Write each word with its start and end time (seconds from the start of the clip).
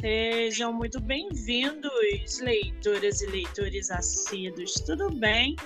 Sejam 0.00 0.72
muito 0.72 1.00
bem-vindos, 1.00 2.38
leitoras 2.38 3.20
e 3.20 3.26
leitores 3.26 3.90
assíduos, 3.90 4.74
tudo 4.74 5.10
bem? 5.10 5.56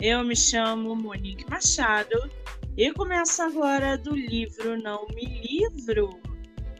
Eu 0.00 0.22
me 0.22 0.36
chamo 0.36 0.94
Monique 0.94 1.44
Machado 1.50 2.30
e 2.76 2.92
começo 2.92 3.42
agora 3.42 3.98
do 3.98 4.14
livro 4.14 4.80
Não 4.80 5.04
Me 5.08 5.24
Livro. 5.24 6.20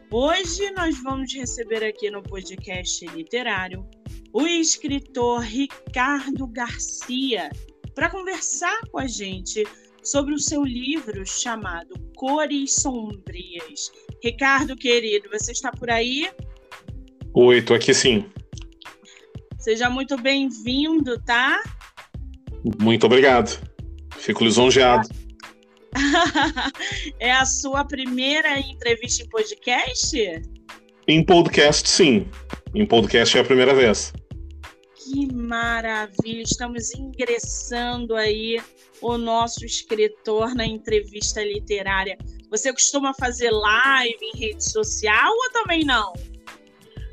Hoje 0.09 0.71
nós 0.71 0.97
vamos 1.03 1.33
receber 1.33 1.83
aqui 1.83 2.09
no 2.09 2.23
podcast 2.23 3.05
literário 3.07 3.85
o 4.31 4.47
escritor 4.47 5.41
Ricardo 5.41 6.47
Garcia 6.47 7.51
para 7.93 8.09
conversar 8.09 8.79
com 8.89 8.99
a 8.99 9.07
gente 9.07 9.65
sobre 10.01 10.33
o 10.33 10.39
seu 10.39 10.63
livro 10.63 11.25
chamado 11.25 11.93
Cores 12.15 12.75
Sombrias. 12.75 13.91
Ricardo, 14.23 14.77
querido, 14.77 15.29
você 15.29 15.51
está 15.51 15.71
por 15.71 15.89
aí? 15.89 16.29
Oi, 17.37 17.61
tô 17.61 17.73
aqui 17.73 17.93
sim. 17.93 18.23
Seja 19.59 19.89
muito 19.89 20.15
bem-vindo, 20.15 21.21
tá? 21.23 21.61
Muito 22.79 23.05
obrigado. 23.05 23.59
Fico 24.15 24.45
lisonjeado. 24.45 25.09
é 27.19 27.33
a 27.33 27.43
sua 27.43 27.83
primeira 27.83 28.57
entrevista 28.57 29.21
em 29.21 29.27
podcast? 29.27 30.41
Em 31.09 31.25
podcast, 31.25 31.89
sim. 31.89 32.25
Em 32.73 32.85
podcast 32.85 33.37
é 33.37 33.41
a 33.41 33.43
primeira 33.43 33.75
vez. 33.75 34.13
Que 34.95 35.29
maravilha! 35.33 36.41
Estamos 36.41 36.95
ingressando 36.95 38.15
aí 38.15 38.63
o 39.01 39.17
nosso 39.17 39.65
escritor 39.65 40.55
na 40.55 40.65
entrevista 40.65 41.43
literária. 41.43 42.17
Você 42.49 42.71
costuma 42.71 43.13
fazer 43.13 43.51
live 43.51 44.19
em 44.21 44.37
rede 44.37 44.63
social 44.63 45.33
ou 45.33 45.51
também 45.51 45.83
não? 45.83 46.13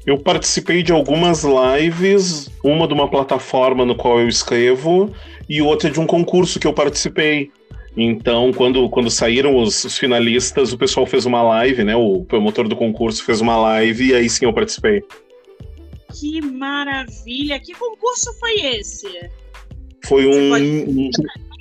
Eu 0.04 0.18
participei 0.18 0.82
de 0.82 0.92
algumas 0.92 1.44
lives, 1.44 2.50
uma 2.62 2.88
de 2.88 2.94
uma 2.94 3.08
plataforma 3.08 3.84
no 3.84 3.94
qual 3.94 4.20
eu 4.20 4.28
escrevo 4.28 5.12
e 5.48 5.62
outra 5.62 5.90
de 5.90 6.00
um 6.00 6.06
concurso 6.06 6.58
que 6.58 6.66
eu 6.66 6.72
participei. 6.72 7.50
Então, 7.96 8.52
quando, 8.52 8.88
quando 8.88 9.10
saíram 9.10 9.56
os, 9.56 9.84
os, 9.84 9.98
finalistas, 9.98 10.72
o 10.72 10.78
pessoal 10.78 11.06
fez 11.06 11.26
uma 11.26 11.42
live, 11.42 11.84
né? 11.84 11.94
O 11.94 12.24
promotor 12.24 12.66
do 12.66 12.74
concurso 12.74 13.22
fez 13.22 13.40
uma 13.40 13.56
live 13.56 14.08
e 14.08 14.14
aí 14.14 14.28
sim 14.28 14.46
eu 14.46 14.52
participei. 14.52 15.04
Que 16.12 16.40
maravilha! 16.40 17.60
Que 17.60 17.72
concurso 17.74 18.32
foi 18.40 18.54
esse? 18.76 19.08
Foi 20.04 20.26
um, 20.26 20.50
pode... 20.50 20.64
um. 20.64 21.10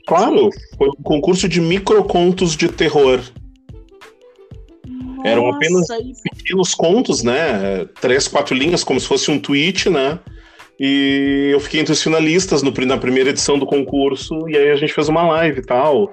Claro, 0.07 0.49
foi 0.77 0.89
um 0.89 1.03
concurso 1.03 1.47
de 1.47 1.61
microcontos 1.61 2.55
de 2.55 2.69
terror. 2.69 3.21
Nossa, 5.21 5.29
Eram 5.29 5.49
apenas 5.49 5.87
pequenos 6.23 6.73
contos, 6.73 7.23
né? 7.23 7.85
Três, 7.99 8.27
quatro 8.27 8.55
linhas, 8.55 8.83
como 8.83 8.99
se 8.99 9.07
fosse 9.07 9.29
um 9.29 9.39
tweet, 9.39 9.89
né? 9.89 10.19
E 10.79 11.49
eu 11.51 11.59
fiquei 11.59 11.79
entre 11.79 11.93
os 11.93 12.01
finalistas 12.01 12.63
no, 12.63 12.71
na 12.71 12.97
primeira 12.97 13.29
edição 13.29 13.59
do 13.59 13.67
concurso, 13.67 14.49
e 14.49 14.57
aí 14.57 14.71
a 14.71 14.75
gente 14.75 14.93
fez 14.93 15.07
uma 15.07 15.23
live 15.23 15.59
e 15.59 15.63
tal. 15.63 16.11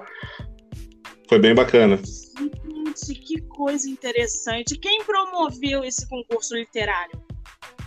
Foi 1.27 1.39
bem 1.39 1.55
bacana. 1.55 1.97
Gente, 1.97 3.19
que 3.19 3.41
coisa 3.41 3.89
interessante. 3.89 4.77
Quem 4.77 5.03
promoveu 5.03 5.83
esse 5.83 6.07
concurso 6.07 6.55
literário? 6.55 7.19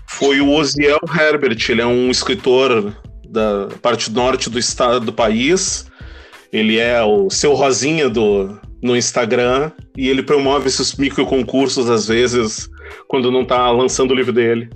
Foi 0.09 0.41
o 0.41 0.50
Osiel 0.50 1.00
Herbert, 1.09 1.59
ele 1.69 1.83
é 1.83 1.87
um 1.87 2.11
escritor 2.11 2.97
da 3.28 3.69
parte 3.81 4.11
norte 4.11 4.50
do 4.50 4.59
estado 4.59 5.00
do 5.06 5.12
país. 5.12 5.87
Ele 6.53 6.78
é 6.78 7.03
o 7.03 7.31
seu 7.31 7.55
Rosinha 7.55 8.11
do, 8.11 8.61
no 8.83 8.97
Instagram 8.97 9.70
e 9.97 10.08
ele 10.08 10.22
promove 10.22 10.66
esses 10.66 10.94
micro 10.97 11.25
concursos 11.25 11.88
às 11.88 12.08
vezes 12.08 12.69
quando 13.06 13.30
não 13.30 13.42
está 13.42 13.70
lançando 13.70 14.11
o 14.11 14.14
livro 14.14 14.33
dele. 14.33 14.69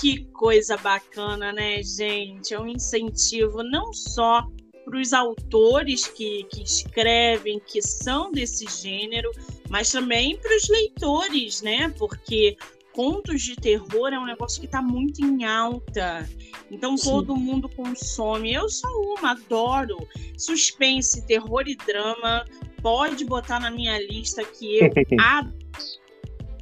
Que 0.00 0.24
coisa 0.32 0.76
bacana, 0.76 1.52
né, 1.52 1.80
gente? 1.82 2.52
É 2.52 2.60
um 2.60 2.66
incentivo 2.66 3.62
não 3.62 3.92
só 3.92 4.44
para 4.84 5.00
os 5.00 5.12
autores 5.12 6.06
que, 6.08 6.44
que 6.44 6.62
escrevem, 6.62 7.60
que 7.64 7.80
são 7.80 8.30
desse 8.30 8.66
gênero, 8.82 9.30
mas 9.70 9.90
também 9.90 10.36
para 10.36 10.54
os 10.54 10.68
leitores, 10.68 11.62
né? 11.62 11.88
Porque 11.96 12.56
contos 12.94 13.42
de 13.42 13.56
terror 13.56 14.12
é 14.12 14.18
um 14.18 14.24
negócio 14.24 14.60
que 14.60 14.66
está 14.66 14.80
muito 14.80 15.20
em 15.20 15.44
alta. 15.44 16.28
Então 16.70 16.96
Sim. 16.96 17.10
todo 17.10 17.36
mundo 17.36 17.68
consome. 17.68 18.54
Eu 18.54 18.68
sou 18.68 18.90
uma, 19.18 19.32
adoro 19.32 20.08
suspense, 20.38 21.26
terror 21.26 21.64
e 21.66 21.76
drama. 21.76 22.44
Pode 22.80 23.24
botar 23.24 23.60
na 23.60 23.70
minha 23.70 23.98
lista 23.98 24.44
que 24.44 24.78
eu 24.78 24.90
adoro. 25.20 25.64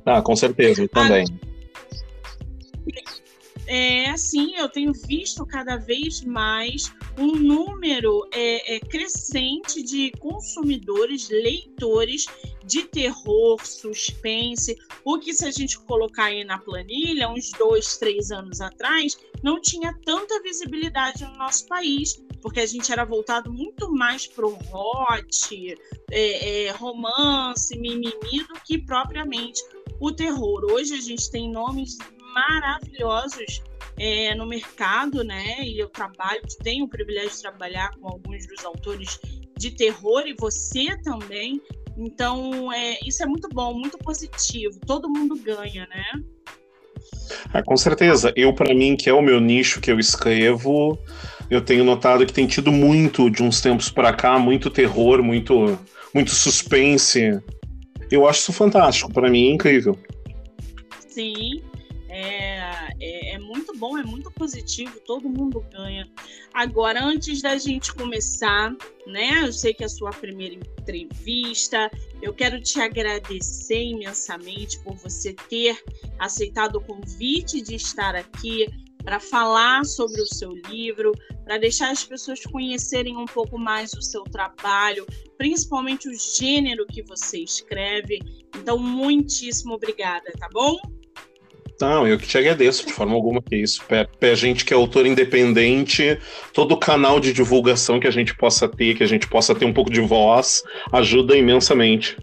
Ah, 0.04 0.20
com 0.20 0.34
certeza, 0.34 0.82
eu 0.82 0.88
também. 0.88 1.24
É, 3.66 4.10
assim, 4.10 4.56
eu 4.56 4.68
tenho 4.68 4.92
visto 4.92 5.46
cada 5.46 5.76
vez 5.76 6.22
mais 6.22 6.92
um 7.18 7.32
número 7.32 8.26
é, 8.32 8.76
é, 8.76 8.80
crescente 8.80 9.82
de 9.82 10.10
consumidores, 10.18 11.28
leitores 11.28 12.26
de 12.64 12.84
terror, 12.84 13.64
suspense, 13.64 14.78
o 15.04 15.18
que 15.18 15.34
se 15.34 15.44
a 15.44 15.50
gente 15.50 15.78
colocar 15.80 16.24
aí 16.24 16.44
na 16.44 16.58
planilha, 16.58 17.28
uns 17.28 17.50
dois, 17.52 17.98
três 17.98 18.30
anos 18.30 18.60
atrás, 18.60 19.18
não 19.42 19.60
tinha 19.60 19.92
tanta 20.04 20.40
visibilidade 20.42 21.24
no 21.24 21.36
nosso 21.36 21.66
país, 21.66 22.22
porque 22.40 22.60
a 22.60 22.66
gente 22.66 22.90
era 22.90 23.04
voltado 23.04 23.52
muito 23.52 23.90
mais 23.92 24.26
pro 24.26 24.56
hot, 24.72 25.76
é, 26.10 26.66
é, 26.66 26.70
romance, 26.72 27.76
mimimi, 27.78 28.44
do 28.48 28.54
que 28.64 28.78
propriamente 28.78 29.60
o 30.00 30.12
terror. 30.12 30.64
Hoje 30.72 30.94
a 30.94 31.00
gente 31.00 31.30
tem 31.30 31.50
nomes 31.50 31.98
maravilhosos 32.34 33.62
é, 33.98 34.34
no 34.34 34.46
mercado, 34.46 35.22
né? 35.22 35.62
E 35.62 35.78
eu 35.78 35.88
trabalho, 35.88 36.40
tenho 36.62 36.84
o 36.84 36.88
privilégio 36.88 37.30
de 37.30 37.42
trabalhar 37.42 37.90
com 37.98 38.08
alguns 38.08 38.46
dos 38.46 38.64
autores 38.64 39.18
de 39.56 39.70
terror 39.70 40.24
e 40.26 40.34
você 40.34 40.96
também. 41.02 41.60
Então, 41.96 42.72
é, 42.72 42.98
isso 43.06 43.22
é 43.22 43.26
muito 43.26 43.48
bom, 43.48 43.74
muito 43.74 43.98
positivo. 43.98 44.78
Todo 44.86 45.08
mundo 45.08 45.36
ganha, 45.36 45.86
né? 45.86 46.04
Ah, 47.52 47.62
com 47.62 47.76
certeza. 47.76 48.32
Eu, 48.34 48.54
para 48.54 48.74
mim, 48.74 48.96
que 48.96 49.08
é 49.08 49.12
o 49.12 49.22
meu 49.22 49.40
nicho 49.40 49.80
que 49.80 49.90
eu 49.90 49.98
escrevo, 49.98 50.98
eu 51.50 51.60
tenho 51.60 51.84
notado 51.84 52.24
que 52.24 52.32
tem 52.32 52.46
tido 52.46 52.72
muito, 52.72 53.28
de 53.28 53.42
uns 53.42 53.60
tempos 53.60 53.90
para 53.90 54.12
cá, 54.12 54.38
muito 54.38 54.70
terror, 54.70 55.22
muito, 55.22 55.78
muito 56.14 56.30
suspense. 56.30 57.40
Eu 58.10 58.26
acho 58.26 58.40
isso 58.40 58.52
fantástico. 58.52 59.12
Para 59.12 59.28
mim, 59.28 59.48
é 59.48 59.52
incrível. 59.52 59.98
Sim, 61.08 61.62
é, 62.08 62.61
é, 63.02 63.34
é, 63.34 63.38
muito 63.38 63.76
bom, 63.76 63.98
é 63.98 64.04
muito 64.04 64.30
positivo, 64.30 65.00
todo 65.04 65.28
mundo 65.28 65.60
ganha. 65.72 66.08
Agora, 66.54 67.04
antes 67.04 67.42
da 67.42 67.58
gente 67.58 67.92
começar, 67.92 68.76
né? 69.08 69.42
Eu 69.42 69.52
sei 69.52 69.74
que 69.74 69.82
é 69.82 69.86
a 69.86 69.88
sua 69.88 70.10
primeira 70.10 70.54
entrevista, 70.54 71.90
eu 72.22 72.32
quero 72.32 72.62
te 72.62 72.80
agradecer 72.80 73.82
imensamente 73.82 74.78
por 74.84 74.94
você 74.94 75.34
ter 75.48 75.76
aceitado 76.20 76.76
o 76.76 76.80
convite 76.80 77.60
de 77.60 77.74
estar 77.74 78.14
aqui 78.14 78.68
para 79.02 79.18
falar 79.18 79.84
sobre 79.84 80.22
o 80.22 80.26
seu 80.26 80.52
livro, 80.52 81.10
para 81.44 81.58
deixar 81.58 81.90
as 81.90 82.04
pessoas 82.04 82.40
conhecerem 82.44 83.16
um 83.16 83.26
pouco 83.26 83.58
mais 83.58 83.92
o 83.94 84.00
seu 84.00 84.22
trabalho, 84.22 85.04
principalmente 85.36 86.08
o 86.08 86.14
gênero 86.14 86.86
que 86.86 87.02
você 87.02 87.40
escreve. 87.40 88.20
Então, 88.56 88.78
muitíssimo 88.78 89.74
obrigada, 89.74 90.30
tá 90.38 90.48
bom? 90.52 90.78
Não, 91.80 92.06
eu 92.06 92.16
que 92.16 92.28
te 92.28 92.38
agradeço, 92.38 92.86
de 92.86 92.92
forma 92.92 93.14
alguma 93.14 93.42
que 93.42 93.56
isso. 93.56 93.82
A 93.90 94.34
gente 94.34 94.64
que 94.64 94.72
é 94.72 94.76
autor 94.76 95.04
independente, 95.06 96.18
todo 96.52 96.76
canal 96.76 97.18
de 97.18 97.32
divulgação 97.32 97.98
que 97.98 98.06
a 98.06 98.10
gente 98.10 98.36
possa 98.36 98.68
ter, 98.68 98.94
que 98.96 99.02
a 99.02 99.06
gente 99.06 99.28
possa 99.28 99.54
ter 99.54 99.64
um 99.64 99.72
pouco 99.72 99.90
de 99.90 100.00
voz, 100.00 100.62
ajuda 100.92 101.36
imensamente. 101.36 102.16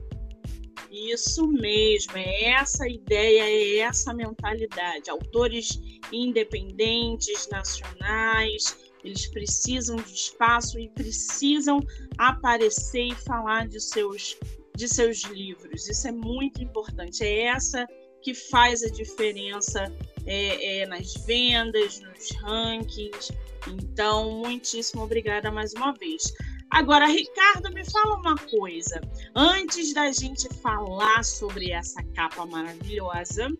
Isso 0.91 1.47
mesmo, 1.47 2.13
é 2.15 2.51
essa 2.51 2.87
ideia, 2.87 3.41
é 3.41 3.77
essa 3.79 4.13
mentalidade. 4.13 5.09
Autores 5.09 5.79
independentes, 6.11 7.47
nacionais, 7.51 8.77
eles 9.03 9.27
precisam 9.27 9.95
de 9.95 10.13
espaço 10.13 10.79
e 10.79 10.89
precisam 10.89 11.79
aparecer 12.17 13.07
e 13.07 13.15
falar 13.15 13.67
de 13.67 13.79
seus, 13.79 14.37
de 14.75 14.87
seus 14.87 15.23
livros. 15.23 15.87
Isso 15.87 16.07
é 16.07 16.11
muito 16.11 16.61
importante. 16.61 17.23
É 17.23 17.45
essa 17.45 17.87
que 18.21 18.33
faz 18.33 18.83
a 18.83 18.89
diferença 18.89 19.91
é, 20.25 20.81
é, 20.81 20.85
nas 20.85 21.13
vendas, 21.25 22.01
nos 22.01 22.31
rankings. 22.41 23.31
Então, 23.67 24.39
muitíssimo 24.39 25.03
obrigada 25.03 25.51
mais 25.51 25.73
uma 25.73 25.93
vez. 25.93 26.33
Agora, 26.71 27.07
Ricardo, 27.07 27.73
me 27.73 27.83
fala 27.83 28.15
uma 28.17 28.35
coisa. 28.35 29.01
Antes 29.35 29.93
da 29.93 30.11
gente 30.11 30.47
falar 30.61 31.23
sobre 31.23 31.71
essa 31.71 32.03
capa 32.15 32.45
maravilhosa, 32.45 33.51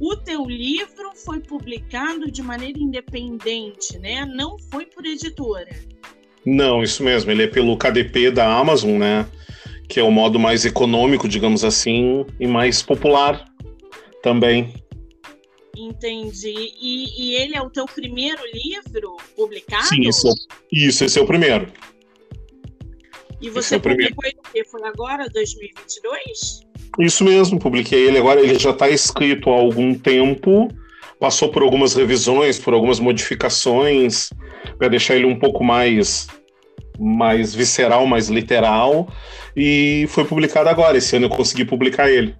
o 0.00 0.16
teu 0.16 0.44
livro 0.44 1.12
foi 1.14 1.40
publicado 1.40 2.30
de 2.30 2.42
maneira 2.42 2.78
independente, 2.78 3.98
né? 3.98 4.26
Não 4.26 4.58
foi 4.70 4.84
por 4.84 5.06
editora. 5.06 5.70
Não, 6.44 6.82
isso 6.82 7.02
mesmo. 7.02 7.30
Ele 7.30 7.44
é 7.44 7.46
pelo 7.46 7.76
KDP 7.76 8.30
da 8.30 8.52
Amazon, 8.52 8.98
né? 8.98 9.26
Que 9.88 9.98
é 9.98 10.02
o 10.02 10.10
modo 10.10 10.38
mais 10.38 10.66
econômico, 10.66 11.26
digamos 11.26 11.64
assim, 11.64 12.26
e 12.38 12.46
mais 12.46 12.82
popular 12.82 13.51
também. 14.22 14.72
Entendi. 15.76 16.72
E, 16.80 17.22
e, 17.22 17.34
ele 17.34 17.56
é 17.56 17.62
o 17.62 17.70
teu 17.70 17.86
primeiro 17.86 18.42
livro 18.52 19.16
publicado? 19.34 19.86
Sim, 19.86 20.02
isso, 20.02 20.28
isso 20.70 21.04
esse 21.04 21.18
é 21.18 21.22
o 21.22 21.26
primeiro. 21.26 21.66
E 23.40 23.50
você 23.50 23.76
é 23.76 23.78
publicou 23.78 24.24
ele 24.24 24.38
o 24.38 24.52
quê? 24.52 24.64
Foi 24.64 24.82
agora, 24.84 25.28
2022? 25.28 26.60
Isso 27.00 27.24
mesmo, 27.24 27.58
publiquei 27.58 28.06
ele 28.06 28.18
agora. 28.18 28.40
Ele 28.40 28.58
já 28.58 28.70
está 28.70 28.88
escrito 28.88 29.50
há 29.50 29.54
algum 29.54 29.94
tempo, 29.94 30.68
passou 31.18 31.48
por 31.50 31.62
algumas 31.62 31.94
revisões, 31.94 32.58
por 32.58 32.74
algumas 32.74 33.00
modificações, 33.00 34.30
para 34.78 34.88
deixar 34.88 35.16
ele 35.16 35.24
um 35.24 35.38
pouco 35.38 35.64
mais, 35.64 36.28
mais 37.00 37.54
visceral, 37.54 38.06
mais 38.06 38.28
literal. 38.28 39.08
E 39.56 40.06
foi 40.10 40.24
publicado 40.24 40.68
agora. 40.68 40.98
Esse 40.98 41.16
ano 41.16 41.26
eu 41.26 41.30
consegui 41.30 41.64
publicar 41.64 42.10
ele. 42.10 42.36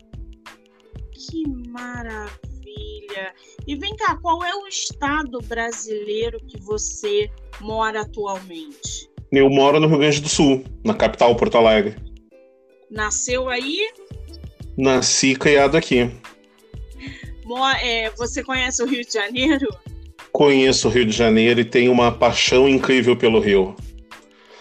Que 1.15 1.62
maravilha! 1.73 3.35
E 3.67 3.75
vem 3.75 3.97
cá, 3.97 4.17
qual 4.17 4.45
é 4.45 4.55
o 4.55 4.67
estado 4.67 5.41
brasileiro 5.41 6.39
que 6.47 6.61
você 6.61 7.31
mora 7.61 8.03
atualmente? 8.03 9.11
Eu 9.31 9.49
moro 9.49 9.81
no 9.81 9.89
Rio 9.89 9.99
Grande 9.99 10.21
do 10.21 10.29
Sul, 10.29 10.63
na 10.85 10.95
capital, 10.95 11.35
Porto 11.35 11.57
Alegre. 11.57 11.97
Nasceu 12.91 13.49
aí? 13.49 13.91
Nasci 14.77 15.35
criado 15.35 15.77
aqui. 15.77 16.11
É, 17.83 18.11
você 18.11 18.43
conhece 18.43 18.83
o 18.83 18.87
Rio 18.87 19.05
de 19.05 19.13
Janeiro? 19.13 19.69
Conheço 20.31 20.89
o 20.89 20.91
Rio 20.91 21.05
de 21.05 21.13
Janeiro 21.13 21.61
e 21.61 21.65
tenho 21.65 21.93
uma 21.93 22.11
paixão 22.11 22.69
incrível 22.69 23.17
pelo 23.17 23.41
Rio. 23.41 23.77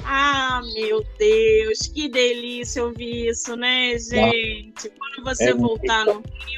Ah, 0.03 0.61
meu 0.73 1.05
Deus, 1.17 1.87
que 1.87 2.09
delícia 2.09 2.83
ouvir 2.83 3.29
isso, 3.29 3.55
né, 3.55 3.97
gente? 3.97 4.89
Quando 4.89 5.23
você 5.23 5.51
é 5.51 5.53
voltar 5.53 6.05
no 6.05 6.21
Rio, 6.45 6.50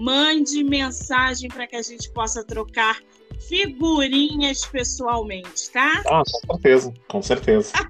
mande 0.00 0.64
mensagem 0.64 1.50
para 1.50 1.66
que 1.66 1.76
a 1.76 1.82
gente 1.82 2.10
possa 2.12 2.42
trocar 2.42 2.98
figurinhas 3.46 4.64
pessoalmente, 4.64 5.70
tá? 5.70 6.02
Ah, 6.06 6.22
com 6.24 6.54
certeza, 6.54 6.94
com 7.06 7.22
certeza. 7.22 7.72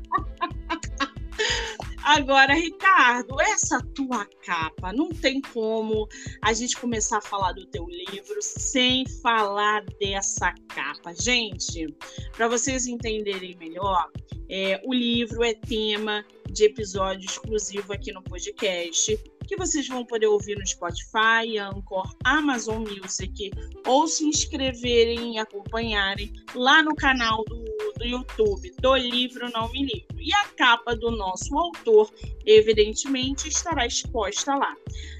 Agora, 2.03 2.55
Ricardo, 2.55 3.41
essa 3.41 3.79
tua 3.95 4.27
capa, 4.45 4.93
não 4.93 5.11
tem 5.11 5.41
como 5.41 6.09
a 6.43 6.53
gente 6.53 6.77
começar 6.77 7.19
a 7.19 7.23
falar 7.23 7.53
do 7.53 7.65
teu 7.67 7.87
livro 7.87 8.39
sem 8.41 9.07
falar 9.23 9.85
dessa 10.01 10.53
capa. 10.75 11.15
Gente, 11.15 11.95
para 12.37 12.49
vocês 12.49 12.89
entenderem 12.89 13.57
melhor, 13.57 14.11
é, 14.49 14.83
o 14.85 14.93
livro 14.93 15.45
é 15.45 15.55
tema 15.55 16.25
de 16.51 16.65
episódio 16.65 17.27
exclusivo 17.27 17.93
aqui 17.93 18.13
no 18.13 18.23
podcast 18.23 19.17
que 19.51 19.57
vocês 19.57 19.89
vão 19.89 20.05
poder 20.05 20.29
ouvir 20.29 20.57
no 20.57 20.65
Spotify, 20.65 21.59
Anchor, 21.59 22.15
Amazon 22.23 22.85
Music, 22.85 23.51
ou 23.85 24.07
se 24.07 24.25
inscreverem 24.25 25.35
e 25.35 25.39
acompanharem 25.41 26.33
lá 26.55 26.85
no 26.85 26.95
canal 26.95 27.45
do, 27.47 27.65
do 27.99 28.05
YouTube 28.05 28.73
do 28.81 28.95
livro 28.95 29.51
Não 29.51 29.69
Me 29.73 29.87
Livro. 29.87 30.20
E 30.21 30.33
a 30.35 30.45
capa 30.57 30.95
do 30.95 31.11
nosso 31.11 31.57
autor, 31.57 32.13
evidentemente, 32.45 33.49
estará 33.49 33.87
exposta 33.87 34.55
lá. 34.55 34.77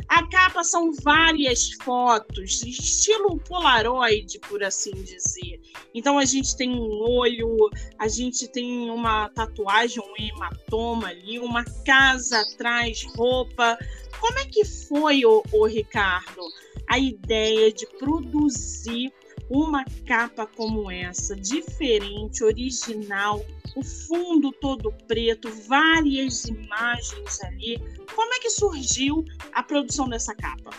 A 0.09 0.27
capa 0.27 0.65
são 0.65 0.93
várias 0.93 1.71
fotos, 1.83 2.63
estilo 2.63 3.39
Polaroid, 3.39 4.39
por 4.41 4.63
assim 4.63 4.91
dizer. 5.03 5.61
Então 5.95 6.19
a 6.19 6.25
gente 6.25 6.57
tem 6.57 6.71
um 6.71 7.01
olho, 7.01 7.71
a 7.99 8.09
gente 8.09 8.49
tem 8.49 8.91
uma 8.91 9.29
tatuagem, 9.29 10.03
um 10.03 10.23
hematoma 10.23 11.09
ali, 11.09 11.39
uma 11.39 11.65
casa 11.85 12.41
atrás, 12.41 13.05
roupa, 13.17 13.79
como 14.21 14.39
é 14.39 14.45
que 14.45 14.65
foi, 14.65 15.25
o, 15.25 15.43
Ricardo, 15.65 16.43
a 16.89 16.99
ideia 16.99 17.73
de 17.73 17.87
produzir 17.99 19.13
uma 19.51 19.85
capa 20.07 20.47
como 20.47 20.91
essa, 20.91 21.35
diferente, 21.35 22.45
original, 22.45 23.45
o 23.77 23.83
fundo 23.83 24.53
todo 24.53 24.93
preto, 25.09 25.51
várias 25.67 26.45
imagens 26.45 27.43
ali. 27.43 27.79
Como 28.15 28.33
é 28.33 28.39
que 28.39 28.51
surgiu 28.51 29.25
a 29.53 29.63
produção 29.63 30.09
dessa 30.09 30.35
capa? 30.35 30.71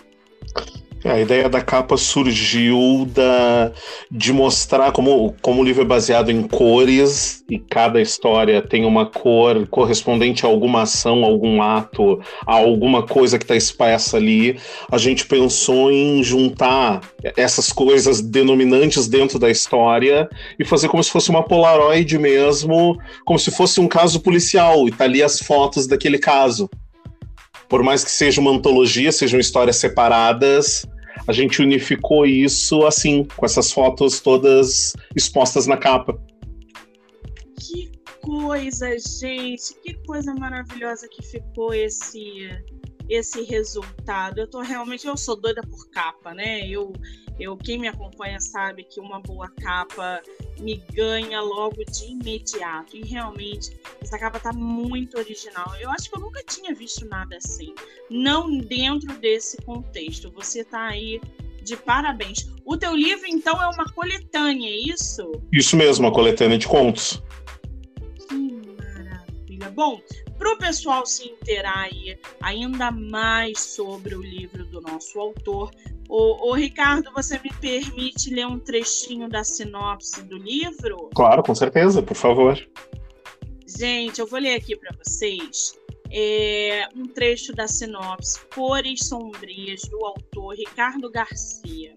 A 1.03 1.19
ideia 1.19 1.49
da 1.49 1.61
capa 1.61 1.97
surgiu 1.97 3.07
da, 3.11 3.71
de 4.09 4.31
mostrar 4.31 4.91
como, 4.91 5.35
como 5.41 5.61
o 5.61 5.63
livro 5.65 5.81
é 5.81 5.85
baseado 5.85 6.29
em 6.29 6.43
cores 6.43 7.43
e 7.49 7.57
cada 7.57 7.99
história 7.99 8.61
tem 8.61 8.85
uma 8.85 9.07
cor 9.07 9.67
correspondente 9.67 10.45
a 10.45 10.49
alguma 10.49 10.83
ação, 10.83 11.23
algum 11.23 11.59
ato, 11.59 12.21
a 12.45 12.53
alguma 12.53 13.01
coisa 13.01 13.39
que 13.39 13.43
está 13.43 13.55
expressa 13.55 14.17
ali. 14.17 14.59
A 14.91 14.99
gente 14.99 15.25
pensou 15.25 15.91
em 15.91 16.23
juntar 16.23 17.01
essas 17.35 17.73
coisas 17.73 18.21
denominantes 18.21 19.07
dentro 19.07 19.39
da 19.39 19.49
história 19.49 20.29
e 20.59 20.63
fazer 20.63 20.87
como 20.87 21.03
se 21.03 21.09
fosse 21.09 21.31
uma 21.31 21.43
Polaroid 21.43 22.15
mesmo, 22.19 22.95
como 23.25 23.39
se 23.39 23.49
fosse 23.49 23.81
um 23.81 23.87
caso 23.87 24.19
policial 24.19 24.87
e 24.87 24.91
tá 24.91 25.05
ali 25.05 25.23
as 25.23 25.39
fotos 25.39 25.87
daquele 25.87 26.19
caso 26.19 26.69
por 27.71 27.81
mais 27.83 28.03
que 28.03 28.11
seja 28.11 28.41
uma 28.41 28.51
antologia, 28.51 29.13
sejam 29.13 29.39
histórias 29.39 29.77
separadas, 29.77 30.85
a 31.25 31.31
gente 31.31 31.61
unificou 31.61 32.25
isso 32.25 32.85
assim, 32.85 33.23
com 33.23 33.45
essas 33.45 33.71
fotos 33.71 34.19
todas 34.19 34.91
expostas 35.15 35.67
na 35.67 35.77
capa. 35.77 36.21
Que 37.57 37.89
coisa, 38.21 38.89
gente! 38.99 39.73
Que 39.81 39.93
coisa 40.05 40.35
maravilhosa 40.35 41.07
que 41.09 41.25
ficou 41.25 41.73
esse 41.73 42.49
esse 43.07 43.41
resultado. 43.43 44.39
Eu 44.39 44.49
tô 44.49 44.59
realmente, 44.59 45.07
eu 45.07 45.15
sou 45.15 45.37
doida 45.37 45.61
por 45.61 45.89
capa, 45.91 46.33
né? 46.33 46.67
Eu, 46.67 46.91
eu 47.41 47.57
quem 47.57 47.79
me 47.79 47.87
acompanha 47.87 48.39
sabe 48.39 48.83
que 48.83 48.99
uma 48.99 49.19
boa 49.19 49.49
capa 49.49 50.21
me 50.59 50.75
ganha 50.93 51.41
logo 51.41 51.83
de 51.85 52.11
imediato. 52.11 52.95
E 52.95 53.01
realmente 53.01 53.75
essa 53.99 54.17
capa 54.19 54.39
tá 54.39 54.53
muito 54.53 55.17
original. 55.17 55.73
Eu 55.79 55.89
acho 55.89 56.09
que 56.09 56.15
eu 56.15 56.21
nunca 56.21 56.43
tinha 56.43 56.73
visto 56.73 57.05
nada 57.07 57.37
assim, 57.37 57.73
não 58.09 58.57
dentro 58.57 59.13
desse 59.17 59.57
contexto. 59.63 60.31
Você 60.31 60.63
tá 60.63 60.87
aí 60.87 61.19
de 61.63 61.75
parabéns. 61.75 62.47
O 62.65 62.77
teu 62.77 62.95
livro 62.95 63.25
então 63.27 63.61
é 63.61 63.67
uma 63.69 63.85
coletânea, 63.85 64.69
é 64.69 64.91
isso? 64.91 65.31
Isso 65.51 65.75
mesmo, 65.75 66.05
uma 66.05 66.13
coletânea 66.13 66.57
de 66.57 66.67
contos. 66.67 67.21
Que 68.27 68.35
maravilha. 68.35 69.69
Bom, 69.71 70.01
para 70.37 70.53
o 70.53 70.57
pessoal 70.57 71.05
se 71.05 71.27
inteirar 71.27 71.77
aí 71.77 72.17
ainda 72.41 72.91
mais 72.91 73.59
sobre 73.59 74.15
o 74.15 74.21
livro 74.21 74.65
do 74.65 74.81
nosso 74.81 75.19
autor. 75.19 75.71
O, 76.13 76.53
Ricardo, 76.53 77.09
você 77.13 77.39
me 77.39 77.49
permite 77.61 78.33
ler 78.35 78.45
um 78.45 78.59
trechinho 78.59 79.29
da 79.29 79.45
sinopse 79.45 80.21
do 80.23 80.35
livro? 80.35 81.09
Claro, 81.15 81.41
com 81.41 81.55
certeza, 81.55 82.03
por 82.03 82.17
favor. 82.17 82.61
Gente, 83.65 84.19
eu 84.19 84.27
vou 84.27 84.37
ler 84.37 84.55
aqui 84.55 84.75
para 84.75 84.93
vocês 84.97 85.73
é, 86.11 86.85
um 86.97 87.05
trecho 87.05 87.53
da 87.53 87.65
sinopse 87.65 88.41
Cores 88.53 89.07
Sombrias, 89.07 89.83
do 89.83 90.05
autor 90.05 90.53
Ricardo 90.55 91.09
Garcia. 91.09 91.93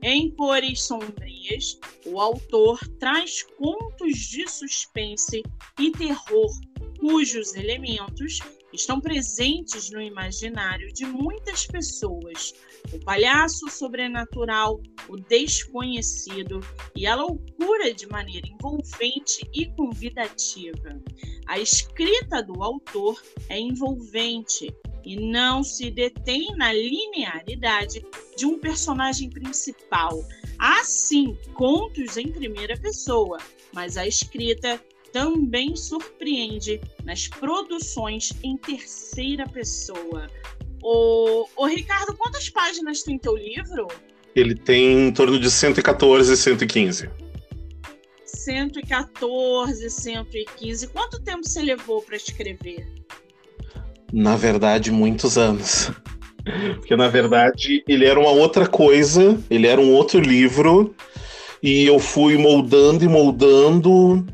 Em 0.00 0.30
Cores 0.30 0.82
Sombrias, 0.82 1.80
o 2.06 2.20
autor 2.20 2.78
traz 3.00 3.42
contos 3.58 4.16
de 4.16 4.48
suspense 4.48 5.42
e 5.80 5.90
terror 5.90 6.52
cujos 7.00 7.56
elementos 7.56 8.38
estão 8.74 9.00
presentes 9.00 9.90
no 9.90 10.00
imaginário 10.00 10.92
de 10.92 11.06
muitas 11.06 11.66
pessoas. 11.66 12.52
O 12.92 12.98
palhaço 13.00 13.68
sobrenatural, 13.70 14.80
o 15.08 15.16
desconhecido 15.16 16.60
e 16.94 17.06
a 17.06 17.14
loucura 17.14 17.94
de 17.94 18.06
maneira 18.06 18.46
envolvente 18.48 19.48
e 19.54 19.66
convidativa. 19.74 21.00
A 21.46 21.58
escrita 21.58 22.42
do 22.42 22.62
autor 22.62 23.22
é 23.48 23.58
envolvente 23.58 24.74
e 25.04 25.16
não 25.16 25.62
se 25.62 25.90
detém 25.90 26.54
na 26.56 26.72
linearidade 26.72 28.04
de 28.36 28.46
um 28.46 28.58
personagem 28.58 29.28
principal. 29.30 30.24
Há 30.58 30.82
sim 30.84 31.36
contos 31.54 32.16
em 32.16 32.32
primeira 32.32 32.76
pessoa, 32.78 33.38
mas 33.72 33.96
a 33.96 34.06
escrita 34.06 34.80
também 35.14 35.76
surpreende 35.76 36.80
nas 37.04 37.28
produções 37.28 38.32
em 38.42 38.56
terceira 38.56 39.48
pessoa. 39.48 40.26
O, 40.82 41.46
o 41.56 41.66
Ricardo, 41.66 42.16
quantas 42.16 42.50
páginas 42.50 43.04
tem 43.04 43.16
teu 43.16 43.36
livro? 43.36 43.86
Ele 44.34 44.56
tem 44.56 45.06
em 45.06 45.12
torno 45.12 45.38
de 45.38 45.48
114 45.48 46.32
e 46.32 46.36
115. 46.36 47.08
114, 48.24 49.88
115. 49.88 50.88
Quanto 50.88 51.22
tempo 51.22 51.46
você 51.46 51.62
levou 51.62 52.02
para 52.02 52.16
escrever? 52.16 52.84
Na 54.12 54.34
verdade, 54.34 54.90
muitos 54.90 55.38
anos. 55.38 55.92
Porque, 56.74 56.96
na 56.96 57.06
verdade, 57.06 57.84
ele 57.86 58.04
era 58.04 58.18
uma 58.18 58.32
outra 58.32 58.66
coisa, 58.66 59.40
ele 59.48 59.68
era 59.68 59.80
um 59.80 59.92
outro 59.92 60.18
livro, 60.18 60.92
e 61.62 61.86
eu 61.86 62.00
fui 62.00 62.36
moldando 62.36 63.04
e 63.04 63.08
moldando 63.08 64.26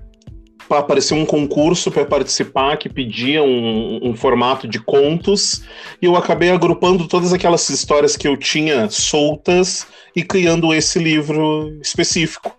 apareceu 0.79 1.17
um 1.17 1.27
concurso 1.27 1.91
para 1.91 2.05
participar 2.05 2.77
que 2.77 2.89
pedia 2.89 3.43
um, 3.43 4.11
um, 4.11 4.15
formato 4.15 4.69
de 4.69 4.79
contos 4.79 5.62
e 6.00 6.07
eu 6.07 6.17
acabei 6.17 6.50
agrupando 6.50 7.09
todas 7.09 7.33
aquelas 7.33 7.69
histórias 7.69 8.17
que 8.17 8.29
eu 8.29 8.37
tinha 8.37 8.89
soltas 8.89 9.87
e 10.15 10.23
criando 10.23 10.73
esse 10.73 10.99
livro 10.99 11.77
específico. 11.83 12.57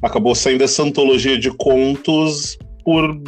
Acabou 0.00 0.34
saindo 0.34 0.62
essa 0.62 0.82
antologia 0.82 1.38
de 1.38 1.50
contos 1.50 2.56
por 2.84 3.20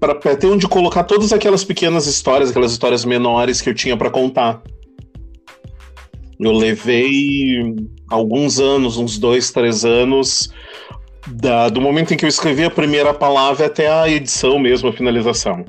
para 0.00 0.34
ter 0.34 0.48
onde 0.48 0.66
colocar 0.66 1.04
todas 1.04 1.32
aquelas 1.32 1.62
pequenas 1.62 2.08
histórias, 2.08 2.50
aquelas 2.50 2.72
histórias 2.72 3.04
menores 3.04 3.60
que 3.60 3.70
eu 3.70 3.74
tinha 3.74 3.96
para 3.96 4.10
contar. 4.10 4.60
Eu 6.40 6.50
levei 6.50 7.72
alguns 8.10 8.58
anos, 8.58 8.96
uns 8.96 9.16
dois, 9.16 9.52
três 9.52 9.84
anos, 9.84 10.52
da, 11.28 11.68
do 11.68 11.80
momento 11.80 12.12
em 12.12 12.16
que 12.16 12.24
eu 12.24 12.28
escrevi 12.28 12.64
a 12.64 12.70
primeira 12.70 13.14
palavra 13.14 13.66
até 13.66 13.88
a 13.88 14.08
edição 14.08 14.58
mesmo, 14.58 14.88
a 14.88 14.92
finalização. 14.92 15.64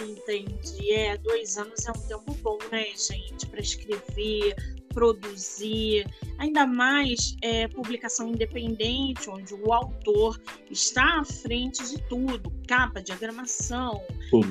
Entendi. 0.00 0.92
É, 0.92 1.16
dois 1.18 1.56
anos 1.56 1.86
é 1.86 1.90
um 1.90 2.00
tempo 2.08 2.34
bom, 2.42 2.58
né, 2.70 2.86
gente, 2.96 3.46
para 3.46 3.60
escrever, 3.60 4.54
produzir, 4.92 6.06
ainda 6.38 6.66
mais 6.66 7.36
é, 7.42 7.68
publicação 7.68 8.28
independente, 8.28 9.28
onde 9.30 9.54
o 9.54 9.72
autor 9.72 10.40
está 10.70 11.20
à 11.20 11.24
frente 11.24 11.82
de 11.90 12.02
tudo, 12.08 12.52
capa, 12.66 13.00
diagramação, 13.00 14.02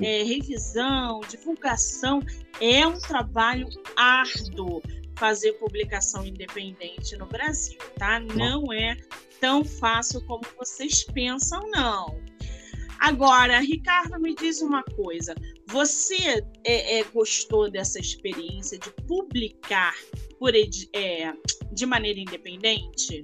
é, 0.01 0.23
revisão, 0.23 1.21
divulgação, 1.29 2.21
é 2.61 2.85
um 2.87 2.99
trabalho 2.99 3.67
árduo 3.95 4.81
fazer 5.17 5.53
publicação 5.53 6.25
independente 6.25 7.15
no 7.17 7.25
Brasil, 7.25 7.79
tá? 7.97 8.19
Não 8.19 8.71
é 8.71 8.95
tão 9.39 9.63
fácil 9.63 10.21
como 10.25 10.43
vocês 10.57 11.03
pensam, 11.03 11.61
não. 11.71 12.19
Agora, 12.99 13.59
Ricardo, 13.59 14.19
me 14.19 14.33
diz 14.35 14.61
uma 14.61 14.83
coisa. 14.83 15.35
Você 15.67 16.43
é, 16.63 16.99
é, 16.99 17.03
gostou 17.03 17.69
dessa 17.69 17.99
experiência 17.99 18.77
de 18.79 18.91
publicar 19.05 19.95
por, 20.39 20.53
é, 20.55 21.33
de 21.71 21.85
maneira 21.85 22.19
independente? 22.19 23.23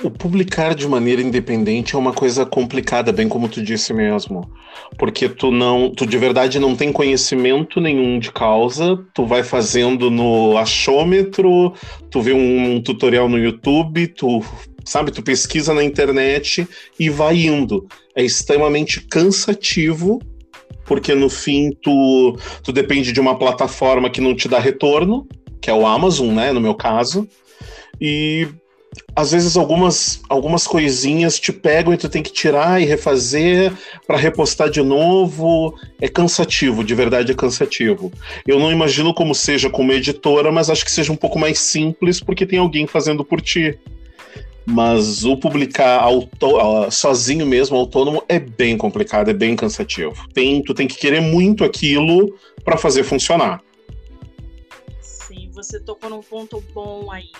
O 0.00 0.10
publicar 0.10 0.76
de 0.76 0.86
maneira 0.86 1.20
independente 1.20 1.96
é 1.96 1.98
uma 1.98 2.12
coisa 2.12 2.46
complicada, 2.46 3.12
bem 3.12 3.28
como 3.28 3.48
tu 3.48 3.60
disse 3.60 3.92
mesmo. 3.92 4.48
Porque 4.96 5.28
tu 5.28 5.50
não, 5.50 5.90
tu 5.90 6.06
de 6.06 6.16
verdade 6.16 6.60
não 6.60 6.76
tem 6.76 6.92
conhecimento 6.92 7.80
nenhum 7.80 8.20
de 8.20 8.30
causa, 8.30 8.96
tu 9.12 9.26
vai 9.26 9.42
fazendo 9.42 10.08
no 10.08 10.56
achômetro, 10.56 11.74
tu 12.10 12.20
vê 12.20 12.32
um, 12.32 12.80
tutorial 12.80 13.28
no 13.28 13.38
YouTube, 13.38 14.06
tu 14.06 14.40
sabe, 14.84 15.10
tu 15.10 15.20
pesquisa 15.20 15.74
na 15.74 15.82
internet 15.82 16.66
e 16.98 17.10
vai 17.10 17.36
indo. 17.46 17.84
É 18.14 18.22
extremamente 18.22 19.00
cansativo, 19.00 20.20
porque 20.86 21.12
no 21.12 21.28
fim 21.28 21.72
tu, 21.82 22.36
tu 22.62 22.72
depende 22.72 23.10
de 23.10 23.20
uma 23.20 23.36
plataforma 23.36 24.08
que 24.08 24.20
não 24.20 24.34
te 24.34 24.48
dá 24.48 24.60
retorno, 24.60 25.26
que 25.60 25.68
é 25.68 25.74
o 25.74 25.84
Amazon, 25.84 26.32
né, 26.32 26.52
no 26.52 26.60
meu 26.60 26.74
caso. 26.76 27.28
E 28.00 28.46
às 29.14 29.32
vezes 29.32 29.56
algumas, 29.56 30.22
algumas 30.28 30.66
coisinhas 30.66 31.40
te 31.40 31.52
pegam 31.52 31.92
e 31.92 31.96
tu 31.96 32.08
tem 32.08 32.22
que 32.22 32.32
tirar 32.32 32.80
e 32.80 32.84
refazer 32.84 33.72
para 34.06 34.16
repostar 34.16 34.70
de 34.70 34.82
novo. 34.82 35.74
É 36.00 36.08
cansativo, 36.08 36.84
de 36.84 36.94
verdade 36.94 37.32
é 37.32 37.34
cansativo. 37.34 38.12
Eu 38.46 38.58
não 38.58 38.70
imagino 38.70 39.12
como 39.12 39.34
seja 39.34 39.68
como 39.68 39.92
editora, 39.92 40.52
mas 40.52 40.70
acho 40.70 40.84
que 40.84 40.90
seja 40.90 41.12
um 41.12 41.16
pouco 41.16 41.38
mais 41.38 41.58
simples 41.58 42.20
porque 42.20 42.46
tem 42.46 42.58
alguém 42.58 42.86
fazendo 42.86 43.24
por 43.24 43.40
ti. 43.40 43.78
Mas 44.64 45.24
o 45.24 45.36
publicar 45.36 45.98
auto, 46.00 46.90
sozinho 46.90 47.46
mesmo, 47.46 47.76
autônomo, 47.76 48.22
é 48.28 48.38
bem 48.38 48.76
complicado, 48.76 49.30
é 49.30 49.34
bem 49.34 49.56
cansativo. 49.56 50.28
Tem, 50.32 50.62
tu 50.62 50.74
tem 50.74 50.86
que 50.86 50.96
querer 50.96 51.20
muito 51.20 51.64
aquilo 51.64 52.38
para 52.64 52.76
fazer 52.76 53.02
funcionar. 53.02 53.62
Sim, 55.00 55.50
você 55.52 55.80
tocou 55.80 56.10
num 56.10 56.20
ponto 56.20 56.62
bom 56.74 57.10
aí 57.10 57.30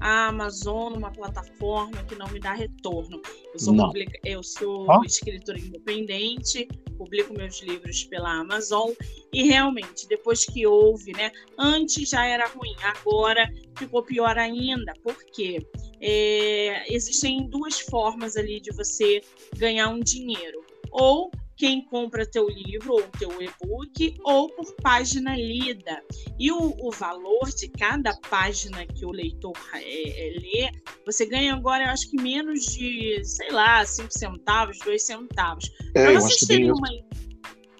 a 0.00 0.28
Amazon 0.28 0.94
uma 0.94 1.10
plataforma 1.10 2.02
que 2.04 2.14
não 2.14 2.26
me 2.28 2.40
dá 2.40 2.52
retorno. 2.52 3.20
Eu 3.52 3.58
sou, 3.58 3.76
publica... 3.76 4.18
eu 4.24 4.42
sou 4.42 4.90
ah? 4.90 5.00
escritora 5.04 5.58
independente, 5.58 6.68
publico 6.96 7.34
meus 7.34 7.60
livros 7.62 8.04
pela 8.04 8.40
Amazon 8.40 8.90
e 9.32 9.44
realmente, 9.44 10.06
depois 10.08 10.44
que 10.44 10.66
houve, 10.66 11.12
né? 11.12 11.30
Antes 11.58 12.10
já 12.10 12.26
era 12.26 12.46
ruim, 12.48 12.74
agora 12.82 13.50
ficou 13.76 14.02
pior 14.02 14.38
ainda, 14.38 14.92
porque 15.02 15.66
é, 16.00 16.92
existem 16.94 17.48
duas 17.48 17.80
formas 17.80 18.36
ali 18.36 18.60
de 18.60 18.70
você 18.72 19.20
ganhar 19.56 19.88
um 19.88 20.00
dinheiro. 20.00 20.64
Ou 20.90 21.30
quem 21.56 21.84
compra 21.84 22.26
teu 22.26 22.48
livro 22.48 22.94
ou 22.94 23.02
teu 23.18 23.30
e-book 23.40 24.16
ou 24.24 24.48
por 24.50 24.74
página 24.76 25.36
lida. 25.36 26.02
E 26.38 26.50
o, 26.50 26.74
o, 26.78 26.90
valor 26.90 27.48
de 27.56 27.68
cada 27.68 28.14
página 28.28 28.86
que 28.86 29.04
o 29.04 29.10
leitor 29.10 29.52
é, 29.74 29.80
é, 29.80 30.38
lê, 30.38 30.70
você 31.06 31.26
ganha 31.26 31.54
agora, 31.54 31.84
eu 31.84 31.90
acho 31.90 32.10
que 32.10 32.20
menos 32.20 32.64
de, 32.66 33.22
sei 33.24 33.50
lá, 33.50 33.84
5 33.84 34.08
centavos, 34.10 34.78
2 34.80 35.02
centavos. 35.02 35.70
É, 35.94 36.04
Para 36.04 36.20
vocês 36.20 36.40
terem 36.40 36.72
uma 36.72 36.88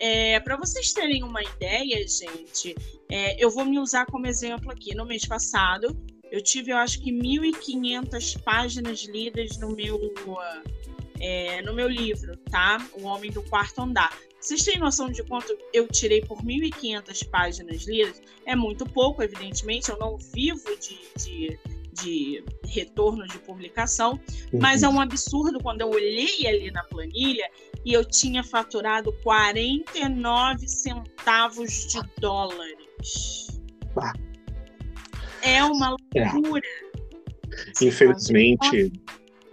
é, 0.00 0.40
para 0.40 0.56
vocês 0.56 0.92
terem 0.92 1.22
uma 1.22 1.42
ideia, 1.42 2.06
gente, 2.06 2.74
eu 3.38 3.48
vou 3.48 3.64
me 3.64 3.78
usar 3.78 4.04
como 4.06 4.26
exemplo 4.26 4.70
aqui. 4.70 4.94
No 4.94 5.06
mês 5.06 5.24
passado, 5.24 5.96
eu 6.30 6.42
tive, 6.42 6.72
eu 6.72 6.76
acho 6.76 7.00
que 7.00 7.12
1.500 7.12 8.42
páginas 8.42 9.04
lidas 9.04 9.56
no 9.56 9.74
meu 9.74 9.98
é, 11.20 11.62
no 11.62 11.72
meu 11.72 11.88
livro, 11.88 12.36
tá? 12.50 12.84
O 12.94 13.04
Homem 13.04 13.30
do 13.30 13.42
Quarto 13.42 13.80
Andar. 13.80 14.16
Vocês 14.40 14.62
têm 14.62 14.78
noção 14.78 15.10
de 15.10 15.22
quanto 15.22 15.56
eu 15.72 15.88
tirei 15.88 16.20
por 16.20 16.42
1.500 16.42 17.28
páginas 17.30 17.84
lidas? 17.84 18.20
É 18.44 18.54
muito 18.54 18.84
pouco, 18.84 19.22
evidentemente, 19.22 19.90
eu 19.90 19.98
não 19.98 20.18
vivo 20.18 20.68
de, 20.78 20.98
de, 21.16 21.58
de 21.94 22.44
retorno 22.66 23.26
de 23.26 23.38
publicação, 23.38 24.20
uhum. 24.52 24.60
mas 24.60 24.82
é 24.82 24.88
um 24.88 25.00
absurdo 25.00 25.62
quando 25.62 25.80
eu 25.80 25.88
olhei 25.88 26.46
ali 26.46 26.70
na 26.70 26.84
planilha 26.84 27.48
e 27.86 27.94
eu 27.94 28.04
tinha 28.04 28.44
faturado 28.44 29.12
49 29.22 30.68
centavos 30.68 31.86
de 31.86 32.02
dólares. 32.20 33.48
É 35.40 35.64
uma 35.64 35.96
é. 36.14 36.30
loucura. 36.30 36.66
É. 37.80 37.84
Infelizmente, 37.84 38.92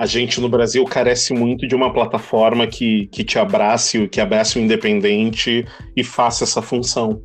a 0.01 0.07
gente 0.07 0.41
no 0.41 0.49
Brasil 0.49 0.83
carece 0.83 1.31
muito 1.31 1.67
de 1.67 1.75
uma 1.75 1.93
plataforma 1.93 2.65
que, 2.65 3.05
que 3.11 3.23
te 3.23 3.37
abrace, 3.37 4.07
que 4.07 4.19
abrace 4.19 4.57
o 4.57 4.59
independente 4.59 5.63
e 5.95 6.03
faça 6.03 6.43
essa 6.43 6.59
função. 6.59 7.21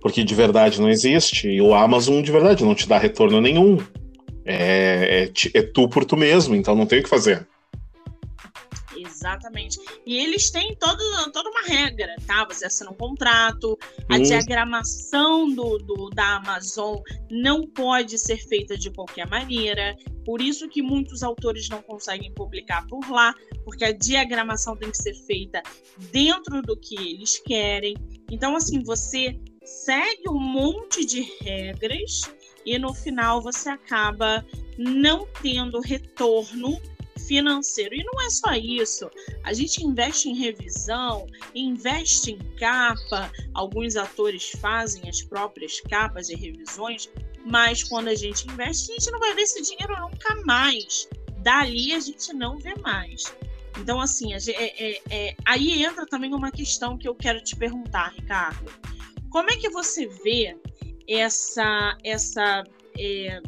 Porque 0.00 0.24
de 0.24 0.34
verdade 0.34 0.80
não 0.80 0.88
existe. 0.88 1.48
E 1.48 1.60
o 1.60 1.74
Amazon 1.74 2.22
de 2.22 2.32
verdade 2.32 2.64
não 2.64 2.74
te 2.74 2.88
dá 2.88 2.96
retorno 2.96 3.42
nenhum. 3.42 3.76
É, 4.42 5.28
é, 5.28 5.58
é 5.58 5.62
tu 5.62 5.86
por 5.86 6.06
tu 6.06 6.16
mesmo, 6.16 6.54
então 6.54 6.74
não 6.74 6.86
tem 6.86 7.00
o 7.00 7.02
que 7.02 7.10
fazer. 7.10 7.46
Exatamente. 9.22 9.78
E 10.04 10.16
eles 10.16 10.50
têm 10.50 10.74
todo, 10.74 10.98
toda 11.30 11.48
uma 11.48 11.62
regra, 11.62 12.16
tá? 12.26 12.44
Você 12.46 12.66
assina 12.66 12.90
um 12.90 12.94
contrato, 12.94 13.78
a 14.10 14.18
diagramação 14.18 15.48
do, 15.48 15.78
do, 15.78 16.10
da 16.10 16.36
Amazon 16.36 16.98
não 17.30 17.64
pode 17.64 18.18
ser 18.18 18.36
feita 18.36 18.76
de 18.76 18.90
qualquer 18.90 19.28
maneira. 19.28 19.96
Por 20.24 20.42
isso 20.42 20.68
que 20.68 20.82
muitos 20.82 21.22
autores 21.22 21.68
não 21.68 21.80
conseguem 21.82 22.34
publicar 22.34 22.84
por 22.88 23.08
lá, 23.08 23.32
porque 23.64 23.84
a 23.84 23.92
diagramação 23.92 24.76
tem 24.76 24.90
que 24.90 24.98
ser 24.98 25.14
feita 25.14 25.62
dentro 26.10 26.60
do 26.60 26.76
que 26.76 26.96
eles 26.96 27.40
querem. 27.44 27.94
Então, 28.28 28.56
assim, 28.56 28.82
você 28.82 29.38
segue 29.64 30.28
um 30.28 30.40
monte 30.40 31.04
de 31.04 31.22
regras 31.40 32.22
e 32.66 32.76
no 32.76 32.92
final 32.92 33.40
você 33.40 33.68
acaba 33.68 34.44
não 34.76 35.26
tendo 35.40 35.80
retorno 35.80 36.80
financeiro. 37.26 37.94
E 37.94 38.04
não 38.04 38.20
é 38.20 38.30
só 38.30 38.52
isso. 38.54 39.10
A 39.44 39.52
gente 39.52 39.84
investe 39.84 40.28
em 40.28 40.34
revisão, 40.34 41.26
investe 41.54 42.32
em 42.32 42.38
capa. 42.56 43.30
Alguns 43.54 43.96
atores 43.96 44.50
fazem 44.60 45.08
as 45.08 45.22
próprias 45.22 45.80
capas 45.80 46.28
e 46.28 46.34
revisões, 46.34 47.08
mas 47.44 47.82
quando 47.82 48.08
a 48.08 48.14
gente 48.14 48.46
investe, 48.48 48.92
a 48.92 48.94
gente 48.94 49.10
não 49.10 49.18
vai 49.18 49.34
ver 49.34 49.42
esse 49.42 49.62
dinheiro 49.62 49.98
nunca 50.00 50.34
mais. 50.44 51.08
Dali 51.38 51.92
a 51.92 52.00
gente 52.00 52.32
não 52.32 52.58
vê 52.58 52.74
mais. 52.76 53.24
Então, 53.78 54.00
assim, 54.00 54.32
é, 54.34 54.38
é, 54.38 55.02
é, 55.10 55.36
aí 55.44 55.82
entra 55.82 56.06
também 56.06 56.34
uma 56.34 56.50
questão 56.50 56.96
que 56.96 57.08
eu 57.08 57.14
quero 57.14 57.42
te 57.42 57.56
perguntar, 57.56 58.12
Ricardo. 58.12 58.70
Como 59.30 59.50
é 59.50 59.56
que 59.56 59.70
você 59.70 60.06
vê 60.06 60.56
essa. 61.08 61.96
essa 62.04 62.64
é, 62.98 63.40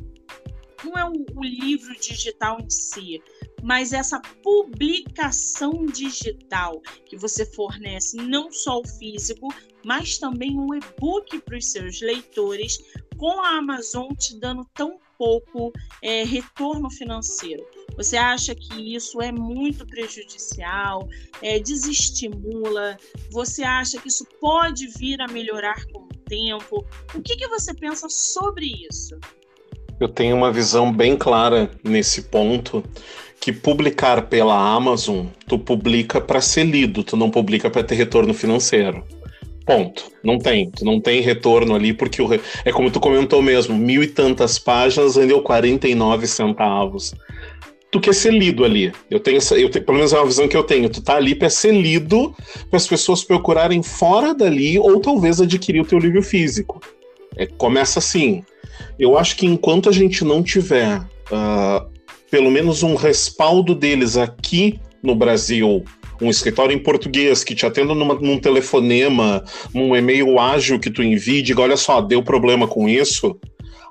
não 0.83 0.93
é 0.95 1.05
o, 1.05 1.13
o 1.35 1.43
livro 1.43 1.95
digital 1.99 2.59
em 2.61 2.69
si, 2.69 3.23
mas 3.65 3.95
essa 3.95 4.21
publicação 4.43 5.87
digital 5.87 6.83
que 7.07 7.17
você 7.17 7.47
fornece 7.47 8.19
não 8.19 8.53
só 8.53 8.79
o 8.79 8.87
físico, 8.87 9.49
mas 9.83 10.19
também 10.19 10.59
um 10.59 10.75
e-book 10.75 11.41
para 11.41 11.57
os 11.57 11.71
seus 11.71 12.03
leitores, 12.03 12.79
com 13.17 13.41
a 13.41 13.57
Amazon 13.57 14.13
te 14.13 14.39
dando 14.39 14.67
tão 14.75 14.99
pouco 15.17 15.73
é, 16.03 16.25
retorno 16.25 16.91
financeiro. 16.91 17.65
Você 17.97 18.19
acha 18.19 18.55
que 18.55 18.95
isso 18.95 19.23
é 19.23 19.33
muito 19.33 19.87
prejudicial, 19.87 21.09
é, 21.41 21.59
desestimula? 21.59 22.99
Você 23.31 23.63
acha 23.63 23.99
que 23.99 24.09
isso 24.09 24.27
pode 24.39 24.89
vir 24.89 25.23
a 25.23 25.29
melhorar 25.29 25.87
com 25.87 26.01
o 26.01 26.09
tempo? 26.29 26.85
O 27.15 27.23
que, 27.23 27.35
que 27.35 27.49
você 27.49 27.73
pensa 27.73 28.11
sobre 28.11 28.67
isso? 28.91 29.19
Eu 30.01 30.09
tenho 30.09 30.37
uma 30.37 30.53
visão 30.53 30.93
bem 30.93 31.17
clara 31.17 31.71
nesse 31.83 32.23
ponto 32.23 32.83
que 33.45 33.53
publicar 33.53 34.23
pela 34.23 34.59
Amazon, 34.59 35.27
tu 35.47 35.59
publica 35.59 36.19
para 36.19 36.41
ser 36.41 36.65
lido, 36.65 37.05
tu 37.05 37.15
não 37.15 37.31
publica 37.31 37.69
para 37.69 37.85
ter 37.85 37.95
retorno 37.95 38.33
financeiro. 38.33 39.05
Ponto. 39.67 40.11
Não 40.23 40.39
tem. 40.39 40.71
Tu 40.71 40.83
não 40.83 40.99
tem 40.99 41.21
retorno 41.21 41.75
ali, 41.75 41.93
porque 41.93 42.23
o 42.23 42.27
re... 42.27 42.41
é 42.65 42.73
como 42.73 42.91
tu 42.91 42.99
comentou 42.99 43.43
mesmo, 43.43 43.77
mil 43.77 44.03
e 44.03 44.07
tantas 44.07 44.59
páginas 44.59 45.17
vendeu 45.17 45.43
49 45.43 46.27
centavos. 46.27 47.15
Tu 47.91 48.01
quer 48.01 48.15
ser 48.15 48.33
lido 48.33 48.65
ali. 48.65 48.91
Eu 49.11 49.21
tenho 49.21 49.37
essa, 49.37 49.59
eu 49.59 49.69
tenho, 49.69 49.85
pelo 49.85 49.99
menos 49.99 50.15
é 50.15 50.17
uma 50.17 50.25
visão 50.25 50.49
que 50.49 50.57
eu 50.57 50.65
tenho. 50.65 50.89
Tu 50.89 51.03
tá 51.03 51.17
ali 51.17 51.35
para 51.35 51.51
ser 51.51 51.73
lido, 51.73 52.35
para 52.71 52.79
as 52.79 52.87
pessoas 52.87 53.23
procurarem 53.23 53.83
fora 53.83 54.33
dali 54.33 54.79
ou 54.79 55.01
talvez 55.01 55.39
adquirir 55.39 55.83
o 55.83 55.87
teu 55.87 55.99
livro 55.99 56.23
físico. 56.23 56.81
É, 57.37 57.45
começa 57.45 57.99
assim. 57.99 58.43
Eu 58.99 59.19
acho 59.19 59.37
que 59.37 59.45
enquanto 59.45 59.91
a 59.91 59.93
gente 59.93 60.25
não 60.25 60.43
tiver 60.43 60.99
uh, 60.99 61.94
pelo 62.31 62.51
menos 62.51 62.83
um 62.83 62.95
respaldo 62.95 63.75
deles 63.75 64.17
aqui 64.17 64.81
no 65.03 65.15
Brasil, 65.15 65.85
um 66.21 66.31
escritório 66.31 66.75
em 66.75 66.79
português 66.79 67.45
que 67.45 67.55
te 67.55 67.67
atenda 67.67 67.95
numa, 67.95 68.15
num 68.15 68.39
telefonema, 68.39 69.45
num 69.73 69.95
e-mail 69.95 70.39
ágil 70.39 70.81
que 70.81 70.91
tu 70.91 71.03
envie, 71.03 71.43
diga, 71.43 71.61
olha 71.61 71.77
só, 71.77 72.01
deu 72.01 72.23
problema 72.23 72.67
com 72.67 72.89
isso, 72.89 73.39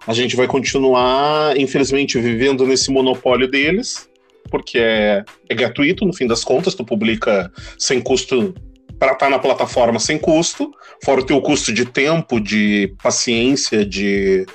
a 0.06 0.13
gente 0.13 0.36
vai 0.36 0.48
continuar, 0.48 1.58
infelizmente, 1.58 2.20
vivendo 2.20 2.66
nesse 2.66 2.92
monopólio 2.92 3.48
deles, 3.48 4.10
porque 4.50 4.78
é, 4.78 5.24
é 5.50 5.56
gratuito, 5.56 6.06
no 6.06 6.13
fim 6.13 6.28
das 6.28 6.44
contas, 6.44 6.75
tu 6.75 6.84
publica 6.84 7.52
sem 7.78 8.02
custo 8.02 8.54
para 9.00 9.13
estar 9.13 9.25
tá 9.25 9.30
na 9.30 9.40
plataforma 9.40 10.00
sem 10.00 10.18
custo, 10.18 10.72
fora 11.04 11.22
o 11.22 11.25
teu 11.25 11.42
custo 11.42 11.74
de 11.74 11.86
tempo, 11.86 12.40
de 12.40 12.94
paciência, 13.02 13.86
de 13.86 14.46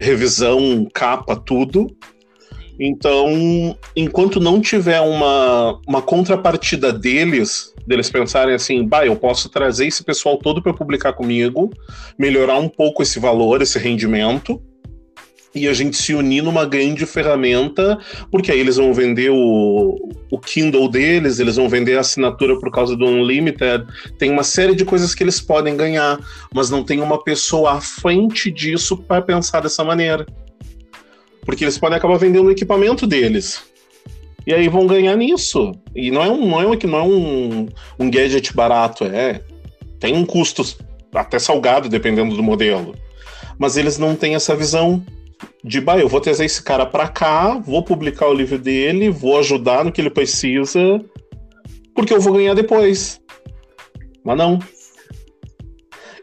revisão, 0.00 0.88
capa, 0.92 1.36
tudo. 1.36 1.86
Então, 2.78 3.76
enquanto 3.94 4.40
não 4.40 4.60
tiver 4.60 5.00
uma, 5.00 5.80
uma 5.86 6.02
contrapartida 6.02 6.92
deles, 6.92 7.72
deles 7.86 8.10
pensarem 8.10 8.54
assim, 8.54 8.86
bah, 8.86 9.06
eu 9.06 9.14
posso 9.14 9.48
trazer 9.48 9.86
esse 9.86 10.02
pessoal 10.02 10.38
todo 10.38 10.62
para 10.62 10.74
publicar 10.74 11.12
comigo, 11.12 11.70
melhorar 12.18 12.58
um 12.58 12.68
pouco 12.68 13.02
esse 13.02 13.20
valor, 13.20 13.62
esse 13.62 13.78
rendimento, 13.78 14.60
e 15.54 15.68
a 15.68 15.72
gente 15.72 15.96
se 15.96 16.12
unir 16.12 16.42
numa 16.42 16.66
grande 16.66 17.06
ferramenta, 17.06 17.96
porque 18.30 18.50
aí 18.50 18.58
eles 18.58 18.76
vão 18.76 18.92
vender 18.92 19.30
o, 19.30 19.94
o 20.30 20.38
Kindle 20.40 20.88
deles, 20.88 21.38
eles 21.38 21.54
vão 21.54 21.68
vender 21.68 21.96
a 21.96 22.00
assinatura 22.00 22.58
por 22.58 22.72
causa 22.72 22.96
do 22.96 23.06
Unlimited. 23.06 23.86
Tem 24.18 24.30
uma 24.30 24.42
série 24.42 24.74
de 24.74 24.84
coisas 24.84 25.14
que 25.14 25.22
eles 25.22 25.40
podem 25.40 25.76
ganhar, 25.76 26.18
mas 26.52 26.70
não 26.70 26.82
tem 26.82 27.00
uma 27.00 27.22
pessoa 27.22 27.74
à 27.74 27.80
frente 27.80 28.50
disso 28.50 28.96
para 28.96 29.22
pensar 29.22 29.60
dessa 29.60 29.84
maneira. 29.84 30.26
Porque 31.44 31.64
eles 31.64 31.78
podem 31.78 31.98
acabar 31.98 32.16
vendendo 32.16 32.46
o 32.46 32.50
equipamento 32.50 33.06
deles. 33.06 33.62
E 34.46 34.52
aí 34.52 34.68
vão 34.68 34.86
ganhar 34.86 35.16
nisso. 35.16 35.72
E 35.94 36.10
não 36.10 36.22
é 36.22 36.30
um, 36.30 36.48
não 36.48 36.60
é 36.60 36.66
um, 36.66 36.74
não 36.86 36.98
é 36.98 37.02
um, 37.02 37.68
um 37.98 38.10
gadget 38.10 38.54
barato, 38.54 39.04
é. 39.04 39.40
Tem 39.98 40.14
um 40.14 40.24
custo 40.24 40.62
até 41.14 41.38
salgado, 41.38 41.88
dependendo 41.88 42.36
do 42.36 42.42
modelo. 42.42 42.94
Mas 43.58 43.76
eles 43.76 43.98
não 43.98 44.14
têm 44.14 44.34
essa 44.34 44.54
visão 44.54 45.02
de, 45.62 45.80
bah, 45.80 45.98
eu 45.98 46.08
vou 46.08 46.20
trazer 46.20 46.44
esse 46.44 46.62
cara 46.62 46.84
para 46.84 47.08
cá, 47.08 47.58
vou 47.58 47.82
publicar 47.82 48.28
o 48.28 48.34
livro 48.34 48.58
dele, 48.58 49.08
vou 49.08 49.38
ajudar 49.38 49.84
no 49.84 49.92
que 49.92 50.00
ele 50.00 50.10
precisa, 50.10 51.02
porque 51.94 52.12
eu 52.12 52.20
vou 52.20 52.34
ganhar 52.34 52.54
depois. 52.54 53.20
Mas 54.22 54.36
não. 54.36 54.58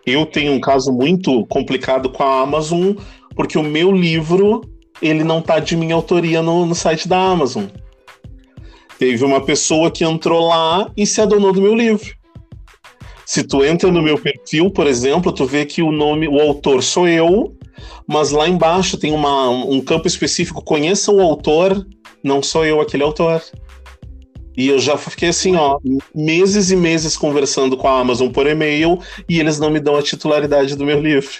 Eu 0.06 0.26
tenho 0.26 0.52
um 0.54 0.60
caso 0.60 0.92
muito 0.92 1.46
complicado 1.48 2.10
com 2.10 2.24
a 2.24 2.42
Amazon, 2.42 2.94
porque 3.36 3.58
o 3.58 3.64
meu 3.64 3.92
livro 3.92 4.62
ele 5.02 5.24
não 5.24 5.42
tá 5.42 5.60
de 5.60 5.76
minha 5.76 5.96
autoria 5.96 6.42
no, 6.42 6.66
no 6.66 6.76
site 6.76 7.08
da 7.08 7.18
Amazon. 7.18 7.66
Teve 9.00 9.26
uma 9.26 9.42
pessoa 9.42 9.90
que 9.90 10.04
entrou 10.04 10.48
lá 10.48 10.92
e 10.96 11.06
se 11.08 11.20
adonou 11.22 11.52
do 11.52 11.62
meu 11.62 11.74
livro. 11.74 12.14
Se 13.26 13.44
tu 13.44 13.64
entra 13.64 13.92
no 13.92 14.02
meu 14.02 14.18
perfil, 14.18 14.70
por 14.70 14.86
exemplo, 14.86 15.32
tu 15.32 15.46
vê 15.46 15.66
que 15.66 15.82
o 15.82 15.92
nome, 15.92 16.28
o 16.28 16.40
autor 16.40 16.84
sou 16.84 17.08
eu, 17.08 17.56
mas 18.06 18.32
lá 18.32 18.48
embaixo 18.48 18.98
tem 18.98 19.12
uma, 19.14 19.50
um 19.50 19.82
campo 19.82 20.08
específico, 20.08 20.64
conheça 20.64 21.12
o 21.12 21.22
autor, 21.22 21.88
não 22.24 22.44
sou 22.44 22.66
eu 22.66 22.82
aquele 22.82 23.04
autor. 23.04 23.42
E 24.56 24.68
eu 24.68 24.78
já 24.80 24.98
fiquei 24.98 25.30
assim, 25.30 25.56
ó, 25.56 25.80
meses 26.14 26.72
e 26.72 26.76
meses 26.76 27.16
conversando 27.16 27.78
com 27.78 27.88
a 27.88 28.00
Amazon 28.00 28.30
por 28.30 28.46
e-mail 28.46 29.00
e 29.28 29.40
eles 29.40 29.58
não 29.58 29.70
me 29.72 29.80
dão 29.80 29.96
a 29.96 30.04
titularidade 30.04 30.76
do 30.76 30.86
meu 30.86 31.00
livro. 31.00 31.32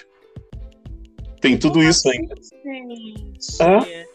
Tem 1.42 1.58
tudo 1.58 1.74
Como 1.74 1.88
isso 1.88 2.08
ainda. 2.08 2.34
Gente. 2.64 3.60
É? 3.60 4.06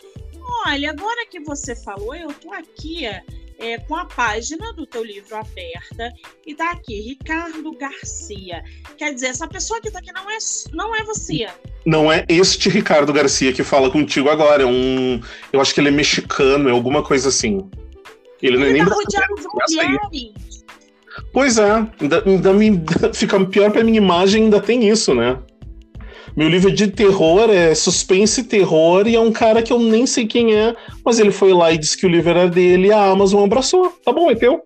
Olha, 0.66 0.90
agora 0.90 1.26
que 1.30 1.42
você 1.42 1.76
falou, 1.76 2.16
eu 2.16 2.34
tô 2.34 2.52
aqui 2.54 3.06
é, 3.60 3.78
com 3.80 3.96
a 3.96 4.06
página 4.06 4.72
do 4.74 4.86
teu 4.86 5.04
livro 5.04 5.36
aberta 5.36 6.14
e 6.46 6.56
tá 6.56 6.72
aqui, 6.72 7.02
Ricardo 7.02 7.70
Garcia. 7.78 8.64
Quer 8.98 9.14
dizer, 9.14 9.28
essa 9.28 9.46
pessoa 9.46 9.82
que 9.82 9.92
tá 9.92 10.00
aqui 10.00 10.14
não 10.14 10.30
é, 10.30 10.38
não 10.72 10.96
é 10.96 11.04
você. 11.04 11.48
Não 11.86 12.12
é 12.12 12.26
este 12.30 12.70
Ricardo 12.70 13.12
Garcia 13.12 13.52
que 13.52 13.64
fala 13.64 13.92
contigo 13.92 14.30
agora. 14.30 14.64
É 14.64 14.66
um. 14.66 15.22
Eu 15.52 15.60
acho 15.60 15.74
que 15.74 15.82
ele 15.82 15.90
é 15.90 15.92
mexicano, 15.92 16.70
é 16.70 16.72
alguma 16.72 17.04
coisa 17.04 17.28
assim. 17.28 17.70
Ele, 18.42 18.56
ele 18.56 18.58
não 18.58 18.66
é 18.68 18.72
nem. 18.72 18.86
Tá 18.86 18.94
rodeado 18.94 19.36
de 19.36 19.76
mulheres. 19.76 20.66
Pois 21.34 21.58
é, 21.58 21.72
ainda, 22.00 22.24
ainda 22.26 22.54
me, 22.54 22.82
fica 23.14 23.44
pior 23.46 23.72
pra 23.72 23.84
minha 23.84 23.98
imagem, 23.98 24.44
ainda 24.44 24.62
tem 24.62 24.88
isso, 24.88 25.14
né? 25.14 25.38
Meu 26.38 26.48
livro 26.48 26.70
é 26.70 26.72
de 26.72 26.88
terror, 26.88 27.50
é 27.50 27.74
suspense 27.74 28.42
e 28.42 28.44
terror, 28.44 29.08
e 29.08 29.16
é 29.16 29.20
um 29.20 29.32
cara 29.32 29.64
que 29.64 29.74
eu 29.74 29.80
nem 29.80 30.06
sei 30.06 30.28
quem 30.28 30.54
é, 30.54 30.76
mas 31.04 31.18
ele 31.18 31.32
foi 31.32 31.52
lá 31.52 31.72
e 31.72 31.80
disse 31.80 31.98
que 31.98 32.06
o 32.06 32.10
livro 32.10 32.30
era 32.30 32.48
dele 32.48 32.90
e 32.90 32.92
a 32.92 33.06
Amazon 33.06 33.44
abraçou. 33.44 33.90
Tá 34.06 34.12
bom, 34.12 34.30
é 34.30 34.36
teu. 34.36 34.62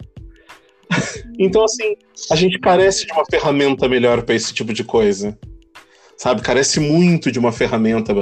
então, 1.39 1.63
assim, 1.63 1.95
a 2.29 2.35
gente 2.35 2.59
carece 2.59 3.05
de 3.05 3.13
uma 3.13 3.23
ferramenta 3.23 3.87
melhor 3.87 4.21
para 4.23 4.35
esse 4.35 4.53
tipo 4.53 4.73
de 4.73 4.83
coisa. 4.83 5.39
Sabe? 6.17 6.41
Carece 6.41 6.81
muito 6.81 7.31
de 7.31 7.39
uma 7.39 7.53
ferramenta, 7.53 8.13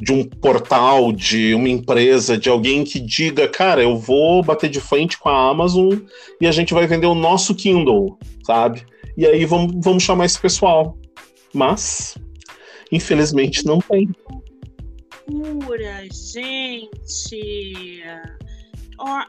de 0.00 0.12
um 0.12 0.24
portal, 0.24 1.12
de 1.12 1.54
uma 1.54 1.68
empresa, 1.68 2.36
de 2.36 2.48
alguém 2.48 2.82
que 2.82 2.98
diga, 2.98 3.46
cara, 3.46 3.80
eu 3.80 3.96
vou 3.96 4.42
bater 4.42 4.68
de 4.68 4.80
frente 4.80 5.20
com 5.20 5.28
a 5.28 5.50
Amazon 5.50 5.94
e 6.40 6.48
a 6.48 6.52
gente 6.52 6.74
vai 6.74 6.84
vender 6.88 7.06
o 7.06 7.14
nosso 7.14 7.54
Kindle, 7.54 8.18
sabe? 8.44 8.82
E 9.16 9.24
aí 9.24 9.44
vamos, 9.44 9.72
vamos 9.78 10.02
chamar 10.02 10.26
esse 10.26 10.40
pessoal. 10.40 10.98
Mas 11.54 12.16
Infelizmente 12.92 13.64
não 13.66 13.80
tem. 13.80 14.08
Pura, 15.26 16.06
gente. 16.12 18.02
Ó, 18.98 19.24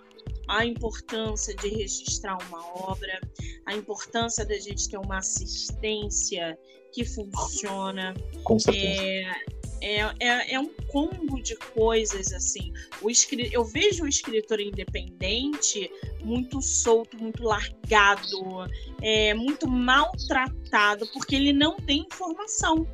a 0.47 0.65
importância 0.65 1.53
de 1.55 1.67
registrar 1.69 2.37
uma 2.47 2.65
obra, 2.89 3.19
a 3.65 3.75
importância 3.75 4.45
da 4.45 4.57
gente 4.57 4.89
ter 4.89 4.97
uma 4.97 5.17
assistência 5.17 6.57
que 6.93 7.03
funciona. 7.03 8.13
Com 8.43 8.57
certeza. 8.57 8.91
É, 8.91 10.01
é, 10.01 10.13
é, 10.19 10.53
é, 10.53 10.59
um 10.59 10.73
combo 10.87 11.41
de 11.41 11.55
coisas 11.55 12.31
assim. 12.33 12.73
O 13.01 13.09
escri... 13.09 13.49
Eu 13.51 13.63
vejo 13.63 14.05
o 14.05 14.07
escritor 14.07 14.59
independente 14.59 15.89
muito 16.23 16.61
solto, 16.61 17.17
muito 17.17 17.43
largado, 17.43 18.65
é, 19.01 19.33
muito 19.33 19.67
maltratado, 19.67 21.07
porque 21.13 21.35
ele 21.35 21.53
não 21.53 21.77
tem 21.77 22.05
informação. 22.11 22.87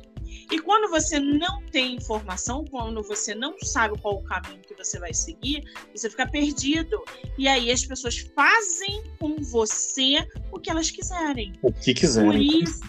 E 0.50 0.58
quando 0.58 0.90
você 0.90 1.18
não 1.18 1.64
tem 1.66 1.96
informação, 1.96 2.64
quando 2.70 3.02
você 3.02 3.34
não 3.34 3.58
sabe 3.60 3.98
qual 4.00 4.16
o 4.16 4.24
caminho 4.24 4.60
que 4.60 4.74
você 4.74 4.98
vai 4.98 5.12
seguir, 5.14 5.62
você 5.94 6.10
fica 6.10 6.26
perdido. 6.28 7.02
E 7.38 7.48
aí 7.48 7.70
as 7.70 7.84
pessoas 7.84 8.18
fazem 8.34 9.02
com 9.18 9.36
você 9.36 10.26
o 10.52 10.58
que 10.58 10.70
elas 10.70 10.90
quiserem. 10.90 11.52
O 11.62 11.72
que 11.72 11.94
quiserem. 11.94 12.30
Por 12.30 12.40
isso, 12.40 12.80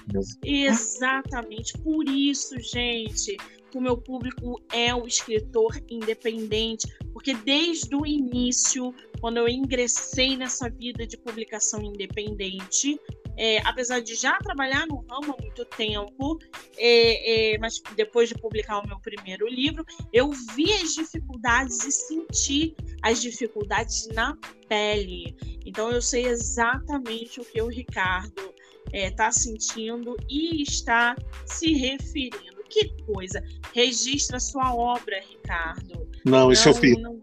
exatamente. 0.43 1.77
Por 1.79 2.07
isso, 2.07 2.59
gente, 2.59 3.37
o 3.75 3.81
meu 3.81 3.97
público 3.97 4.61
é 4.71 4.95
o 4.95 5.05
escritor 5.05 5.77
independente, 5.89 6.87
porque 7.11 7.33
desde 7.33 7.93
o 7.95 8.05
início, 8.05 8.93
quando 9.19 9.37
eu 9.37 9.49
ingressei 9.49 10.37
nessa 10.37 10.69
vida 10.69 11.05
de 11.05 11.17
publicação 11.17 11.81
independente, 11.81 12.97
é, 13.37 13.59
apesar 13.65 13.99
de 14.01 14.15
já 14.15 14.37
trabalhar 14.39 14.87
no 14.87 15.05
ramo 15.09 15.35
há 15.37 15.41
muito 15.41 15.65
tempo, 15.65 16.39
é, 16.77 17.53
é, 17.53 17.57
mas 17.57 17.81
depois 17.95 18.29
de 18.29 18.35
publicar 18.35 18.79
o 18.79 18.87
meu 18.87 18.99
primeiro 18.99 19.47
livro, 19.47 19.85
eu 20.13 20.31
vi 20.55 20.71
as 20.73 20.93
dificuldades 20.95 21.83
e 21.85 21.91
senti 21.91 22.75
as 23.01 23.21
dificuldades 23.21 24.07
na 24.13 24.37
pele. 24.67 25.35
Então 25.65 25.91
eu 25.91 26.01
sei 26.01 26.27
exatamente 26.27 27.39
o 27.39 27.45
que 27.45 27.61
o 27.61 27.67
Ricardo 27.67 28.53
está 28.93 29.27
é, 29.27 29.31
sentindo 29.31 30.15
e 30.29 30.61
está 30.61 31.15
se 31.45 31.73
referindo. 31.73 32.55
Que 32.69 32.89
coisa! 33.03 33.43
Registra 33.73 34.39
sua 34.39 34.73
obra, 34.73 35.21
Ricardo 35.29 36.07
Não, 36.25 36.51
isso 36.51 36.67
não, 36.67 36.75
eu 36.75 36.81
fiz. 36.81 36.97
Não... 37.01 37.21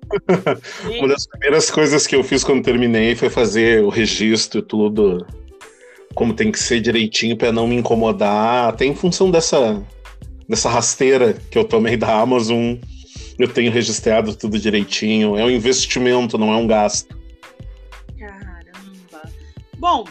Uma 0.99 1.09
das 1.09 1.27
primeiras 1.27 1.71
coisas 1.71 2.07
que 2.07 2.15
eu 2.15 2.23
fiz 2.23 2.45
quando 2.45 2.63
terminei 2.63 3.15
foi 3.17 3.29
fazer 3.29 3.83
o 3.83 3.89
registro 3.89 4.61
e 4.61 4.63
tudo 4.63 5.27
como 6.15 6.35
tem 6.35 6.51
que 6.53 6.59
ser 6.59 6.81
direitinho 6.81 7.37
para 7.37 7.53
não 7.53 7.67
me 7.67 7.77
incomodar, 7.77 8.69
até 8.69 8.85
em 8.85 8.95
função 8.95 9.31
dessa 9.31 9.83
dessa 10.49 10.69
rasteira 10.69 11.35
que 11.51 11.57
eu 11.57 11.65
tomei 11.65 11.97
da 11.97 12.21
Amazon, 12.21 12.77
eu 13.39 13.49
tenho 13.49 13.73
registrado 13.73 14.35
tudo 14.37 14.59
direitinho. 14.59 15.39
É 15.39 15.45
um 15.45 15.51
investimento, 15.51 16.37
não 16.37 16.53
é 16.53 16.57
um 16.57 16.67
gasto. 16.67 17.17
Caramba. 18.19 19.33
Bom, 19.79 20.05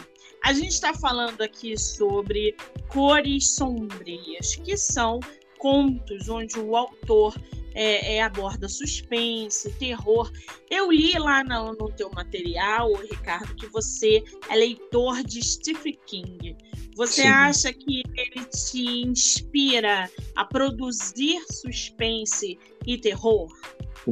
a 0.44 0.52
gente 0.52 0.72
está 0.72 0.92
falando 0.94 1.40
aqui 1.42 1.78
sobre 1.78 2.56
cores 2.88 3.54
sombrias, 3.54 4.56
que 4.56 4.76
são 4.76 5.20
contos 5.58 6.28
onde 6.28 6.58
o 6.58 6.74
autor 6.74 7.34
é, 7.74 8.16
é, 8.16 8.22
aborda 8.22 8.68
suspense, 8.68 9.70
terror. 9.72 10.30
Eu 10.70 10.90
li 10.90 11.18
lá 11.18 11.42
no, 11.44 11.72
no 11.72 11.90
teu 11.92 12.10
material, 12.10 12.92
Ricardo, 12.94 13.54
que 13.54 13.66
você 13.66 14.22
é 14.48 14.56
leitor 14.56 15.22
de 15.22 15.42
Stephen 15.42 15.98
King. 16.06 16.56
Você 16.96 17.22
Sim. 17.22 17.28
acha 17.28 17.72
que 17.72 18.02
ele 18.16 18.44
te 18.44 19.06
inspira 19.06 20.10
a 20.36 20.44
produzir 20.44 21.42
suspense 21.50 22.58
e 22.86 22.98
terror? 22.98 23.48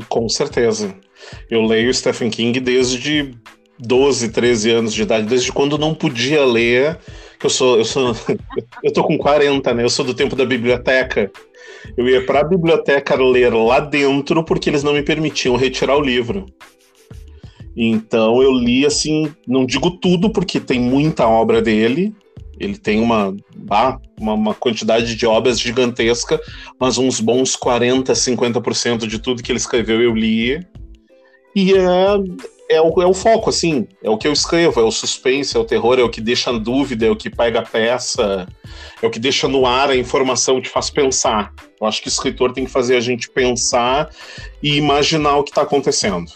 Com 0.09 0.29
certeza. 0.29 0.97
Eu 1.51 1.63
leio 1.63 1.93
Stephen 1.93 2.31
King 2.31 2.59
desde 2.61 3.35
12, 3.79 4.31
13 4.31 4.71
anos 4.71 4.95
de 4.95 5.03
idade, 5.03 5.27
desde 5.27 5.53
quando 5.53 5.79
não 5.79 5.95
podia 5.95 6.45
ler, 6.45 6.99
que 7.39 7.47
eu 7.47 7.51
sou, 7.51 7.79
eu 7.79 7.85
sou, 7.85 8.15
eu 8.83 8.93
tô 8.93 9.05
com 9.05 9.19
40, 9.19 9.75
né? 9.75 9.83
Eu 9.83 9.91
sou 9.91 10.05
do 10.05 10.15
tempo 10.15 10.37
da 10.37 10.45
biblioteca. 10.45 11.31
Eu 11.97 12.09
ia 12.09 12.25
para 12.25 12.41
a 12.41 12.45
biblioteca 12.45 13.15
ler 13.15 13.53
lá 13.53 13.81
dentro 13.81 14.45
porque 14.45 14.71
eles 14.71 14.83
não 14.83 14.93
me 14.93 15.03
permitiam 15.03 15.57
retirar 15.57 15.97
o 15.97 16.01
livro. 16.01 16.47
Então 17.77 18.43
eu 18.43 18.53
li 18.53 18.85
assim, 18.85 19.33
não 19.47 19.65
digo 19.65 19.91
tudo 19.93 20.31
porque 20.31 20.61
tem 20.61 20.81
muita 20.81 21.27
obra 21.27 21.63
dele. 21.63 22.15
Ele 22.59 22.77
tem 22.77 23.01
uma, 23.01 23.35
uma, 23.57 24.01
uma 24.37 24.55
quantidade 24.55 25.17
de 25.17 25.27
obras 25.27 25.59
gigantesca, 25.59 26.39
mas 26.79 26.99
uns 26.99 27.19
bons 27.19 27.57
40, 27.57 28.13
50% 28.13 29.07
de 29.07 29.19
tudo 29.19 29.43
que 29.43 29.51
ele 29.51 29.59
escreveu 29.59 30.03
eu 30.03 30.15
li. 30.15 30.61
E 31.57 31.73
é, 31.73 31.87
é 32.71 32.81
o, 32.81 33.03
é 33.03 33.07
o 33.07 33.13
foco, 33.13 33.51
assim. 33.51 33.89
É 34.01 34.09
o 34.09 34.17
que 34.17 34.29
eu 34.29 34.33
escrevo, 34.33 34.81
é 34.81 34.85
o 34.85 34.93
suspense, 34.93 35.57
é 35.57 35.61
o 35.61 35.65
terror, 35.65 35.99
é 35.99 36.05
o 36.05 36.09
que 36.09 36.21
deixa 36.21 36.53
dúvida, 36.53 37.05
é 37.05 37.11
o 37.11 37.17
que 37.17 37.29
pega 37.29 37.59
a 37.59 37.67
peça, 37.67 38.47
é 39.03 39.07
o 39.07 39.11
que 39.11 39.19
deixa 39.19 39.49
no 39.49 39.67
ar 39.67 39.91
a 39.91 39.97
informação, 39.97 40.63
te 40.63 40.69
faz 40.69 40.89
pensar. 40.89 41.53
Eu 41.81 41.87
acho 41.87 42.01
que 42.01 42.07
o 42.07 42.09
escritor 42.09 42.53
tem 42.53 42.65
que 42.65 42.71
fazer 42.71 42.97
a 42.97 43.01
gente 43.01 43.29
pensar 43.29 44.09
e 44.63 44.77
imaginar 44.77 45.37
o 45.37 45.43
que 45.43 45.51
está 45.51 45.63
acontecendo. 45.63 46.31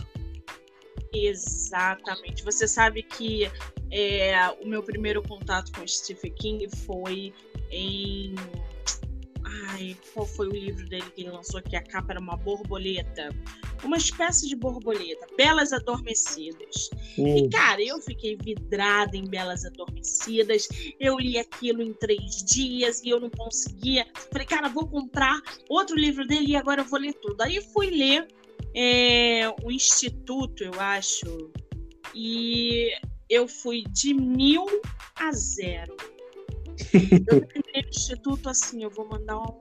Exatamente. 1.14 2.42
Você 2.42 2.66
sabe 2.66 3.04
que 3.04 3.48
é, 3.92 4.34
o 4.60 4.66
meu 4.66 4.82
primeiro 4.82 5.22
contato 5.22 5.70
com 5.70 5.86
Stephen 5.86 6.32
King 6.32 6.68
foi 6.84 7.32
em 7.70 8.34
Ai, 9.46 9.96
qual 10.12 10.26
foi 10.26 10.48
o 10.48 10.52
livro 10.52 10.86
dele 10.88 11.04
que 11.14 11.22
ele 11.22 11.30
lançou 11.30 11.60
que 11.60 11.76
a 11.76 11.82
capa 11.82 12.12
era 12.12 12.20
uma 12.20 12.36
borboleta? 12.36 13.28
Uma 13.82 13.96
espécie 13.96 14.48
de 14.48 14.56
borboleta, 14.56 15.26
Belas 15.36 15.72
Adormecidas. 15.72 16.88
Hum. 17.18 17.36
E, 17.36 17.48
cara, 17.50 17.82
eu 17.82 18.00
fiquei 18.00 18.36
vidrada 18.36 19.16
em 19.16 19.28
Belas 19.28 19.64
Adormecidas. 19.64 20.68
Eu 20.98 21.18
li 21.18 21.38
aquilo 21.38 21.82
em 21.82 21.92
três 21.92 22.42
dias 22.44 23.02
e 23.02 23.10
eu 23.10 23.20
não 23.20 23.30
conseguia. 23.30 24.06
Falei, 24.32 24.46
cara, 24.46 24.68
vou 24.68 24.86
comprar 24.86 25.40
outro 25.68 25.96
livro 25.96 26.26
dele 26.26 26.52
e 26.52 26.56
agora 26.56 26.80
eu 26.80 26.86
vou 26.86 26.98
ler 26.98 27.12
tudo. 27.14 27.40
Aí 27.42 27.60
fui 27.60 27.90
ler 27.90 28.26
é, 28.74 29.48
o 29.62 29.70
Instituto, 29.70 30.64
eu 30.64 30.80
acho. 30.80 31.52
E 32.14 32.90
eu 33.28 33.46
fui 33.46 33.84
de 33.90 34.14
mil 34.14 34.64
a 35.16 35.32
zero 35.32 36.13
eu 36.92 37.40
terminei 37.46 37.82
no 37.82 37.88
instituto 37.88 38.48
assim, 38.48 38.82
eu 38.82 38.90
vou 38.90 39.08
mandar 39.08 39.38
um 39.38 39.58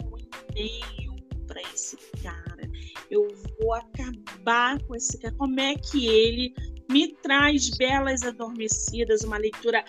e-mail 0.56 1.16
para 1.48 1.62
esse 1.74 1.98
cara. 2.22 2.70
Eu 3.10 3.28
vou 3.60 3.74
acabar 3.74 4.82
com 4.84 4.96
esse 4.96 5.18
cara. 5.18 5.34
Como 5.36 5.60
é 5.60 5.76
que 5.76 6.08
ele 6.08 6.54
me 6.90 7.14
traz 7.22 7.70
Belas 7.72 8.24
Adormecidas, 8.24 9.24
uma 9.24 9.38
leitura 9.38 9.84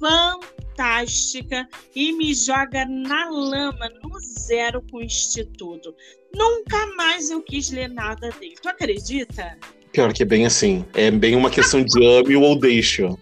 fantástica 0.00 1.68
e 1.94 2.12
me 2.12 2.34
joga 2.34 2.86
na 2.86 3.28
lama, 3.28 3.88
no 4.02 4.18
zero 4.20 4.82
com 4.90 4.98
o 4.98 5.02
Instituto. 5.02 5.94
Nunca 6.34 6.86
mais 6.96 7.30
eu 7.30 7.42
quis 7.42 7.70
ler 7.70 7.88
nada 7.88 8.30
dele. 8.30 8.54
Tu 8.60 8.68
acredita? 8.68 9.58
Pior 9.92 10.12
que 10.12 10.22
é 10.22 10.26
bem 10.26 10.46
assim. 10.46 10.84
É 10.94 11.10
bem 11.10 11.36
uma 11.36 11.50
questão 11.50 11.82
de 11.82 12.04
ame 12.04 12.36
ou 12.36 12.58
deixo. 12.58 13.18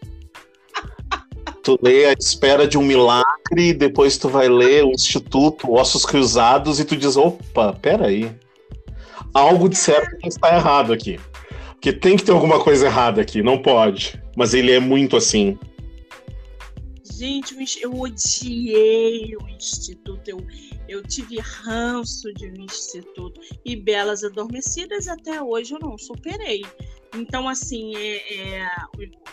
Tu 1.68 1.78
lê 1.82 2.06
a 2.06 2.14
espera 2.14 2.66
de 2.66 2.78
um 2.78 2.82
milagre, 2.82 3.74
depois 3.74 4.16
tu 4.16 4.26
vai 4.26 4.48
ler 4.48 4.86
o 4.86 4.92
Instituto 4.92 5.70
Ossos 5.74 6.06
Cruzados 6.06 6.80
e 6.80 6.84
tu 6.86 6.96
diz, 6.96 7.14
opa, 7.14 7.74
peraí. 7.74 8.34
Algo 9.34 9.68
de 9.68 9.76
certo 9.76 10.16
está 10.26 10.56
errado 10.56 10.94
aqui. 10.94 11.20
Porque 11.72 11.92
tem 11.92 12.16
que 12.16 12.24
ter 12.24 12.32
alguma 12.32 12.58
coisa 12.58 12.86
errada 12.86 13.20
aqui, 13.20 13.42
não 13.42 13.60
pode. 13.60 14.18
Mas 14.34 14.54
ele 14.54 14.72
é 14.72 14.80
muito 14.80 15.14
assim. 15.14 15.58
Gente, 17.04 17.54
eu 17.82 17.92
odiei 18.00 19.36
o 19.36 19.46
Instituto. 19.50 20.26
Eu, 20.26 20.38
eu 20.88 21.02
tive 21.02 21.38
ranço 21.38 22.32
de 22.32 22.46
um 22.46 22.64
Instituto. 22.64 23.42
E 23.62 23.76
Belas 23.76 24.24
Adormecidas 24.24 25.06
até 25.06 25.42
hoje 25.42 25.74
eu 25.74 25.80
não 25.80 25.98
superei. 25.98 26.64
Então, 27.14 27.48
assim, 27.48 27.96
é, 27.96 28.60
é, 28.60 28.68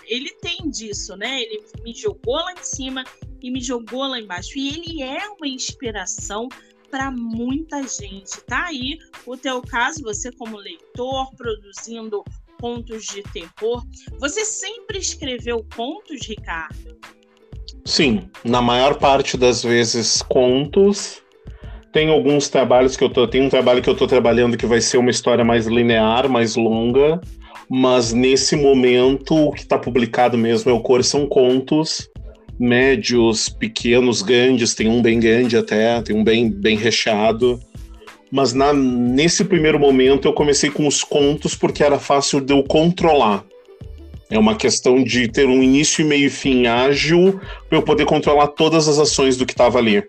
ele 0.07 0.31
tem 0.41 0.69
disso, 0.69 1.15
né? 1.15 1.41
Ele 1.41 1.63
me 1.83 1.93
jogou 1.93 2.35
lá 2.35 2.53
em 2.53 2.63
cima 2.63 3.03
e 3.41 3.51
me 3.51 3.61
jogou 3.61 4.07
lá 4.07 4.19
embaixo. 4.19 4.57
E 4.57 4.69
ele 4.69 5.03
é 5.03 5.27
uma 5.29 5.47
inspiração 5.47 6.47
para 6.89 7.11
muita 7.11 7.81
gente. 7.83 8.41
Tá 8.45 8.65
aí 8.67 8.97
o 9.25 9.35
teu 9.35 9.61
caso, 9.61 10.01
você 10.01 10.31
como 10.31 10.57
leitor, 10.57 11.33
produzindo 11.35 12.23
contos 12.59 13.05
de 13.05 13.21
terror. 13.23 13.83
Você 14.19 14.45
sempre 14.45 14.97
escreveu 14.99 15.65
contos, 15.75 16.25
Ricardo? 16.25 16.97
Sim, 17.83 18.29
na 18.43 18.61
maior 18.61 18.97
parte 18.97 19.37
das 19.37 19.63
vezes 19.63 20.21
contos. 20.21 21.21
Tem 21.91 22.09
alguns 22.09 22.49
trabalhos 22.49 22.97
que 22.97 23.03
eu 23.03 23.09
tô. 23.09 23.27
Tem 23.27 23.41
um 23.41 23.49
trabalho 23.49 23.81
que 23.81 23.89
eu 23.89 23.95
tô 23.95 24.05
trabalhando 24.05 24.57
que 24.57 24.65
vai 24.65 24.81
ser 24.81 24.97
uma 24.97 25.09
história 25.09 25.45
mais 25.45 25.65
linear, 25.65 26.27
mais 26.29 26.55
longa 26.55 27.21
mas 27.69 28.13
nesse 28.13 28.55
momento 28.55 29.35
o 29.35 29.51
que 29.51 29.61
está 29.61 29.77
publicado 29.77 30.37
mesmo 30.37 30.71
é 30.71 30.73
o 30.73 30.79
Cor 30.79 31.03
são 31.03 31.25
contos 31.25 32.09
médios, 32.59 33.49
pequenos, 33.49 34.21
grandes, 34.21 34.73
tem 34.73 34.87
um 34.87 35.01
bem 35.01 35.19
grande 35.19 35.57
até, 35.57 36.01
tem 36.01 36.15
um 36.15 36.23
bem, 36.23 36.49
bem 36.49 36.77
recheado. 36.77 37.59
Mas 38.31 38.53
na, 38.53 38.73
nesse 38.73 39.45
primeiro 39.45 39.79
momento 39.79 40.27
eu 40.27 40.33
comecei 40.33 40.69
com 40.69 40.87
os 40.87 41.03
contos 41.03 41.55
porque 41.55 41.83
era 41.83 41.99
fácil 41.99 42.41
de 42.41 42.53
eu 42.53 42.63
controlar. 42.63 43.43
É 44.29 44.39
uma 44.39 44.55
questão 44.55 45.03
de 45.03 45.27
ter 45.27 45.45
um 45.45 45.61
início, 45.61 46.05
meio 46.05 46.27
e 46.27 46.29
fim 46.29 46.65
ágil 46.65 47.39
para 47.69 47.77
eu 47.77 47.83
poder 47.83 48.05
controlar 48.05 48.47
todas 48.47 48.87
as 48.87 48.97
ações 48.97 49.37
do 49.37 49.45
que 49.45 49.53
estava 49.53 49.77
ali. 49.77 50.03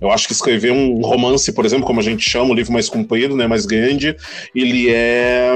Eu 0.00 0.10
acho 0.10 0.26
que 0.26 0.32
escrever 0.32 0.70
um 0.70 1.00
romance, 1.00 1.52
por 1.52 1.64
exemplo, 1.64 1.86
como 1.86 1.98
a 1.98 2.02
gente 2.02 2.28
chama, 2.28 2.52
um 2.52 2.54
livro 2.54 2.72
mais 2.72 2.88
comprido, 2.88 3.36
né, 3.36 3.46
mais 3.46 3.64
grande, 3.64 4.14
ele 4.54 4.90
é 4.90 5.52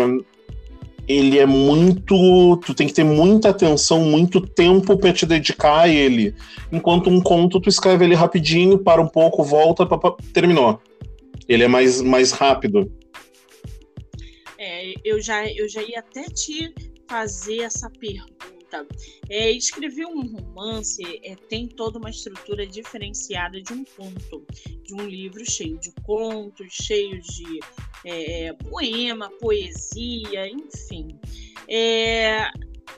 ele 1.09 1.39
é 1.39 1.47
muito. 1.47 2.57
Tu 2.59 2.75
tem 2.75 2.87
que 2.87 2.93
ter 2.93 3.05
muita 3.05 3.49
atenção, 3.49 4.05
muito 4.05 4.41
tempo 4.41 4.97
para 4.99 5.13
te 5.13 5.25
dedicar 5.25 5.81
a 5.81 5.89
ele. 5.89 6.35
Enquanto 6.71 7.09
um 7.09 7.21
conto, 7.21 7.61
tu 7.61 7.69
escreve 7.69 8.05
ele 8.05 8.15
rapidinho, 8.15 8.79
para 8.79 9.01
um 9.01 9.09
pouco, 9.09 9.43
volta, 9.43 9.87
pra, 9.87 9.99
terminou. 10.33 10.81
Ele 11.49 11.65
é 11.65 11.69
mais, 11.69 12.03
mais 12.03 12.31
rápido. 12.33 12.93
É, 14.59 14.93
eu 15.03 15.21
já, 15.21 15.47
eu 15.47 15.69
já 15.69 15.83
ia 15.83 16.01
até 16.01 16.25
te 16.25 16.75
fazer 17.09 17.63
essa 17.63 17.89
pergunta 17.89 18.58
é, 19.29 19.51
escrever 19.53 20.07
um 20.07 20.27
romance 20.27 21.03
é, 21.23 21.35
tem 21.49 21.67
toda 21.67 21.99
uma 21.99 22.11
estrutura 22.11 22.67
diferenciada 22.67 23.61
de 23.61 23.73
um 23.73 23.85
conto, 23.85 24.47
de 24.83 24.95
um 24.95 25.07
livro 25.07 25.45
cheio 25.49 25.79
de 25.79 25.93
contos, 26.03 26.69
cheio 26.71 27.21
de 27.21 27.61
é, 28.05 28.53
poema, 28.55 29.31
poesia, 29.41 30.49
enfim. 30.49 31.19
É, 31.69 32.51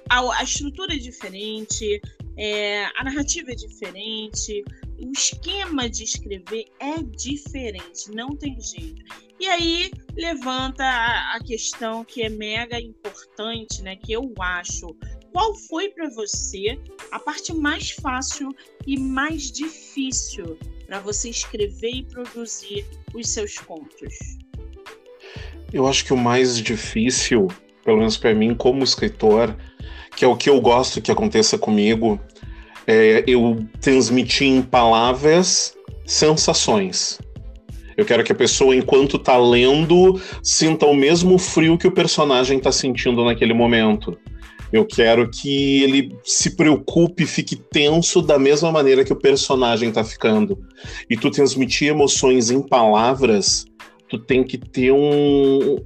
a, 0.08 0.38
a, 0.38 0.42
estrutura 0.42 0.94
é 0.94 0.98
diferente, 0.98 2.00
é, 2.36 2.84
a 2.96 3.04
narrativa 3.04 3.52
é 3.52 3.54
diferente, 3.54 4.64
o 4.98 5.12
esquema 5.12 5.88
de 5.88 6.04
escrever 6.04 6.66
é 6.78 7.02
diferente, 7.02 8.10
não 8.10 8.36
tem 8.36 8.60
jeito. 8.60 9.02
E 9.40 9.48
aí 9.48 9.90
levanta 10.14 10.84
a, 10.84 11.36
a 11.36 11.40
questão 11.42 12.04
que 12.04 12.22
é 12.22 12.28
mega 12.28 12.78
importante, 12.78 13.80
né? 13.82 13.96
Que 13.96 14.12
eu 14.12 14.34
acho 14.38 14.94
qual 15.32 15.54
foi 15.54 15.88
para 15.88 16.08
você 16.10 16.78
a 17.10 17.18
parte 17.18 17.54
mais 17.54 17.90
fácil 17.90 18.54
e 18.86 18.98
mais 18.98 19.50
difícil 19.50 20.58
para 20.86 21.00
você 21.00 21.30
escrever 21.30 21.90
e 21.90 22.02
produzir 22.04 22.84
os 23.14 23.28
seus 23.28 23.58
contos? 23.58 24.14
Eu 25.72 25.86
acho 25.86 26.04
que 26.04 26.12
o 26.12 26.16
mais 26.16 26.60
difícil, 26.60 27.48
pelo 27.84 27.98
menos 27.98 28.16
para 28.16 28.34
mim 28.34 28.54
como 28.54 28.82
escritor, 28.82 29.56
que 30.16 30.24
é 30.24 30.28
o 30.28 30.36
que 30.36 30.50
eu 30.50 30.60
gosto 30.60 31.00
que 31.00 31.12
aconteça 31.12 31.56
comigo, 31.56 32.20
é 32.86 33.22
eu 33.26 33.64
transmitir 33.80 34.48
em 34.48 34.62
palavras 34.62 35.76
sensações. 36.04 37.20
Eu 37.96 38.04
quero 38.04 38.24
que 38.24 38.32
a 38.32 38.34
pessoa, 38.34 38.74
enquanto 38.74 39.18
tá 39.18 39.36
lendo, 39.36 40.20
sinta 40.42 40.86
o 40.86 40.94
mesmo 40.94 41.38
frio 41.38 41.76
que 41.76 41.86
o 41.86 41.92
personagem 41.92 42.58
tá 42.58 42.72
sentindo 42.72 43.24
naquele 43.24 43.52
momento. 43.52 44.18
Eu 44.72 44.84
quero 44.84 45.28
que 45.30 45.82
ele 45.82 46.16
se 46.24 46.56
preocupe, 46.56 47.26
fique 47.26 47.56
tenso 47.56 48.22
da 48.22 48.38
mesma 48.38 48.70
maneira 48.70 49.04
que 49.04 49.12
o 49.12 49.16
personagem 49.16 49.90
tá 49.90 50.04
ficando. 50.04 50.58
E 51.08 51.16
tu 51.16 51.30
transmitir 51.30 51.88
emoções 51.88 52.50
em 52.50 52.62
palavras, 52.62 53.64
tu 54.08 54.18
tem 54.18 54.44
que 54.44 54.58
ter 54.58 54.92
um, 54.92 55.76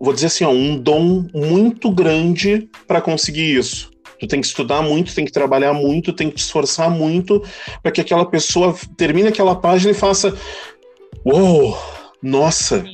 vou 0.00 0.12
dizer 0.12 0.26
assim, 0.26 0.44
ó, 0.44 0.50
um 0.50 0.76
dom 0.76 1.26
muito 1.34 1.90
grande 1.90 2.68
para 2.86 3.00
conseguir 3.00 3.56
isso. 3.56 3.90
Tu 4.20 4.26
tem 4.26 4.40
que 4.40 4.46
estudar 4.46 4.82
muito, 4.82 5.14
tem 5.14 5.24
que 5.24 5.32
trabalhar 5.32 5.72
muito, 5.72 6.12
tem 6.12 6.28
que 6.28 6.36
te 6.36 6.42
esforçar 6.42 6.90
muito 6.90 7.42
para 7.82 7.92
que 7.92 8.00
aquela 8.00 8.26
pessoa 8.26 8.74
termine 8.96 9.28
aquela 9.28 9.54
página 9.54 9.92
e 9.92 9.94
faça: 9.94 10.36
Uou, 11.24 11.78
nossa! 12.20 12.84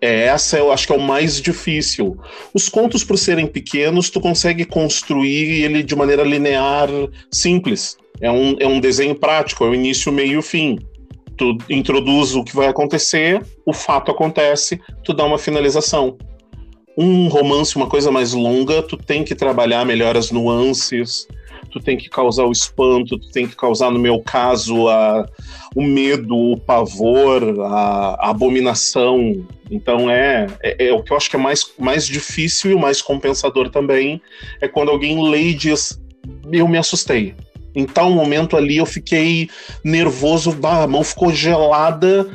É, 0.00 0.26
essa 0.26 0.56
eu 0.56 0.70
acho 0.70 0.86
que 0.86 0.92
é 0.92 0.96
o 0.96 1.00
mais 1.00 1.40
difícil. 1.40 2.16
Os 2.54 2.68
contos, 2.68 3.02
por 3.02 3.18
serem 3.18 3.46
pequenos, 3.46 4.10
tu 4.10 4.20
consegue 4.20 4.64
construir 4.64 5.62
ele 5.64 5.82
de 5.82 5.96
maneira 5.96 6.22
linear, 6.22 6.88
simples. 7.30 7.96
É 8.20 8.30
um, 8.30 8.56
é 8.60 8.66
um 8.66 8.80
desenho 8.80 9.14
prático, 9.14 9.64
é 9.64 9.68
o 9.68 9.74
início, 9.74 10.12
meio 10.12 10.40
e 10.40 10.42
fim. 10.42 10.78
Tu 11.36 11.56
introduz 11.70 12.34
o 12.34 12.42
que 12.42 12.54
vai 12.54 12.66
acontecer, 12.66 13.40
o 13.64 13.72
fato 13.72 14.10
acontece, 14.10 14.80
tu 15.04 15.12
dá 15.12 15.24
uma 15.24 15.38
finalização 15.38 16.16
um 17.00 17.28
romance, 17.28 17.76
uma 17.76 17.86
coisa 17.86 18.10
mais 18.10 18.32
longa, 18.32 18.82
tu 18.82 18.96
tem 18.96 19.22
que 19.22 19.32
trabalhar 19.32 19.86
melhor 19.86 20.16
as 20.16 20.32
nuances, 20.32 21.28
tu 21.68 21.80
tem 21.80 21.96
que 21.96 22.08
causar 22.08 22.44
o 22.44 22.52
espanto, 22.52 23.18
tu 23.18 23.30
tem 23.30 23.46
que 23.46 23.56
causar, 23.56 23.90
no 23.90 23.98
meu 23.98 24.20
caso, 24.20 24.88
a, 24.88 25.26
o 25.74 25.82
medo, 25.82 26.36
o 26.36 26.56
pavor, 26.58 27.42
a, 27.60 28.16
a 28.18 28.30
abominação. 28.30 29.46
Então 29.70 30.10
é, 30.10 30.46
é, 30.62 30.88
é, 30.88 30.92
o 30.92 31.02
que 31.02 31.12
eu 31.12 31.16
acho 31.16 31.30
que 31.30 31.36
é 31.36 31.38
mais, 31.38 31.66
mais 31.78 32.06
difícil 32.06 32.70
e 32.70 32.74
o 32.74 32.78
mais 32.78 33.02
compensador 33.02 33.70
também, 33.70 34.20
é 34.60 34.68
quando 34.68 34.90
alguém 34.90 35.30
lê 35.30 35.48
e 35.48 35.54
diz, 35.54 36.00
eu 36.50 36.66
me 36.66 36.78
assustei. 36.78 37.34
Em 37.74 37.84
tal 37.84 38.10
momento 38.10 38.56
ali 38.56 38.78
eu 38.78 38.86
fiquei 38.86 39.48
nervoso, 39.84 40.52
bah, 40.52 40.82
a 40.82 40.86
mão 40.86 41.04
ficou 41.04 41.32
gelada, 41.32 42.28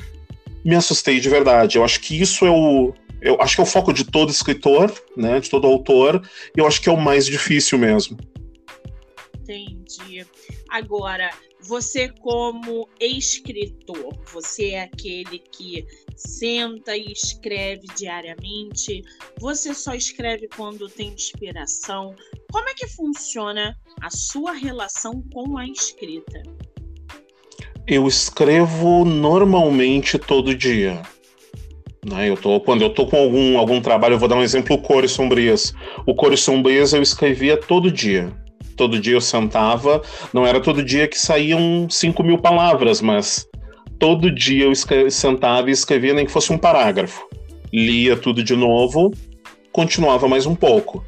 me 0.63 0.75
assustei 0.75 1.19
de 1.19 1.29
verdade. 1.29 1.77
Eu 1.77 1.83
acho 1.83 1.99
que 1.99 2.21
isso 2.21 2.45
é 2.45 2.51
o, 2.51 2.93
eu 3.23 3.41
acho 3.41 3.55
que 3.55 3.61
é 3.61 3.63
o 3.63 3.67
foco 3.67 3.93
de 3.93 4.03
todo 4.03 4.29
escritor, 4.29 4.93
né, 5.15 5.39
de 5.39 5.49
todo 5.49 5.65
autor, 5.65 6.21
e 6.55 6.59
eu 6.59 6.67
acho 6.67 6.81
que 6.81 6.89
é 6.89 6.91
o 6.91 6.97
mais 6.97 7.25
difícil 7.25 7.77
mesmo. 7.79 8.17
Entendi. 9.55 10.25
Agora, 10.69 11.29
você 11.61 12.09
como 12.09 12.89
escritor, 12.99 14.13
você 14.31 14.71
é 14.71 14.83
aquele 14.83 15.39
que 15.39 15.85
senta 16.15 16.95
e 16.97 17.11
escreve 17.11 17.85
diariamente? 17.95 19.01
Você 19.39 19.73
só 19.73 19.93
escreve 19.93 20.47
quando 20.55 20.89
tem 20.89 21.09
inspiração? 21.09 22.15
Como 22.51 22.67
é 22.67 22.73
que 22.73 22.87
funciona 22.87 23.77
a 24.01 24.09
sua 24.09 24.53
relação 24.53 25.23
com 25.31 25.57
a 25.57 25.65
escrita? 25.67 26.41
Eu 27.85 28.07
escrevo 28.07 29.05
normalmente 29.05 30.17
todo 30.17 30.55
dia. 30.55 31.01
Né? 32.05 32.29
Eu 32.29 32.35
tô, 32.35 32.59
quando 32.59 32.81
eu 32.81 32.89
tô 32.89 33.05
com 33.05 33.17
algum, 33.17 33.57
algum 33.57 33.81
trabalho, 33.81 34.15
eu 34.15 34.19
vou 34.19 34.27
dar 34.27 34.35
um 34.35 34.43
exemplo, 34.43 34.81
Cores 34.81 35.11
Sombrias. 35.11 35.73
O 36.05 36.13
Cores 36.13 36.41
Sombrias 36.41 36.93
eu 36.93 37.01
escrevia 37.01 37.55
todo 37.55 37.91
dia. 37.91 38.42
Todo 38.75 38.99
dia 38.99 39.13
eu 39.13 39.21
sentava, 39.21 40.01
não 40.33 40.45
era 40.45 40.59
todo 40.59 40.83
dia 40.83 41.07
que 41.07 41.17
saíam 41.17 41.87
5 41.89 42.23
mil 42.23 42.37
palavras, 42.37 43.01
mas 43.01 43.47
todo 43.99 44.31
dia 44.31 44.65
eu 44.65 45.11
sentava 45.11 45.69
e 45.69 45.73
escrevia 45.73 46.13
nem 46.13 46.25
que 46.25 46.31
fosse 46.31 46.51
um 46.51 46.57
parágrafo. 46.57 47.27
Lia 47.71 48.15
tudo 48.15 48.43
de 48.43 48.55
novo, 48.55 49.11
continuava 49.71 50.27
mais 50.27 50.45
um 50.45 50.55
pouco. 50.55 51.05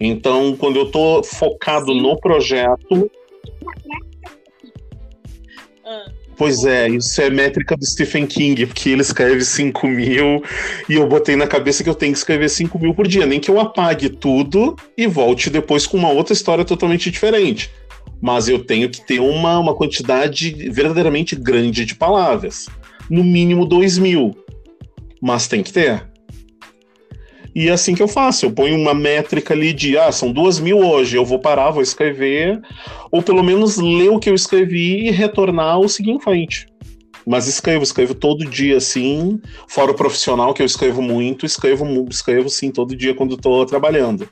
Então, 0.00 0.56
quando 0.56 0.76
eu 0.76 0.90
tô 0.90 1.22
focado 1.22 1.92
no 1.94 2.16
projeto. 2.20 3.10
Ah 5.84 6.17
Pois 6.38 6.64
é, 6.64 6.88
isso 6.88 7.20
é 7.20 7.28
métrica 7.28 7.76
do 7.76 7.84
Stephen 7.84 8.24
King, 8.24 8.64
porque 8.64 8.90
ele 8.90 9.02
escreve 9.02 9.44
5 9.44 9.88
mil 9.88 10.40
e 10.88 10.94
eu 10.94 11.04
botei 11.08 11.34
na 11.34 11.48
cabeça 11.48 11.82
que 11.82 11.90
eu 11.90 11.96
tenho 11.96 12.12
que 12.12 12.18
escrever 12.18 12.48
5 12.48 12.78
mil 12.78 12.94
por 12.94 13.08
dia. 13.08 13.26
Nem 13.26 13.40
que 13.40 13.50
eu 13.50 13.58
apague 13.58 14.08
tudo 14.08 14.76
e 14.96 15.08
volte 15.08 15.50
depois 15.50 15.84
com 15.84 15.96
uma 15.96 16.10
outra 16.10 16.32
história 16.32 16.64
totalmente 16.64 17.10
diferente. 17.10 17.72
Mas 18.22 18.48
eu 18.48 18.60
tenho 18.60 18.88
que 18.88 19.04
ter 19.04 19.18
uma, 19.18 19.58
uma 19.58 19.74
quantidade 19.74 20.70
verdadeiramente 20.70 21.34
grande 21.34 21.84
de 21.84 21.96
palavras. 21.96 22.68
No 23.10 23.24
mínimo 23.24 23.66
2 23.66 23.98
mil. 23.98 24.36
Mas 25.20 25.48
tem 25.48 25.60
que 25.60 25.72
ter. 25.72 26.06
E 27.54 27.68
é 27.68 27.72
assim 27.72 27.94
que 27.94 28.02
eu 28.02 28.08
faço. 28.08 28.46
Eu 28.46 28.52
ponho 28.52 28.76
uma 28.76 28.94
métrica 28.94 29.54
ali 29.54 29.72
de, 29.72 29.96
ah, 29.96 30.12
são 30.12 30.32
duas 30.32 30.60
mil 30.60 30.78
hoje, 30.78 31.16
eu 31.16 31.24
vou 31.24 31.38
parar, 31.38 31.70
vou 31.70 31.82
escrever, 31.82 32.60
ou 33.10 33.22
pelo 33.22 33.42
menos 33.42 33.76
ler 33.76 34.10
o 34.10 34.18
que 34.18 34.30
eu 34.30 34.34
escrevi 34.34 35.08
e 35.08 35.10
retornar 35.10 35.78
o 35.78 35.88
frente. 36.20 36.66
Mas 37.26 37.46
escrevo, 37.46 37.82
escrevo 37.82 38.14
todo 38.14 38.44
dia, 38.44 38.78
assim, 38.78 39.40
fora 39.66 39.90
o 39.90 39.94
profissional, 39.94 40.54
que 40.54 40.62
eu 40.62 40.66
escrevo 40.66 41.02
muito, 41.02 41.44
escrevo, 41.44 41.84
escrevo 42.08 42.48
sim 42.48 42.70
todo 42.70 42.96
dia 42.96 43.14
quando 43.14 43.34
estou 43.34 43.66
trabalhando. 43.66 44.28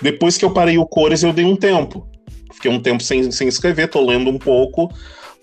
Depois 0.00 0.36
que 0.36 0.44
eu 0.44 0.52
parei 0.52 0.78
o 0.78 0.86
Cores, 0.86 1.22
eu 1.22 1.32
dei 1.32 1.44
um 1.44 1.56
tempo. 1.56 2.06
Fiquei 2.52 2.70
um 2.70 2.80
tempo 2.80 3.02
sem, 3.02 3.30
sem 3.32 3.48
escrever, 3.48 3.88
tô 3.88 4.04
lendo 4.04 4.30
um 4.30 4.38
pouco, 4.38 4.88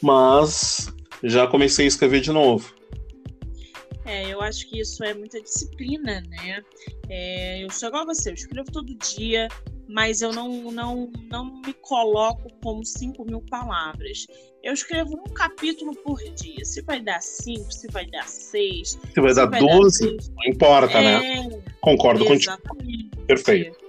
mas 0.02 0.88
já 1.24 1.48
comecei 1.48 1.86
a 1.86 1.88
escrever 1.88 2.22
de 2.22 2.32
novo. 2.32 2.79
É, 4.06 4.30
eu 4.32 4.42
acho 4.42 4.68
que 4.70 4.80
isso 4.80 5.04
é 5.04 5.14
muita 5.14 5.42
disciplina, 5.42 6.22
né? 6.22 6.64
É, 7.10 7.64
eu 7.64 7.70
sou 7.70 7.90
igual 7.90 8.04
a 8.04 8.08
você, 8.08 8.30
eu 8.30 8.34
escrevo 8.34 8.72
todo 8.72 8.96
dia, 8.96 9.48
mas 9.88 10.22
eu 10.22 10.32
não, 10.32 10.72
não, 10.72 11.12
não 11.30 11.62
me 11.62 11.74
coloco 11.74 12.50
como 12.62 12.86
5 12.86 13.26
mil 13.26 13.42
palavras. 13.50 14.26
Eu 14.64 14.74
escrevo 14.74 15.16
um 15.16 15.34
capítulo 15.34 15.96
por 16.04 16.18
dia. 16.36 16.64
Se 16.64 16.82
vai 16.82 17.02
dar 17.02 17.22
5, 17.22 17.72
se 17.72 17.88
vai 17.92 18.06
dar 18.06 18.28
6. 18.28 18.90
Se, 18.90 19.00
se 19.14 19.22
vai 19.22 19.34
dar 19.34 19.48
12, 19.48 20.18
não 20.36 20.46
importa, 20.46 21.02
né? 21.02 21.38
é, 21.38 21.48
né? 21.48 21.62
Concordo 21.82 22.24
exatamente. 22.26 23.10
contigo. 23.10 23.26
Perfeito 23.26 23.89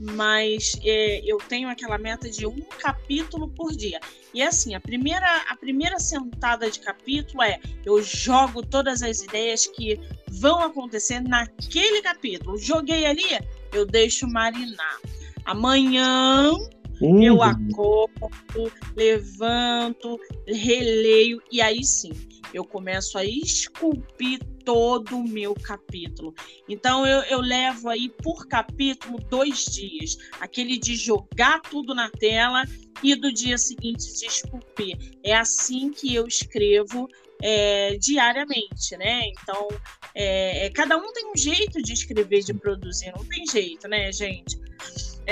mas 0.00 0.72
é, 0.82 1.20
eu 1.24 1.36
tenho 1.36 1.68
aquela 1.68 1.98
meta 1.98 2.30
de 2.30 2.46
um 2.46 2.58
capítulo 2.78 3.48
por 3.48 3.70
dia. 3.72 4.00
E 4.32 4.42
assim, 4.42 4.74
a 4.74 4.80
primeira, 4.80 5.26
a 5.48 5.56
primeira 5.56 5.98
sentada 5.98 6.70
de 6.70 6.80
capítulo 6.80 7.42
é 7.42 7.60
eu 7.84 8.02
jogo 8.02 8.64
todas 8.64 9.02
as 9.02 9.20
ideias 9.20 9.66
que 9.66 10.00
vão 10.30 10.60
acontecer 10.60 11.20
naquele 11.20 12.00
capítulo. 12.00 12.56
Joguei 12.56 13.04
ali, 13.04 13.38
eu 13.72 13.84
deixo 13.84 14.26
marinar. 14.26 14.98
Amanhã 15.44 16.52
uhum. 17.00 17.22
eu 17.22 17.42
acordo, 17.42 18.72
levanto, 18.96 20.18
releio 20.46 21.40
e 21.50 21.60
aí 21.60 21.84
sim 21.84 22.12
eu 22.52 22.64
começo 22.64 23.16
a 23.16 23.24
esculpir 23.24 24.40
todo 24.64 25.16
o 25.16 25.26
meu 25.26 25.54
capítulo. 25.54 26.34
Então 26.68 27.06
eu, 27.06 27.22
eu 27.22 27.40
levo 27.40 27.88
aí 27.88 28.08
por 28.08 28.46
capítulo 28.46 29.18
dois 29.28 29.64
dias, 29.64 30.16
aquele 30.40 30.78
de 30.78 30.96
jogar 30.96 31.60
tudo 31.62 31.94
na 31.94 32.10
tela 32.10 32.64
e 33.02 33.14
do 33.14 33.32
dia 33.32 33.56
seguinte 33.56 34.12
de 34.12 34.26
esculpir. 34.26 34.98
É 35.24 35.34
assim 35.34 35.90
que 35.90 36.14
eu 36.14 36.26
escrevo 36.26 37.08
é, 37.42 37.96
diariamente, 37.98 38.96
né? 38.98 39.22
Então, 39.28 39.68
é, 40.14 40.66
é, 40.66 40.70
cada 40.70 40.96
um 40.96 41.12
tem 41.12 41.30
um 41.30 41.36
jeito 41.36 41.80
de 41.82 41.92
escrever, 41.92 42.42
de 42.42 42.52
produzir, 42.52 43.12
não 43.16 43.24
tem 43.24 43.46
jeito, 43.46 43.88
né, 43.88 44.12
gente? 44.12 44.58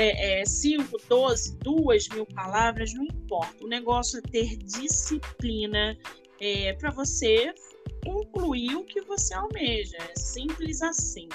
É, 0.01 0.45
5, 0.45 0.97
12, 1.09 1.57
2 1.59 2.09
mil 2.11 2.27
palavras, 2.27 2.95
não 2.95 3.05
importa. 3.05 3.65
O 3.65 3.69
negócio 3.69 4.19
é 4.19 4.23
ter 4.23 4.57
disciplina 4.57 5.97
é, 6.41 6.73
para 6.75 6.91
você 6.91 7.53
concluir 8.05 8.77
o 8.77 8.85
que 8.85 9.01
você 9.01 9.35
almeja. 9.35 9.97
É 9.99 10.19
simples 10.19 10.83
assim. 10.83 11.29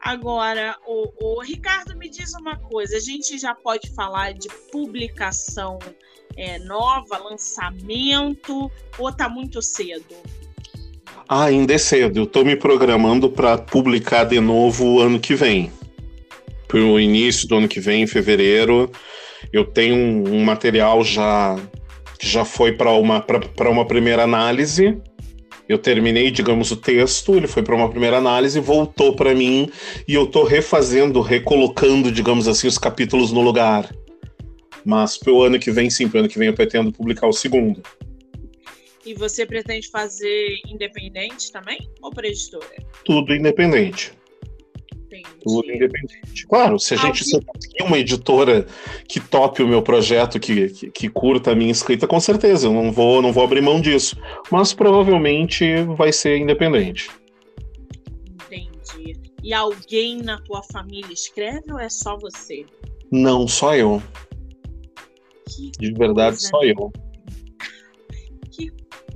Agora, 0.00 0.76
o, 0.86 1.12
o, 1.20 1.42
Ricardo 1.42 1.96
me 1.96 2.08
diz 2.08 2.32
uma 2.34 2.56
coisa: 2.56 2.96
a 2.96 3.00
gente 3.00 3.38
já 3.38 3.54
pode 3.54 3.90
falar 3.90 4.32
de 4.32 4.48
publicação 4.72 5.78
é, 6.36 6.58
nova, 6.60 7.18
lançamento, 7.18 8.70
ou 8.98 9.12
tá 9.12 9.28
muito 9.28 9.60
cedo? 9.60 10.16
Ah, 11.28 11.44
ainda 11.44 11.74
é 11.74 11.78
cedo. 11.78 12.18
Eu 12.18 12.24
estou 12.24 12.44
me 12.44 12.56
programando 12.56 13.30
para 13.30 13.58
publicar 13.58 14.24
de 14.24 14.40
novo 14.40 15.00
ano 15.00 15.20
que 15.20 15.34
vem. 15.34 15.70
Para 16.70 16.78
o 16.78 17.00
início 17.00 17.48
do 17.48 17.56
ano 17.56 17.66
que 17.66 17.80
vem, 17.80 18.04
em 18.04 18.06
fevereiro, 18.06 18.88
eu 19.52 19.64
tenho 19.64 19.96
um 19.96 20.44
material 20.44 21.02
já 21.02 21.58
que 22.16 22.28
já 22.28 22.44
foi 22.44 22.72
para 22.72 22.92
uma, 22.92 23.26
uma 23.70 23.86
primeira 23.86 24.22
análise 24.22 24.96
Eu 25.68 25.78
terminei, 25.78 26.30
digamos, 26.30 26.70
o 26.70 26.76
texto, 26.76 27.34
ele 27.34 27.48
foi 27.48 27.64
para 27.64 27.74
uma 27.74 27.90
primeira 27.90 28.18
análise, 28.18 28.60
voltou 28.60 29.16
para 29.16 29.34
mim 29.34 29.68
e 30.06 30.14
eu 30.14 30.24
estou 30.24 30.44
refazendo, 30.44 31.20
recolocando, 31.20 32.12
digamos 32.12 32.46
assim, 32.46 32.68
os 32.68 32.78
capítulos 32.78 33.32
no 33.32 33.40
lugar. 33.40 33.92
Mas 34.84 35.16
para 35.16 35.32
o 35.32 35.42
ano 35.42 35.58
que 35.58 35.72
vem, 35.72 35.90
sim, 35.90 36.08
para 36.08 36.18
o 36.18 36.20
ano 36.20 36.28
que 36.28 36.38
vem 36.38 36.48
eu 36.48 36.54
pretendo 36.54 36.92
publicar 36.92 37.26
o 37.26 37.32
segundo. 37.32 37.82
E 39.04 39.12
você 39.14 39.44
pretende 39.44 39.88
fazer 39.90 40.54
independente 40.68 41.50
também 41.50 41.80
ou 42.00 42.12
para 42.12 42.28
editora? 42.28 42.76
Tudo 43.04 43.34
independente. 43.34 44.19
Tudo 45.42 45.70
independente. 45.70 46.46
Claro, 46.46 46.78
se 46.78 46.94
a 46.94 46.96
gente 46.96 47.24
se 47.24 47.40
conseguir 47.44 47.82
uma 47.82 47.98
editora 47.98 48.66
que 49.08 49.20
tope 49.20 49.62
o 49.62 49.68
meu 49.68 49.82
projeto, 49.82 50.38
que, 50.38 50.68
que, 50.68 50.90
que, 50.90 51.08
curta 51.08 51.52
a 51.52 51.54
minha 51.54 51.72
escrita, 51.72 52.06
com 52.06 52.20
certeza, 52.20 52.66
eu 52.66 52.72
não 52.72 52.92
vou, 52.92 53.22
não 53.22 53.32
vou 53.32 53.44
abrir 53.44 53.60
mão 53.60 53.80
disso. 53.80 54.16
Mas 54.50 54.72
provavelmente 54.72 55.82
vai 55.96 56.12
ser 56.12 56.38
independente. 56.38 57.10
Entendi. 58.46 59.20
E 59.42 59.54
alguém 59.54 60.22
na 60.22 60.40
tua 60.40 60.62
família 60.62 61.12
escreve 61.12 61.72
ou 61.72 61.78
é 61.78 61.88
só 61.88 62.16
você? 62.18 62.66
Não, 63.10 63.48
só 63.48 63.74
eu. 63.74 64.02
Que 65.48 65.70
De 65.72 65.92
verdade, 65.92 66.36
coisa. 66.36 66.48
só 66.48 66.62
eu. 66.62 66.92
Que 68.50 68.70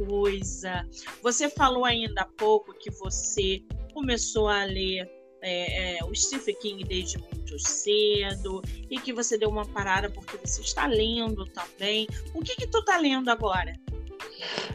coisa. 0.07 0.87
Você 1.23 1.49
falou 1.51 1.85
ainda 1.85 2.23
há 2.23 2.29
pouco 2.37 2.73
que 2.75 2.91
você 2.91 3.63
começou 3.93 4.49
a 4.49 4.65
ler 4.65 5.09
é, 5.47 5.99
é, 5.99 6.05
o 6.05 6.15
Stephen 6.15 6.57
King 6.59 6.85
desde 6.85 7.19
muito 7.19 7.59
cedo 7.59 8.63
e 8.91 8.99
que 8.99 9.13
você 9.13 9.37
deu 9.37 9.51
uma 9.51 9.67
parada 9.67 10.09
porque 10.09 10.39
você 10.43 10.63
está 10.63 10.87
lendo 10.87 11.45
também. 11.45 12.09
O 12.33 12.41
que 12.41 12.57
que 12.57 12.67
tu 12.67 12.83
tá 12.83 12.97
lendo 12.97 13.31
agora? 13.31 13.75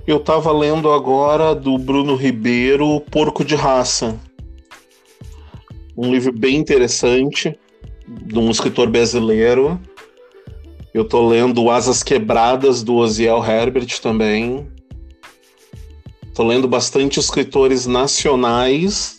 Eu 0.06 0.18
estava 0.18 0.52
lendo 0.52 0.92
agora 0.92 1.56
do 1.56 1.76
Bruno 1.80 2.16
Ribeiro, 2.16 3.02
Porco 3.02 3.44
de 3.44 3.56
Raça. 3.56 4.20
Um 5.98 6.12
livro 6.12 6.32
bem 6.32 6.56
interessante, 6.56 7.60
de 8.08 8.38
um 8.38 8.52
escritor 8.52 8.90
brasileiro. 8.90 9.82
Eu 10.94 11.02
estou 11.02 11.28
lendo 11.28 11.70
Asas 11.72 12.04
Quebradas, 12.04 12.84
do 12.84 12.96
Osiel 12.96 13.44
Herbert 13.44 14.00
também. 14.02 14.72
Estou 16.28 16.46
lendo 16.46 16.68
bastante 16.68 17.20
escritores 17.20 17.88
nacionais 17.88 19.19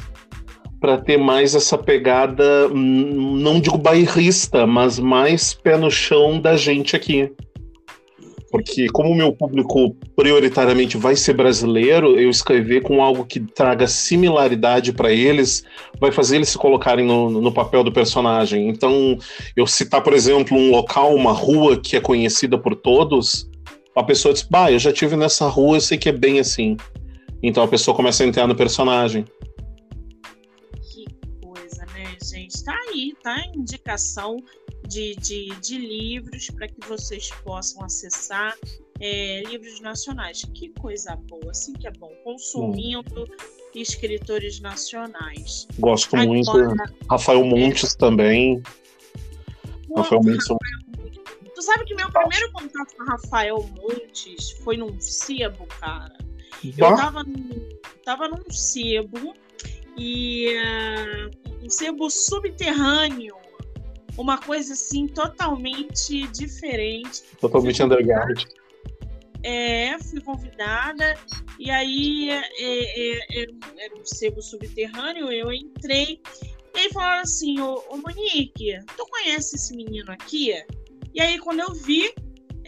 para 0.81 0.97
ter 0.97 1.19
mais 1.19 1.55
essa 1.55 1.77
pegada, 1.77 2.69
hum, 2.69 3.37
não 3.37 3.61
digo 3.61 3.77
bairrista, 3.77 4.67
mas 4.67 4.99
mais 4.99 5.53
pé 5.53 5.77
no 5.77 5.91
chão 5.91 6.41
da 6.41 6.57
gente 6.57 6.97
aqui. 6.97 7.31
Porque 8.51 8.89
como 8.89 9.11
o 9.11 9.15
meu 9.15 9.33
público 9.33 9.95
prioritariamente 10.17 10.97
vai 10.97 11.15
ser 11.15 11.35
brasileiro, 11.35 12.19
eu 12.19 12.29
escrever 12.29 12.83
com 12.83 13.01
algo 13.01 13.25
que 13.25 13.39
traga 13.39 13.87
similaridade 13.87 14.93
para 14.93 15.13
eles 15.13 15.63
vai 16.01 16.11
fazer 16.11 16.37
eles 16.37 16.49
se 16.49 16.59
colocarem 16.59 17.07
no, 17.07 17.31
no 17.31 17.53
papel 17.53 17.85
do 17.85 17.93
personagem. 17.93 18.69
Então, 18.69 19.17
eu 19.57 19.69
citar, 19.69 20.03
por 20.03 20.15
exemplo, 20.15 20.57
um 20.57 20.71
local, 20.73 21.15
uma 21.15 21.33
rua 21.33 21.79
que 21.79 21.97
é 21.97 22.01
conhecida 22.01 22.59
por 22.59 22.75
todos, 22.75 23.49
a 23.95 24.03
pessoa 24.03 24.35
diz, 24.35 24.43
bah, 24.43 24.73
eu 24.73 24.79
já 24.79 24.93
tive 24.93 25.15
nessa 25.15 25.47
rua, 25.47 25.77
eu 25.77 25.81
sei 25.81 25.97
que 25.97 26.09
é 26.09 26.13
bem 26.13 26.41
assim. 26.41 26.77
Então 27.43 27.63
a 27.63 27.69
pessoa 27.69 27.97
começa 27.97 28.23
a 28.23 28.27
entrar 28.27 28.47
no 28.47 28.55
personagem. 28.55 29.25
Está 32.61 32.79
aí, 32.91 33.17
tá? 33.23 33.43
Indicação 33.55 34.37
de, 34.87 35.15
de, 35.17 35.49
de 35.61 35.79
livros 35.79 36.49
para 36.51 36.69
que 36.69 36.87
vocês 36.87 37.31
possam 37.43 37.83
acessar 37.83 38.55
é, 39.01 39.43
livros 39.47 39.81
nacionais. 39.81 40.45
Que 40.55 40.69
coisa 40.79 41.17
boa, 41.17 41.51
assim 41.51 41.73
que 41.73 41.87
é 41.87 41.91
bom. 41.93 42.13
Consumindo 42.23 43.27
escritores 43.75 44.61
nacionais. 44.61 45.67
Gosto 45.79 46.15
Agora, 46.17 46.29
muito. 46.29 46.53
Rafael 47.09 47.45
Montes 47.47 47.95
é... 47.95 47.99
também. 47.99 48.63
Rafael 49.97 50.23
Montes. 50.23 50.47
Tu 51.55 51.63
sabe 51.63 51.87
que 51.87 51.95
meu 51.95 52.13
primeiro 52.13 52.53
contato 52.53 52.95
com 52.95 53.05
Rafael 53.05 53.71
Montes 53.75 54.51
foi 54.63 54.77
num 54.77 55.01
sebo, 55.01 55.65
cara. 55.81 56.15
Eu 56.63 56.95
tava, 56.95 57.25
num, 57.25 57.69
tava 58.05 58.29
num 58.29 58.51
sebo 58.51 59.33
e 59.97 60.55
uh, 60.55 61.65
um 61.65 61.69
sebo 61.69 62.11
subterrâneo, 62.11 63.37
uma 64.17 64.39
coisa 64.39 64.73
assim 64.73 65.07
totalmente 65.07 66.27
diferente. 66.29 67.23
Totalmente 67.41 67.83
underground. 67.83 68.45
É, 69.43 69.99
fui 69.99 70.21
convidada 70.21 71.17
e 71.59 71.71
aí 71.71 72.29
é, 72.31 72.43
é, 72.59 73.43
é, 73.43 73.47
era 73.79 73.95
um 73.99 74.05
sebo 74.05 74.43
subterrâneo, 74.43 75.33
eu 75.33 75.51
entrei 75.51 76.21
e 76.75 76.79
aí 76.79 76.93
falaram 76.93 77.23
assim, 77.23 77.59
ô, 77.61 77.83
ô 77.89 77.97
Monique, 77.97 78.79
tu 78.97 79.07
conhece 79.07 79.57
esse 79.57 79.75
menino 79.75 80.13
aqui? 80.13 80.53
E 81.15 81.21
aí 81.21 81.39
quando 81.39 81.61
eu 81.61 81.73
vi, 81.75 82.13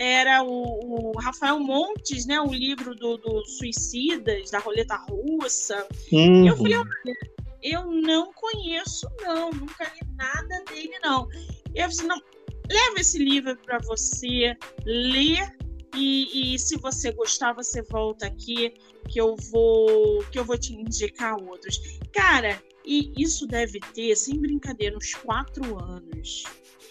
era 0.02 0.42
o, 0.42 1.12
o, 1.12 1.20
Rafael 1.20 1.60
Montes, 1.60 2.26
né? 2.26 2.40
O 2.40 2.52
livro 2.52 2.92
do, 2.92 3.16
do 3.16 3.44
Suicidas, 3.46 4.50
da 4.50 4.58
Roleta 4.58 4.96
Russa. 4.96 5.86
Uhum. 6.10 6.48
Eu 6.48 6.56
falei, 6.56 6.76
olha, 6.76 7.16
eu 7.62 7.84
não 7.88 8.32
conheço, 8.32 9.06
não, 9.20 9.50
nunca 9.50 9.84
li 9.84 10.08
nada 10.16 10.64
dele, 10.68 10.98
não. 11.04 11.28
Eu 11.72 11.88
falei, 11.92 12.08
não, 12.08 12.20
leva 12.68 13.00
esse 13.00 13.18
livro 13.18 13.56
para 13.58 13.78
você 13.78 14.56
ler 14.84 15.56
e, 15.94 16.54
e, 16.54 16.58
se 16.58 16.76
você 16.78 17.12
gostar, 17.12 17.52
você 17.52 17.80
volta 17.82 18.26
aqui 18.26 18.74
que 19.08 19.20
eu 19.20 19.36
vou 19.52 20.24
que 20.32 20.38
eu 20.38 20.44
vou 20.44 20.58
te 20.58 20.74
indicar 20.74 21.36
outros. 21.40 21.78
Cara, 22.12 22.60
e 22.84 23.12
isso 23.16 23.46
deve 23.46 23.78
ter, 23.94 24.16
sem 24.16 24.40
brincadeira, 24.40 24.96
uns 24.96 25.14
quatro 25.14 25.78
anos. 25.78 26.42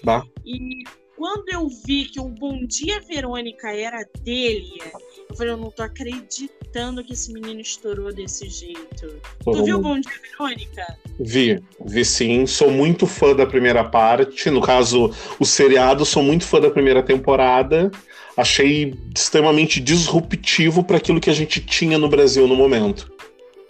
Bah. 0.01 0.23
E 0.45 0.83
quando 1.21 1.49
eu 1.49 1.69
vi 1.85 2.05
que 2.05 2.19
o 2.19 2.27
Bom 2.27 2.65
Dia 2.65 2.99
Verônica 2.99 3.71
era 3.71 4.03
dele, 4.23 4.81
eu 5.29 5.35
falei, 5.35 5.53
eu 5.53 5.57
não 5.57 5.69
tô 5.69 5.83
acreditando 5.83 7.03
que 7.03 7.13
esse 7.13 7.31
menino 7.31 7.61
estourou 7.61 8.11
desse 8.11 8.49
jeito. 8.49 9.21
Tu 9.43 9.63
viu 9.63 9.77
o 9.77 9.81
Bom 9.83 9.99
Dia 9.99 10.11
Verônica? 10.31 10.97
Vi, 11.19 11.61
vi 11.85 12.03
sim. 12.03 12.47
Sou 12.47 12.71
muito 12.71 13.05
fã 13.05 13.35
da 13.35 13.45
primeira 13.45 13.83
parte. 13.83 14.49
No 14.49 14.61
caso, 14.61 15.11
o 15.39 15.45
seriado, 15.45 16.03
sou 16.05 16.23
muito 16.23 16.43
fã 16.43 16.59
da 16.59 16.71
primeira 16.71 17.03
temporada. 17.03 17.91
Achei 18.35 18.95
extremamente 19.15 19.79
disruptivo 19.79 20.83
para 20.83 20.97
aquilo 20.97 21.21
que 21.21 21.29
a 21.29 21.35
gente 21.35 21.61
tinha 21.61 21.99
no 21.99 22.09
Brasil 22.09 22.47
no 22.47 22.55
momento. 22.55 23.13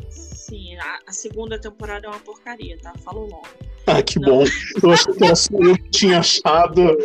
Sim, 0.09 0.77
a, 0.77 0.99
a 1.05 1.11
segunda 1.11 1.59
temporada 1.59 2.07
é 2.07 2.09
uma 2.09 2.19
porcaria, 2.19 2.77
tá? 2.81 2.93
Falo 3.03 3.27
logo. 3.27 3.43
Ah, 3.87 4.01
que 4.01 4.19
não. 4.19 4.37
bom. 4.37 4.45
Eu 4.81 4.91
achei 4.91 5.13
que 5.13 5.23
era 5.25 5.35
só 5.35 5.53
eu 5.59 5.75
que 5.75 5.89
tinha 5.89 6.19
achado 6.19 6.97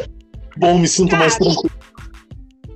Bom, 0.56 0.78
me 0.78 0.88
sinto 0.88 1.10
Cara, 1.10 1.20
mais 1.20 1.36
tranquilo. 1.36 1.76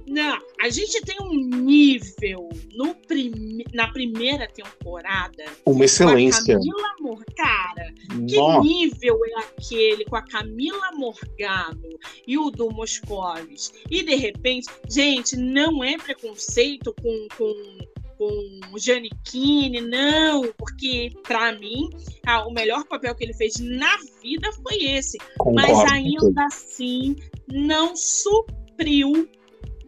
Não, 0.06 0.38
a 0.60 0.68
gente 0.68 1.00
tem 1.02 1.16
um 1.20 1.34
nível 1.34 2.48
no 2.74 2.94
prime... 2.94 3.64
na 3.72 3.88
primeira 3.92 4.48
temporada. 4.48 5.44
Uma 5.64 5.84
excelência. 5.84 6.58
Com 6.58 6.60
a 6.60 6.64
Camila 6.64 6.94
Mor... 7.00 7.24
Cara, 7.36 7.94
Nossa. 8.12 8.60
que 8.60 8.68
nível 8.68 9.20
é 9.24 9.40
aquele 9.40 10.04
com 10.04 10.16
a 10.16 10.22
Camila 10.22 10.90
Morgado 10.94 11.88
e 12.26 12.36
o 12.36 12.50
do 12.50 12.70
Moscovis? 12.70 13.72
E 13.88 14.02
de 14.02 14.16
repente, 14.16 14.68
gente, 14.88 15.36
não 15.36 15.82
é 15.84 15.96
preconceito 15.96 16.94
com, 17.00 17.28
com 17.38 17.90
com 18.20 18.60
o 18.74 18.78
Giannichini, 18.78 19.80
não, 19.80 20.52
porque 20.58 21.10
para 21.26 21.58
mim 21.58 21.88
ah, 22.26 22.46
o 22.46 22.52
melhor 22.52 22.84
papel 22.84 23.14
que 23.14 23.24
ele 23.24 23.32
fez 23.32 23.58
na 23.58 23.96
vida 24.22 24.52
foi 24.62 24.76
esse. 24.76 25.16
Concordo. 25.38 25.54
Mas 25.54 25.90
ainda 25.90 26.44
assim 26.44 27.16
não 27.50 27.94
supriu 27.96 29.28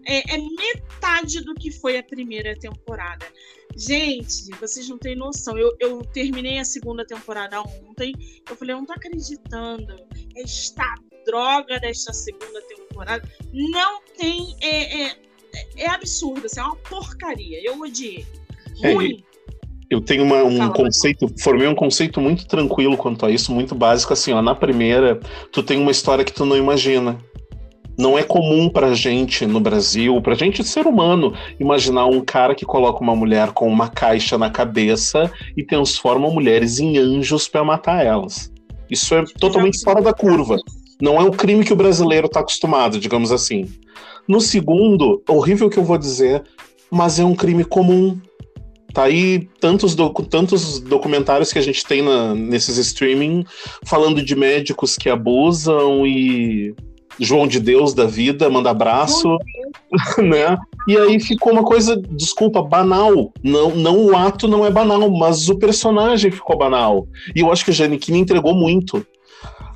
é, 0.07 0.35
é, 0.35 0.39
metade 0.39 1.41
do 1.45 1.55
que 1.55 1.71
foi 1.71 1.99
a 1.99 2.03
primeira 2.03 2.57
temporada. 2.59 3.27
Gente, 3.77 4.51
vocês 4.61 4.89
não 4.89 4.99
têm 4.99 5.17
noção. 5.17 5.57
Eu, 5.57 5.75
eu 5.81 6.03
terminei 6.13 6.59
a 6.59 6.65
segunda 6.65 7.07
temporada 7.07 7.61
ontem. 7.61 8.13
Eu 8.49 8.57
falei, 8.57 8.75
eu 8.75 8.79
não 8.79 8.87
tô 8.87 8.93
acreditando. 8.93 9.97
Esta 10.37 10.95
droga 11.25 11.79
desta 11.81 12.13
segunda 12.13 12.61
temporada 12.63 13.27
não 13.53 14.03
tem. 14.17 14.57
É, 14.61 15.03
é, 15.05 15.17
é 15.77 15.91
absurdo, 15.91 16.47
assim, 16.47 16.61
é 16.61 16.65
uma 16.65 16.77
porcaria. 16.77 17.61
Eu 17.65 17.81
odiei. 17.81 18.27
É, 18.83 18.93
Ruim. 18.93 19.23
Eu 19.89 20.01
tenho 20.01 20.25
uma, 20.25 20.43
um 20.43 20.57
Fala, 20.57 20.73
conceito, 20.73 21.31
formei 21.39 21.69
um 21.69 21.75
conceito 21.75 22.19
muito 22.19 22.47
tranquilo 22.47 22.97
quanto 22.97 23.27
a 23.27 23.31
isso, 23.31 23.53
muito 23.53 23.75
básico, 23.75 24.15
assim, 24.15 24.33
ó, 24.33 24.41
na 24.41 24.55
primeira, 24.55 25.21
tu 25.51 25.63
tem 25.63 25.79
uma 25.79 25.91
história 25.91 26.25
que 26.25 26.33
tu 26.33 26.47
não 26.47 26.57
imagina. 26.57 27.19
Não 27.99 28.19
é 28.19 28.23
comum 28.23 28.69
pra 28.69 28.95
gente 28.95 29.47
no 29.47 29.61
Brasil, 29.61 30.21
pra 30.23 30.35
gente 30.35 30.65
ser 30.65 30.87
humano, 30.87 31.35
imaginar 31.61 32.07
um 32.07 32.21
cara 32.21 32.55
que 32.55 32.65
coloca 32.65 33.03
uma 33.03 33.15
mulher 33.15 33.53
com 33.53 33.69
uma 33.69 33.89
caixa 33.89 34.39
na 34.39 34.51
cabeça 34.51 35.31
e 35.57 35.65
transforma 35.65 36.31
mulheres 36.31 36.81
em 36.81 36.97
anjos 36.97 37.49
para 37.49 37.65
matar 37.65 38.05
elas. 38.05 38.51
Isso 38.91 39.15
é 39.15 39.25
totalmente 39.39 39.81
fora 39.83 40.01
da 40.01 40.13
curva. 40.13 40.57
Não 41.01 41.21
é 41.21 41.25
o 41.25 41.33
crime 41.33 41.65
que 41.65 41.73
o 41.73 41.77
brasileiro 41.77 42.27
está 42.27 42.41
acostumado, 42.41 42.99
digamos 42.99 43.33
assim. 43.33 43.67
No 44.29 44.41
segundo, 44.41 45.23
horrível 45.29 45.69
que 45.69 45.79
eu 45.79 45.85
vou 45.85 45.99
dizer, 45.99 46.43
mas 46.91 47.19
é 47.19 47.25
um 47.25 47.35
crime 47.35 47.65
comum. 47.65 48.19
Tá 48.93 49.05
aí 49.05 49.49
tantos, 49.59 49.95
docu 49.95 50.23
tantos 50.23 50.79
documentários 50.79 51.53
que 51.53 51.59
a 51.59 51.63
gente 51.63 51.85
tem 51.85 52.03
na, 52.03 52.35
nesses 52.35 52.77
streaming 52.77 53.45
falando 53.85 54.23
de 54.23 54.37
médicos 54.37 54.97
que 54.97 55.09
abusam 55.09 56.07
e 56.07 56.75
João 57.19 57.47
de 57.47 57.61
Deus 57.61 57.95
da 57.95 58.05
vida, 58.05 58.49
manda 58.51 58.71
abraço, 58.71 59.39
né? 60.19 60.57
E 60.89 60.97
aí 60.97 61.21
ficou 61.21 61.53
uma 61.53 61.65
coisa, 61.65 61.97
desculpa, 61.97 62.63
banal. 62.63 63.33
Não, 63.43 63.75
não 63.75 64.07
o 64.07 64.17
ato 64.17 64.49
não 64.49 64.67
é 64.67 64.71
banal, 64.71 65.11
mas 65.11 65.49
o 65.49 65.59
personagem 65.59 66.31
ficou 66.31 66.59
banal. 66.59 67.07
E 67.35 67.41
eu 67.41 67.53
acho 67.53 67.65
que 67.65 67.71
a 67.71 67.75
Janequine 67.75 68.19
entregou 68.19 68.55
muito. 68.55 69.07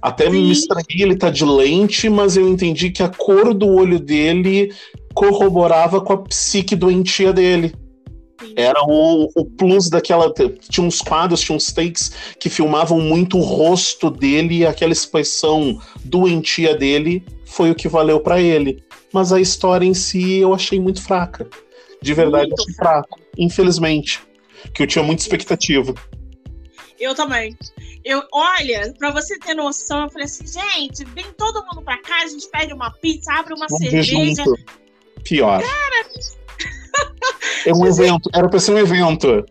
Até 0.03 0.30
Sim. 0.30 0.30
me 0.32 0.51
estranhei, 0.51 1.03
ele 1.03 1.16
tá 1.16 1.30
de 1.30 1.45
lente, 1.45 2.09
mas 2.09 2.37
eu 2.37 2.49
entendi 2.49 2.91
que 2.91 3.03
a 3.03 3.09
cor 3.09 3.55
do 3.55 3.68
olho 3.68 3.99
dele 3.99 4.72
corroborava 5.14 6.01
com 6.01 6.12
a 6.12 6.18
psique 6.18 6.76
doentia 6.76 7.32
dele. 7.32 7.74
Era 8.55 8.82
o, 8.84 9.30
o 9.34 9.45
plus 9.45 9.89
daquela. 9.89 10.32
Tinha 10.68 10.87
uns 10.87 11.01
quadros, 11.01 11.41
tinha 11.41 11.57
uns 11.57 11.72
takes 11.72 12.12
que 12.39 12.51
filmavam 12.51 13.01
muito 13.01 13.39
o 13.39 13.43
rosto 13.43 14.11
dele 14.11 14.59
e 14.59 14.66
aquela 14.66 14.93
expressão 14.93 15.80
doentia 16.05 16.74
dele 16.74 17.24
foi 17.45 17.70
o 17.70 17.74
que 17.74 17.89
valeu 17.89 18.20
para 18.20 18.41
ele. 18.41 18.82
Mas 19.12 19.32
a 19.32 19.41
história 19.41 19.87
em 19.87 19.95
si 19.95 20.39
eu 20.39 20.55
achei 20.55 20.78
muito 20.78 21.03
fraca. 21.03 21.49
De 22.03 22.12
verdade, 22.12 22.49
muito 22.49 22.62
achei 22.62 22.74
fraco. 22.74 23.20
Infelizmente. 23.39 24.20
Que 24.74 24.82
eu 24.82 24.87
tinha 24.87 25.03
muita 25.03 25.22
expectativa. 25.22 25.95
Eu 26.99 27.14
também. 27.14 27.57
Eu, 28.05 28.22
olha, 28.32 28.95
para 28.99 29.11
você 29.11 29.39
ter 29.39 29.55
noção, 29.55 30.05
eu 30.05 30.11
falei 30.11 30.26
assim, 30.26 30.47
gente, 30.47 31.05
vem 31.07 31.26
todo 31.37 31.64
mundo 31.66 31.82
para 31.82 31.99
cá, 31.99 32.22
a 32.22 32.26
gente 32.26 32.49
pede 32.49 32.72
uma 32.72 32.91
pizza, 32.91 33.32
abre 33.32 33.53
uma 33.53 33.66
Vamos 33.68 33.82
cerveja. 33.82 34.45
Pior. 35.24 35.61
Cara, 35.61 36.09
é 37.67 37.75
um 37.75 37.87
evento, 37.87 38.31
era 38.33 38.49
para 38.49 38.59
ser 38.59 38.73
um 38.73 38.79
evento. 38.79 39.45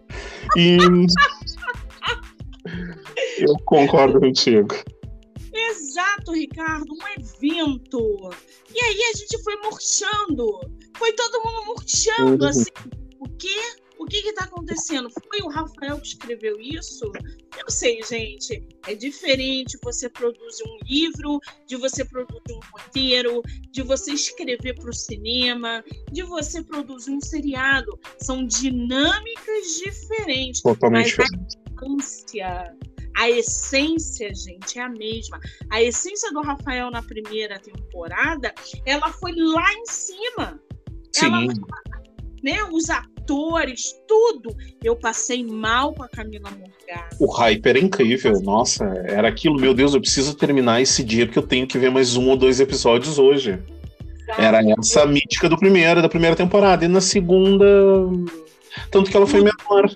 E 0.58 0.78
eu 3.40 3.56
concordo 3.66 4.20
contigo. 4.20 4.74
Exato, 5.54 6.34
Ricardo, 6.34 6.92
um 6.92 7.22
evento. 7.22 8.30
E 8.74 8.80
aí 8.84 9.00
a 9.14 9.18
gente 9.18 9.42
foi 9.44 9.56
murchando. 9.58 10.60
Foi 10.98 11.12
todo 11.14 11.44
mundo 11.44 11.66
murchando, 11.68 12.44
uhum. 12.44 12.50
assim. 12.50 12.72
O 13.20 13.30
quê? 13.38 13.60
O 14.06 14.08
que 14.08 14.18
está 14.18 14.44
acontecendo? 14.44 15.10
Foi 15.10 15.42
o 15.42 15.50
Rafael 15.50 16.00
que 16.00 16.10
escreveu 16.10 16.60
isso? 16.60 17.12
Eu 17.58 17.72
sei, 17.72 18.04
gente. 18.04 18.64
É 18.86 18.94
diferente 18.94 19.80
você 19.82 20.08
produzir 20.08 20.64
um 20.64 20.78
livro, 20.86 21.40
de 21.66 21.76
você 21.76 22.06
produzir 22.06 22.54
um 22.54 22.60
roteiro, 22.72 23.42
de 23.72 23.82
você 23.82 24.12
escrever 24.12 24.76
para 24.76 24.92
o 24.92 24.94
cinema, 24.94 25.84
de 26.12 26.22
você 26.22 26.64
produzir 26.64 27.10
um 27.10 27.20
seriado. 27.20 28.00
São 28.20 28.46
dinâmicas 28.46 29.82
diferentes. 29.84 30.62
Totalmente 30.62 31.18
mas. 31.18 31.28
A 31.76 31.88
essência, 31.88 32.76
a 33.18 33.30
essência, 33.32 34.36
gente, 34.36 34.78
é 34.78 34.84
a 34.84 34.90
mesma. 34.90 35.40
A 35.72 35.82
essência 35.82 36.32
do 36.32 36.42
Rafael 36.42 36.92
na 36.92 37.02
primeira 37.02 37.58
temporada, 37.60 38.54
ela 38.86 39.12
foi 39.14 39.32
lá 39.36 39.74
em 39.74 39.86
cima. 39.88 40.62
Sim. 41.12 41.26
Ela, 41.26 41.40
né, 42.44 42.64
os 42.72 42.88
atores, 42.92 43.15
tudo. 43.26 44.56
Eu 44.84 44.96
passei 44.96 45.46
mal 45.46 45.94
com 45.94 46.04
a 46.04 46.08
Camila 46.08 46.50
Morgado. 46.50 47.16
O 47.20 47.32
hype 47.32 47.66
era 47.66 47.80
incrível, 47.80 48.40
nossa, 48.42 48.86
era 49.06 49.28
aquilo, 49.28 49.60
meu 49.60 49.74
Deus, 49.74 49.94
eu 49.94 50.02
preciso 50.02 50.36
terminar 50.36 50.82
esse 50.82 51.04
dia 51.04 51.26
porque 51.26 51.40
eu 51.40 51.48
tenho 51.48 51.68
que 51.68 51.78
ver 51.78 51.92
mais 51.92 52.16
um 52.16 52.30
ou 52.30 52.38
dois 52.38 52.60
episódios 52.60 53.18
hoje. 53.18 53.60
Exato. 54.26 54.42
Era 54.42 54.62
essa 54.80 55.06
mítica 55.06 55.48
do 55.48 55.58
primeiro, 55.58 56.02
da 56.02 56.10
primeira 56.10 56.36
temporada. 56.36 56.84
E 56.84 56.88
na 56.88 57.02
segunda. 57.02 57.66
Tanto 58.90 59.10
que 59.10 59.16
ela 59.16 59.28
foi 59.28 59.42
menor. 59.42 59.90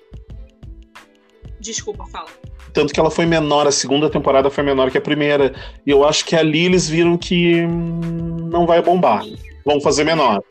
Desculpa, 1.58 2.06
fala. 2.06 2.28
Tanto 2.72 2.94
que 2.94 3.00
ela 3.00 3.10
foi 3.10 3.26
menor, 3.26 3.66
a 3.66 3.72
segunda 3.72 4.08
temporada 4.08 4.48
foi 4.48 4.62
menor 4.62 4.90
que 4.90 4.98
a 4.98 5.00
primeira. 5.00 5.52
E 5.84 5.90
eu 5.90 6.06
acho 6.06 6.24
que 6.24 6.36
ali 6.36 6.66
eles 6.66 6.88
viram 6.88 7.18
que 7.18 7.64
hum, 7.64 8.48
não 8.50 8.66
vai 8.66 8.80
bombar. 8.80 9.24
Vão 9.64 9.80
fazer 9.80 10.04
menor. 10.04 10.42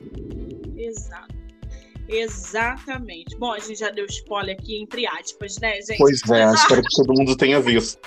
Exatamente. 2.10 3.38
Bom, 3.38 3.54
a 3.54 3.60
gente 3.60 3.80
já 3.80 3.92
deu 3.92 4.06
spoiler 4.08 4.58
aqui 4.60 4.82
entre 4.82 5.06
aspas, 5.06 5.60
né, 5.60 5.80
gente? 5.82 6.00
Pois 6.00 6.20
é, 6.30 6.52
espero 6.54 6.82
que 6.82 6.96
todo 6.96 7.14
mundo 7.14 7.38
tenha 7.38 7.62
visto. 7.62 8.00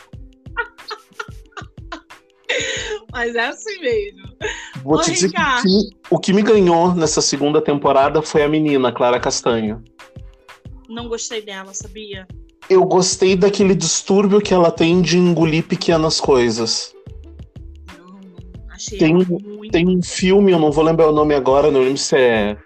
Mas 3.12 3.36
é 3.36 3.46
assim 3.46 3.80
mesmo. 3.80 4.22
Vou 4.82 4.96
Ô, 4.96 5.00
te 5.00 5.12
dizer 5.12 5.28
Ricardo. 5.28 5.62
que 5.62 5.90
o 6.10 6.18
que 6.18 6.32
me 6.32 6.42
ganhou 6.42 6.92
nessa 6.94 7.22
segunda 7.22 7.62
temporada 7.62 8.20
foi 8.22 8.42
a 8.42 8.48
menina, 8.48 8.92
Clara 8.92 9.20
Castanho. 9.20 9.84
Não 10.88 11.08
gostei 11.08 11.40
dela, 11.40 11.72
sabia? 11.72 12.26
Eu 12.68 12.84
gostei 12.84 13.36
daquele 13.36 13.74
distúrbio 13.74 14.40
que 14.40 14.52
ela 14.52 14.70
tem 14.70 15.00
de 15.00 15.16
engolir 15.16 15.64
pequenas 15.64 16.20
coisas. 16.20 16.94
Não, 17.96 18.18
achei 18.70 18.98
tem, 18.98 19.14
muito... 19.14 19.38
tem 19.70 19.88
um 19.88 20.02
filme, 20.02 20.52
eu 20.52 20.58
não 20.58 20.72
vou 20.72 20.82
lembrar 20.82 21.08
o 21.08 21.12
nome 21.12 21.34
agora, 21.34 21.70
não 21.70 21.80
lembro 21.80 21.98
se 21.98 22.16
é 22.16 22.56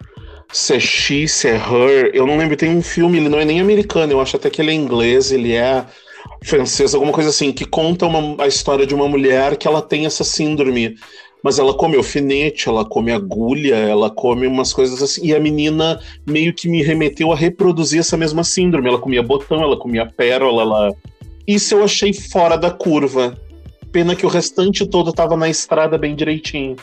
se 0.51 0.75
é 0.75 0.79
she, 0.79 1.27
se 1.27 1.47
é 1.47 1.55
her. 1.55 2.11
Eu 2.13 2.25
não 2.25 2.37
lembro, 2.37 2.55
tem 2.55 2.69
um 2.69 2.81
filme, 2.81 3.17
ele 3.17 3.29
não 3.29 3.39
é 3.39 3.45
nem 3.45 3.59
americano, 3.59 4.13
eu 4.13 4.21
acho 4.21 4.35
até 4.35 4.49
que 4.49 4.61
ele 4.61 4.71
é 4.71 4.73
inglês, 4.73 5.31
ele 5.31 5.53
é 5.53 5.85
francês, 6.43 6.93
alguma 6.93 7.11
coisa 7.11 7.29
assim, 7.29 7.51
que 7.51 7.65
conta 7.65 8.05
uma, 8.05 8.43
a 8.43 8.47
história 8.47 8.85
de 8.85 8.93
uma 8.93 9.07
mulher 9.07 9.57
que 9.57 9.67
ela 9.67 9.81
tem 9.81 10.05
essa 10.05 10.23
síndrome. 10.23 10.95
Mas 11.43 11.59
ela 11.59 11.73
come 11.73 11.95
alfinete, 11.95 12.67
ela 12.67 12.83
come 12.83 13.11
agulha, 13.11 13.75
ela 13.75 14.09
come 14.09 14.47
umas 14.47 14.73
coisas 14.73 15.01
assim. 15.01 15.27
E 15.27 15.35
a 15.35 15.39
menina 15.39 15.99
meio 16.25 16.53
que 16.53 16.67
me 16.67 16.81
remeteu 16.81 17.31
a 17.31 17.35
reproduzir 17.35 17.99
essa 17.99 18.17
mesma 18.17 18.43
síndrome. 18.43 18.89
Ela 18.89 18.97
comia 18.97 19.21
botão, 19.21 19.61
ela 19.61 19.77
comia 19.77 20.05
pérola, 20.05 20.63
ela. 20.63 20.95
Isso 21.47 21.75
eu 21.75 21.83
achei 21.83 22.11
fora 22.11 22.57
da 22.57 22.71
curva. 22.71 23.39
Pena 23.91 24.15
que 24.15 24.25
o 24.25 24.29
restante 24.29 24.85
todo 24.85 25.13
tava 25.13 25.37
na 25.37 25.47
estrada 25.47 25.97
bem 25.97 26.15
direitinho. 26.15 26.75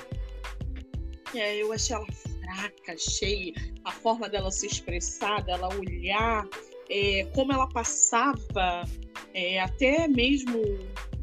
É, 1.35 1.61
eu 1.61 1.73
achei 1.73 1.97
ela 1.97 2.07
fraca, 2.55 2.93
achei 2.93 3.53
a 3.85 3.91
forma 3.91 4.29
dela 4.29 4.51
se 4.51 4.67
expressar, 4.67 5.43
dela 5.43 5.69
olhar, 5.75 6.47
é, 6.89 7.25
como 7.35 7.53
ela 7.53 7.69
passava, 7.69 8.85
é, 9.33 9.61
até 9.61 10.07
mesmo 10.09 10.63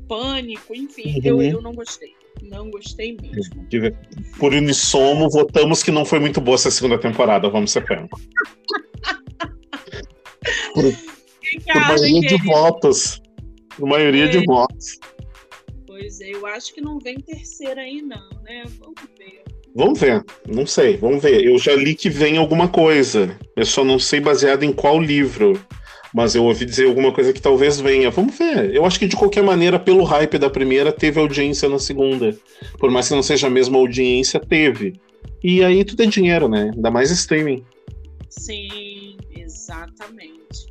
pânico, 0.07 0.75
enfim, 0.75 1.15
uhum. 1.15 1.21
eu, 1.23 1.41
eu 1.41 1.61
não 1.61 1.73
gostei. 1.73 2.13
Não 2.41 2.71
gostei 2.71 3.17
mesmo. 3.21 3.67
Por 4.39 4.53
unissono, 4.53 5.29
votamos 5.29 5.83
que 5.83 5.91
não 5.91 6.05
foi 6.05 6.19
muito 6.19 6.41
boa 6.41 6.55
essa 6.55 6.71
segunda 6.71 6.97
temporada, 6.97 7.49
vamos 7.49 7.71
ser 7.71 7.85
franco. 7.85 8.19
por, 10.73 10.83
por 10.83 11.81
maioria 11.87 12.21
de 12.21 12.37
votos. 12.43 13.21
Por 13.77 13.87
maioria 13.87 14.25
é. 14.25 14.29
de 14.29 14.43
votos. 14.45 14.99
Pois 15.85 16.19
é, 16.21 16.33
eu 16.33 16.45
acho 16.47 16.73
que 16.73 16.81
não 16.81 16.97
vem 16.99 17.19
terceira 17.19 17.81
aí, 17.81 18.01
não, 18.01 18.29
né? 18.41 18.63
Vamos 18.79 18.95
ver. 19.17 19.43
Vamos 19.75 19.99
ver, 19.99 20.23
não 20.47 20.65
sei, 20.65 20.97
vamos 20.97 21.23
ver. 21.23 21.45
Eu 21.45 21.57
já 21.57 21.73
li 21.75 21.95
que 21.95 22.09
vem 22.09 22.37
alguma 22.37 22.67
coisa. 22.67 23.37
Eu 23.55 23.65
só 23.65 23.83
não 23.83 23.97
sei 23.97 24.19
baseado 24.19 24.63
em 24.63 24.73
qual 24.73 25.01
livro. 25.01 25.59
Mas 26.13 26.35
eu 26.35 26.43
ouvi 26.43 26.65
dizer 26.65 26.87
alguma 26.87 27.13
coisa 27.13 27.31
que 27.31 27.41
talvez 27.41 27.79
venha. 27.79 28.09
Vamos 28.09 28.37
ver. 28.37 28.75
Eu 28.75 28.85
acho 28.85 28.99
que 28.99 29.07
de 29.07 29.15
qualquer 29.15 29.43
maneira, 29.43 29.79
pelo 29.79 30.03
hype 30.03 30.37
da 30.37 30.49
primeira, 30.49 30.91
teve 30.91 31.19
audiência 31.19 31.69
na 31.69 31.79
segunda. 31.79 32.35
Por 32.77 32.91
mais 32.91 33.07
que 33.07 33.15
não 33.15 33.23
seja 33.23 33.47
a 33.47 33.49
mesma 33.49 33.77
audiência, 33.77 34.39
teve. 34.39 34.99
E 35.41 35.63
aí 35.63 35.85
tudo 35.85 36.03
é 36.03 36.05
dinheiro, 36.05 36.49
né? 36.49 36.71
Ainda 36.75 36.91
mais 36.91 37.09
streaming. 37.11 37.63
Sim, 38.29 39.15
exatamente. 39.33 40.70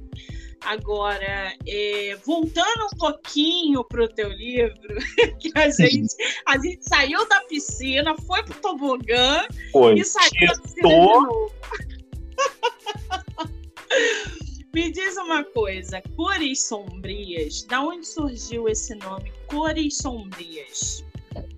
Agora, 0.62 1.54
é, 1.66 2.16
voltando 2.24 2.86
um 2.92 2.98
pouquinho 2.98 3.82
para 3.84 4.04
o 4.04 4.08
teu 4.08 4.28
livro, 4.28 4.98
que 5.40 5.50
a 5.54 5.70
gente, 5.70 6.14
a 6.46 6.58
gente 6.58 6.86
saiu 6.86 7.26
da 7.28 7.40
piscina, 7.42 8.14
foi 8.26 8.42
pro 8.44 8.60
tobogã 8.60 9.42
foi. 9.72 9.98
e 9.98 10.04
saiu 10.04 10.46
da 10.46 10.60
piscina 10.60 10.88
de 10.88 10.92
novo. 10.94 11.52
Me 14.72 14.92
diz 14.92 15.16
uma 15.16 15.42
coisa, 15.42 16.00
Cores 16.14 16.62
Sombrias, 16.62 17.64
da 17.64 17.82
onde 17.82 18.06
surgiu 18.06 18.68
esse 18.68 18.94
nome, 18.94 19.32
Cores 19.48 19.96
Sombrias? 19.96 21.04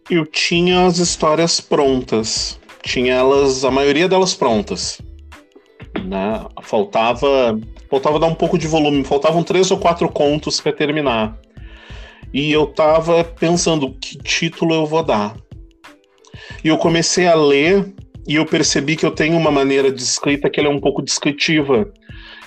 Eu 0.09 0.24
tinha 0.24 0.86
as 0.86 0.96
histórias 0.96 1.61
prontas, 1.61 2.59
tinha 2.82 3.14
elas, 3.14 3.66
a 3.66 3.70
maioria 3.70 4.09
delas 4.09 4.32
prontas. 4.32 4.98
Né? 6.07 6.46
Faltava 6.62 7.61
faltava 7.93 8.18
dar 8.18 8.26
um 8.26 8.34
pouco 8.34 8.57
de 8.57 8.66
volume, 8.66 9.05
faltavam 9.05 9.43
três 9.43 9.70
ou 9.70 9.76
quatro 9.76 10.09
contos 10.09 10.59
para 10.59 10.72
terminar. 10.72 11.38
E 12.32 12.51
eu 12.51 12.66
tava 12.66 13.22
pensando 13.22 13.93
que 14.01 14.16
título 14.16 14.72
eu 14.72 14.86
vou 14.86 15.03
dar. 15.03 15.36
E 16.64 16.68
eu 16.68 16.78
comecei 16.78 17.26
a 17.26 17.34
ler 17.34 17.93
e 18.26 18.36
eu 18.36 18.47
percebi 18.47 18.97
que 18.97 19.05
eu 19.05 19.11
tenho 19.11 19.36
uma 19.36 19.51
maneira 19.51 19.93
de 19.93 20.03
escrita 20.03 20.49
que 20.49 20.59
ela 20.59 20.70
é 20.70 20.72
um 20.72 20.80
pouco 20.80 21.03
descritiva. 21.03 21.93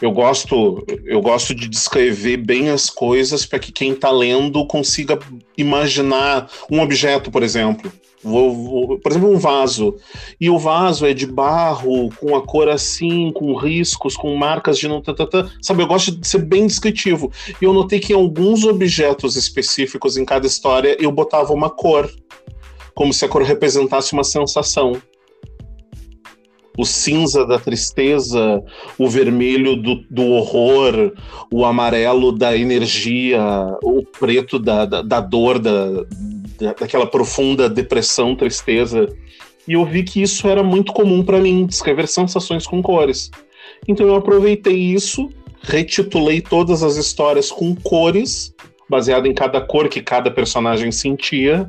Eu 0.01 0.11
gosto, 0.11 0.83
eu 1.05 1.21
gosto 1.21 1.53
de 1.53 1.69
descrever 1.69 2.37
bem 2.37 2.69
as 2.69 2.89
coisas 2.89 3.45
para 3.45 3.59
que 3.59 3.71
quem 3.71 3.91
está 3.91 4.09
lendo 4.09 4.65
consiga 4.65 5.19
imaginar 5.55 6.49
um 6.71 6.81
objeto, 6.81 7.29
por 7.29 7.43
exemplo. 7.43 7.93
Vou, 8.25 8.55
vou, 8.55 8.99
por 8.99 9.11
exemplo, 9.11 9.31
um 9.31 9.37
vaso. 9.37 9.95
E 10.41 10.49
o 10.49 10.57
vaso 10.57 11.05
é 11.05 11.13
de 11.13 11.27
barro, 11.27 12.09
com 12.19 12.35
a 12.35 12.41
cor 12.41 12.67
assim, 12.67 13.31
com 13.31 13.55
riscos, 13.55 14.17
com 14.17 14.35
marcas 14.35 14.79
de 14.79 14.87
não. 14.87 15.03
Sabe, 15.61 15.83
eu 15.83 15.87
gosto 15.87 16.11
de 16.11 16.27
ser 16.27 16.39
bem 16.39 16.65
descritivo. 16.65 17.31
E 17.61 17.65
eu 17.65 17.71
notei 17.71 17.99
que 17.99 18.13
em 18.13 18.15
alguns 18.15 18.63
objetos 18.63 19.35
específicos 19.35 20.17
em 20.17 20.25
cada 20.25 20.47
história 20.47 20.97
eu 20.99 21.11
botava 21.11 21.53
uma 21.53 21.69
cor, 21.69 22.09
como 22.95 23.13
se 23.13 23.23
a 23.23 23.29
cor 23.29 23.43
representasse 23.43 24.13
uma 24.13 24.23
sensação 24.23 24.93
o 26.77 26.85
cinza 26.85 27.45
da 27.45 27.57
tristeza, 27.57 28.61
o 28.97 29.07
vermelho 29.07 29.75
do, 29.75 30.03
do 30.09 30.25
horror, 30.25 31.13
o 31.51 31.63
amarelo 31.63 32.31
da 32.31 32.55
energia, 32.55 33.41
o 33.81 34.03
preto 34.03 34.59
da, 34.59 34.85
da, 34.85 35.01
da 35.01 35.21
dor, 35.21 35.57
da, 35.59 36.05
daquela 36.59 37.07
profunda 37.07 37.69
depressão, 37.69 38.35
tristeza. 38.35 39.07
E 39.67 39.73
eu 39.73 39.85
vi 39.85 40.03
que 40.03 40.21
isso 40.21 40.47
era 40.47 40.63
muito 40.63 40.93
comum 40.93 41.23
para 41.23 41.39
mim, 41.39 41.65
descrever 41.65 42.07
sensações 42.07 42.67
com 42.67 42.81
cores. 42.81 43.31
Então 43.87 44.07
eu 44.07 44.15
aproveitei 44.15 44.77
isso, 44.77 45.29
retitulei 45.61 46.41
todas 46.41 46.83
as 46.83 46.97
histórias 46.97 47.51
com 47.51 47.75
cores, 47.75 48.53
baseado 48.89 49.25
em 49.25 49.33
cada 49.33 49.59
cor 49.59 49.89
que 49.89 50.01
cada 50.01 50.29
personagem 50.29 50.91
sentia, 50.91 51.67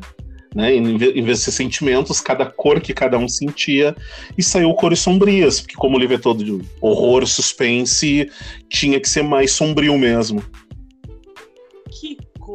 né? 0.55 0.75
Em 0.75 1.23
vez 1.23 1.45
de 1.45 1.53
sentimentos, 1.53 2.21
cada 2.21 2.47
cor 2.47 2.81
que 2.81 2.95
cada 2.95 3.19
um 3.19 3.29
sentia, 3.29 3.95
e 4.39 4.43
saiu 4.43 4.73
cores 4.75 5.01
sombrias, 5.01 5.61
porque 5.61 5.75
como 5.77 5.97
o 5.97 6.01
livro 6.01 6.15
é 6.15 6.19
todo 6.19 6.43
de 6.43 6.59
horror, 6.81 7.27
suspense, 7.27 8.31
tinha 8.69 8.99
que 8.99 9.09
ser 9.09 9.23
mais 9.23 9.53
sombrio 9.53 9.99
mesmo. 9.99 10.43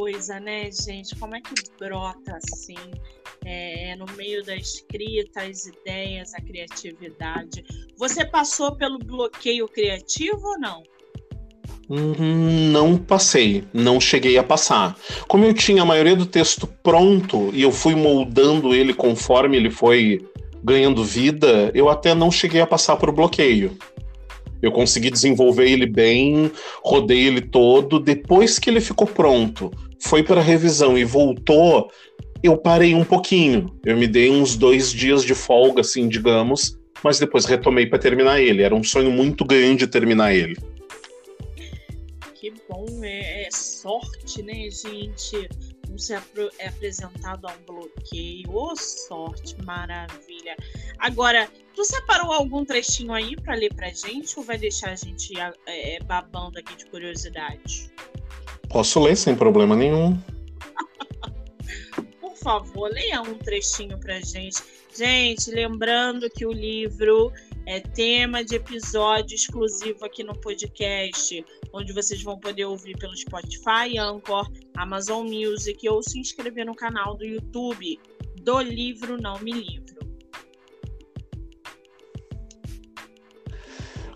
Coisa, 0.01 0.39
né, 0.39 0.67
gente? 0.71 1.15
Como 1.15 1.35
é 1.35 1.41
que 1.41 1.53
brota 1.79 2.35
assim? 2.35 2.73
É, 3.45 3.95
no 3.95 4.07
meio 4.17 4.43
da 4.43 4.55
escrita, 4.55 5.43
as 5.43 5.67
ideias, 5.67 6.33
a 6.33 6.41
criatividade. 6.41 7.63
Você 7.99 8.25
passou 8.25 8.75
pelo 8.75 8.97
bloqueio 8.97 9.67
criativo 9.67 10.41
ou 10.43 10.59
não? 10.59 10.81
Não 11.87 12.97
passei, 12.97 13.63
não 13.71 14.01
cheguei 14.01 14.39
a 14.39 14.43
passar. 14.43 14.97
Como 15.27 15.45
eu 15.45 15.53
tinha 15.53 15.83
a 15.83 15.85
maioria 15.85 16.15
do 16.15 16.25
texto 16.25 16.65
pronto 16.81 17.51
e 17.53 17.61
eu 17.61 17.71
fui 17.71 17.93
moldando 17.93 18.73
ele 18.73 18.95
conforme 18.95 19.55
ele 19.55 19.69
foi 19.69 20.27
ganhando 20.63 21.03
vida, 21.03 21.71
eu 21.75 21.89
até 21.89 22.15
não 22.15 22.31
cheguei 22.31 22.59
a 22.59 22.65
passar 22.65 22.97
por 22.97 23.11
bloqueio. 23.11 23.77
Eu 24.63 24.71
consegui 24.71 25.11
desenvolver 25.11 25.69
ele 25.69 25.85
bem, 25.85 26.51
rodei 26.83 27.27
ele 27.27 27.41
todo. 27.41 27.99
Depois 27.99 28.57
que 28.57 28.67
ele 28.69 28.81
ficou 28.81 29.07
pronto, 29.07 29.71
foi 30.01 30.23
para 30.23 30.41
revisão 30.41 30.97
e 30.97 31.03
voltou, 31.03 31.89
eu 32.43 32.57
parei 32.57 32.93
um 32.93 33.03
pouquinho. 33.03 33.67
Eu 33.85 33.97
me 33.97 34.07
dei 34.07 34.29
uns 34.29 34.55
dois 34.55 34.91
dias 34.91 35.23
de 35.23 35.33
folga, 35.33 35.81
assim, 35.81 36.07
digamos, 36.07 36.77
mas 37.03 37.19
depois 37.19 37.45
retomei 37.45 37.85
para 37.85 37.99
terminar 37.99 38.41
ele. 38.41 38.63
Era 38.63 38.75
um 38.75 38.83
sonho 38.83 39.11
muito 39.11 39.45
grande 39.45 39.87
terminar 39.87 40.33
ele 40.33 40.55
que 42.41 42.51
bom, 42.67 42.87
é, 43.03 43.43
é 43.43 43.51
sorte, 43.51 44.41
né, 44.41 44.67
gente? 44.71 45.47
Não 45.87 45.97
ser 45.99 46.19
é 46.57 46.67
apresentado 46.67 47.47
a 47.47 47.51
um 47.51 47.65
bloqueio. 47.67 48.49
Ô, 48.49 48.71
oh, 48.71 48.75
sorte, 48.75 49.55
maravilha. 49.63 50.57
Agora, 50.97 51.47
tu 51.75 51.85
separou 51.85 52.31
algum 52.31 52.65
trechinho 52.65 53.13
aí 53.13 53.35
para 53.35 53.53
ler 53.53 53.71
pra 53.75 53.89
gente 53.89 54.39
ou 54.39 54.43
vai 54.43 54.57
deixar 54.57 54.89
a 54.89 54.95
gente 54.95 55.33
é, 55.67 55.99
babando 56.03 56.57
aqui 56.57 56.75
de 56.75 56.87
curiosidade? 56.87 57.91
Posso 58.71 59.01
ler 59.01 59.17
sem 59.17 59.35
problema 59.35 59.75
nenhum. 59.75 60.17
Por 62.21 62.35
favor, 62.37 62.89
leia 62.89 63.21
um 63.21 63.37
trechinho 63.37 63.99
pra 63.99 64.21
gente. 64.21 64.63
Gente, 64.95 65.51
lembrando 65.51 66.29
que 66.29 66.45
o 66.45 66.51
livro 66.51 67.31
é 67.65 67.81
tema 67.81 68.43
de 68.43 68.55
episódio 68.55 69.35
exclusivo 69.35 70.05
aqui 70.05 70.23
no 70.23 70.33
podcast, 70.39 71.45
onde 71.73 71.91
vocês 71.93 72.23
vão 72.23 72.39
poder 72.39 72.65
ouvir 72.65 72.97
pelo 72.97 73.15
Spotify, 73.15 73.97
Anchor, 73.99 74.49
Amazon 74.77 75.27
Music 75.27 75.87
ou 75.89 76.01
se 76.01 76.19
inscrever 76.19 76.65
no 76.65 76.75
canal 76.75 77.15
do 77.15 77.25
YouTube 77.25 77.99
do 78.41 78.61
livro 78.61 79.21
Não 79.21 79.37
Me 79.39 79.51
Livro. 79.51 79.99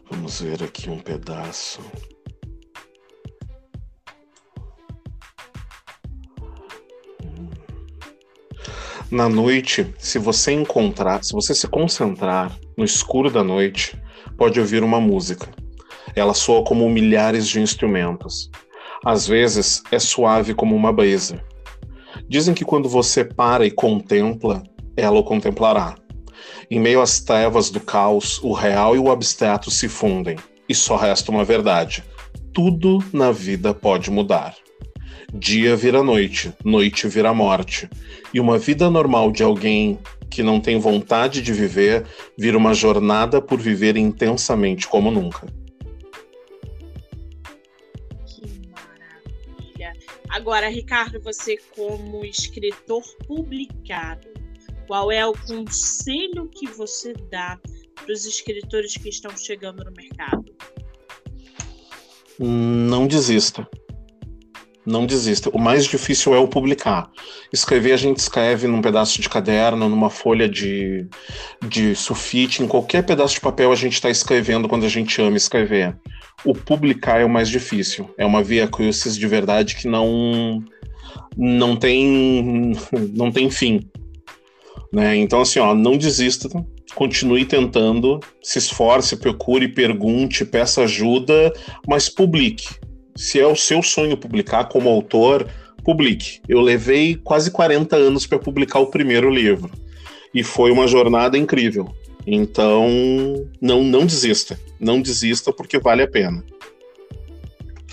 Vamos 0.10 0.40
ver 0.40 0.64
aqui 0.64 0.90
um 0.90 1.00
pedaço. 1.00 1.82
Na 9.12 9.30
noite, 9.30 9.94
se 10.00 10.18
você 10.18 10.52
encontrar, 10.52 11.24
se 11.24 11.32
você 11.32 11.54
se 11.54 11.68
concentrar 11.68 12.58
no 12.76 12.84
escuro 12.84 13.30
da 13.30 13.44
noite, 13.44 13.96
pode 14.36 14.60
ouvir 14.60 14.84
uma 14.84 15.00
música. 15.00 15.48
Ela 16.16 16.34
soa 16.34 16.64
como 16.64 16.90
milhares 16.90 17.48
de 17.48 17.62
instrumentos. 17.62 18.50
Às 19.06 19.28
vezes 19.28 19.84
é 19.92 20.00
suave 20.00 20.56
como 20.56 20.76
uma 20.76 20.92
brisa. 20.92 21.40
Dizem 22.28 22.56
que 22.56 22.66
quando 22.66 22.90
você 22.90 23.24
para 23.24 23.64
e 23.64 23.70
contempla, 23.70 24.64
ela 24.98 25.20
o 25.20 25.24
contemplará. 25.24 25.96
Em 26.72 26.80
meio 26.80 27.00
às 27.00 27.20
trevas 27.20 27.70
do 27.70 27.80
caos, 27.80 28.42
o 28.42 28.54
real 28.54 28.96
e 28.96 29.00
o 29.00 29.12
abstrato 29.12 29.70
se 29.70 29.88
fundem, 29.88 30.38
e 30.68 30.74
só 30.74 30.96
resta 30.96 31.30
uma 31.30 31.46
verdade: 31.46 32.04
tudo 32.52 33.04
na 33.14 33.32
vida 33.32 33.72
pode 33.72 34.10
mudar. 34.10 34.56
Dia 35.38 35.76
vira 35.76 36.02
noite, 36.02 36.54
noite 36.64 37.10
vira 37.10 37.34
morte. 37.34 37.90
E 38.34 38.40
uma 38.40 38.58
vida 38.58 38.90
normal 38.90 39.34
de 39.34 39.44
alguém 39.44 40.00
que 40.32 40.42
não 40.42 40.62
tem 40.62 40.80
vontade 40.80 41.42
de 41.42 41.52
viver 41.52 42.06
vira 42.38 42.58
uma 42.58 42.74
jornada 42.74 43.42
por 43.42 43.60
viver 43.60 43.98
intensamente 43.98 44.88
como 44.88 45.12
nunca. 45.12 45.46
Que 48.26 48.50
maravilha. 48.70 49.92
Agora, 50.30 50.70
Ricardo, 50.70 51.20
você 51.22 51.58
como 51.76 52.24
escritor 52.24 53.04
publicado, 53.28 54.30
qual 54.88 55.12
é 55.12 55.26
o 55.26 55.34
conselho 55.34 56.48
que 56.50 56.66
você 56.68 57.12
dá 57.30 57.60
para 57.94 58.14
os 58.14 58.26
escritores 58.26 58.96
que 58.96 59.10
estão 59.10 59.36
chegando 59.36 59.84
no 59.84 59.92
mercado? 59.92 60.56
Não 62.40 63.06
desista 63.06 63.68
não 64.86 65.06
desista. 65.06 65.50
O 65.50 65.60
mais 65.60 65.86
difícil 65.86 66.34
é 66.36 66.38
o 66.38 66.48
publicar. 66.48 67.10
Escrever, 67.52 67.94
a 67.94 67.98
gente 67.98 68.18
escreve 68.18 68.68
num 68.68 68.82
pedaço 68.82 69.20
de 69.20 69.28
caderno, 69.28 69.90
numa 69.90 70.10
folha 70.10 70.48
de, 70.48 71.08
de 71.68 71.96
sulfite, 71.96 72.62
em 72.62 72.68
qualquer 72.68 73.04
pedaço 73.04 73.36
de 73.36 73.42
papel 73.42 73.72
a 73.72 73.76
gente 73.76 73.94
está 73.94 74.10
escrevendo 74.10 74.68
quando 74.70 74.86
a 74.86 74.90
gente 74.90 75.20
ama 75.22 75.38
escrever. 75.38 75.98
O 76.44 76.54
publicar 76.54 77.20
é 77.20 77.26
o 77.26 77.30
mais 77.30 77.50
difícil. 77.50 78.14
É 78.18 78.26
uma 78.26 78.44
via 78.44 78.68
crucis 78.68 79.18
de 79.18 79.28
verdade 79.28 79.76
que 79.76 79.88
não 79.88 80.64
não 81.38 81.76
tem 81.76 82.74
não 83.14 83.32
tem 83.32 83.50
fim. 83.50 83.90
Né? 84.94 85.16
Então 85.18 85.42
assim, 85.42 85.60
ó, 85.60 85.74
não 85.74 85.98
desista, 85.98 86.48
continue 86.94 87.44
tentando, 87.46 88.20
se 88.42 88.60
esforce, 88.60 89.18
procure, 89.18 89.68
pergunte, 89.68 90.46
peça 90.46 90.84
ajuda, 90.84 91.52
mas 91.88 92.08
publique 92.08 92.68
se 93.16 93.40
é 93.40 93.48
o 93.48 93.56
seu 93.56 93.82
sonho 93.82 94.18
publicar 94.18 94.66
como 94.66 94.90
autor, 94.90 95.48
publique. 95.84 96.42
Eu 96.50 96.60
levei 96.60 97.16
quase 97.16 97.52
40 97.52 97.96
anos 97.96 98.28
para 98.28 98.40
publicar 98.40 98.80
o 98.80 98.88
primeiro 98.88 99.30
livro. 99.30 99.72
E 100.34 100.44
foi 100.44 100.72
uma 100.72 100.88
jornada 100.88 101.38
incrível. 101.38 101.96
Então, 102.28 103.48
não, 103.62 103.84
não 103.84 104.06
desista. 104.06 104.60
Não 104.80 105.02
desista 105.02 105.54
porque 105.54 105.78
vale 105.78 106.02
a 106.02 106.08
pena. 106.08 106.44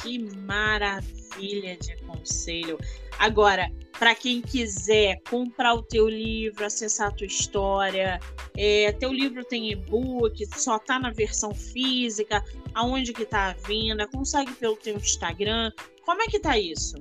Que 0.03 0.19
maravilha 0.19 1.77
de 1.77 1.97
conselho. 1.99 2.79
Agora, 3.19 3.71
para 3.99 4.15
quem 4.15 4.41
quiser 4.41 5.21
comprar 5.31 5.75
o 5.75 5.83
teu 5.83 6.09
livro, 6.09 6.65
acessar 6.65 7.09
a 7.09 7.11
tua 7.13 7.27
história, 7.27 8.19
é, 8.57 8.91
teu 8.93 9.13
livro 9.13 9.45
tem 9.45 9.71
e-book, 9.71 10.45
só 10.57 10.79
tá 10.79 10.99
na 10.99 11.11
versão 11.11 11.55
física, 11.55 12.43
aonde 12.75 13.13
que 13.13 13.25
tá 13.25 13.51
a 13.51 13.69
venda, 13.69 14.09
consegue 14.09 14.53
pelo 14.55 14.77
teu 14.77 14.97
Instagram, 14.97 15.71
como 16.05 16.21
é 16.21 16.27
que 16.27 16.41
tá 16.41 16.59
isso? 16.59 16.97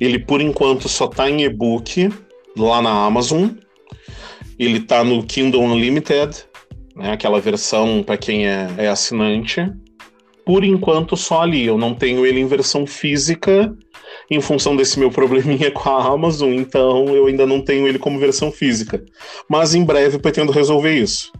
Ele, 0.00 0.18
por 0.18 0.40
enquanto, 0.40 0.88
só 0.88 1.06
tá 1.06 1.28
em 1.28 1.42
e-book 1.42 2.08
lá 2.56 2.80
na 2.80 3.04
Amazon, 3.04 3.50
ele 4.58 4.80
tá 4.80 5.04
no 5.04 5.22
Kindle 5.22 5.62
Unlimited, 5.62 6.46
né, 6.96 7.12
aquela 7.12 7.40
versão 7.40 8.02
para 8.02 8.16
quem 8.16 8.48
é, 8.48 8.66
é 8.78 8.88
assinante, 8.88 9.60
por 10.44 10.64
enquanto 10.64 11.16
só 11.16 11.42
ali, 11.42 11.66
eu 11.66 11.76
não 11.76 11.94
tenho 11.94 12.24
ele 12.24 12.40
em 12.40 12.46
versão 12.46 12.86
física, 12.86 13.76
em 14.30 14.40
função 14.40 14.76
desse 14.76 14.98
meu 14.98 15.10
probleminha 15.10 15.70
com 15.72 15.90
a 15.90 16.06
Amazon, 16.06 16.52
então 16.52 17.08
eu 17.14 17.26
ainda 17.26 17.44
não 17.44 17.60
tenho 17.60 17.86
ele 17.86 17.98
como 17.98 18.18
versão 18.18 18.52
física. 18.52 19.04
Mas 19.48 19.74
em 19.74 19.84
breve 19.84 20.18
pretendo 20.18 20.52
resolver 20.52 20.94
isso. 20.94 21.32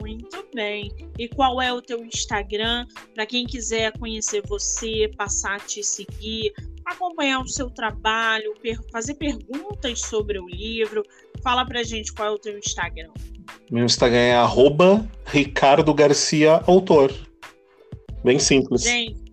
Muito 0.00 0.46
bem. 0.54 0.92
E 1.18 1.26
qual 1.28 1.60
é 1.60 1.72
o 1.72 1.80
teu 1.80 2.04
Instagram? 2.04 2.86
Para 3.14 3.24
quem 3.24 3.46
quiser 3.46 3.92
conhecer 3.98 4.42
você, 4.46 5.10
passar 5.16 5.56
a 5.56 5.60
te 5.60 5.82
seguir, 5.82 6.52
acompanhar 6.84 7.40
o 7.40 7.48
seu 7.48 7.70
trabalho, 7.70 8.54
per 8.60 8.78
fazer 8.92 9.14
perguntas 9.14 10.00
sobre 10.00 10.38
o 10.38 10.46
livro. 10.46 11.02
Fala 11.42 11.64
pra 11.64 11.82
gente 11.82 12.12
qual 12.12 12.28
é 12.28 12.30
o 12.30 12.38
teu 12.38 12.58
Instagram. 12.58 13.10
Meu 13.70 13.84
Instagram 13.84 14.18
é 14.18 14.34
arroba 14.34 15.08
Ricardo 15.24 15.94
Garcia 15.94 16.62
Autor. 16.66 17.12
Bem 18.24 18.38
simples. 18.38 18.82
Gente, 18.82 19.27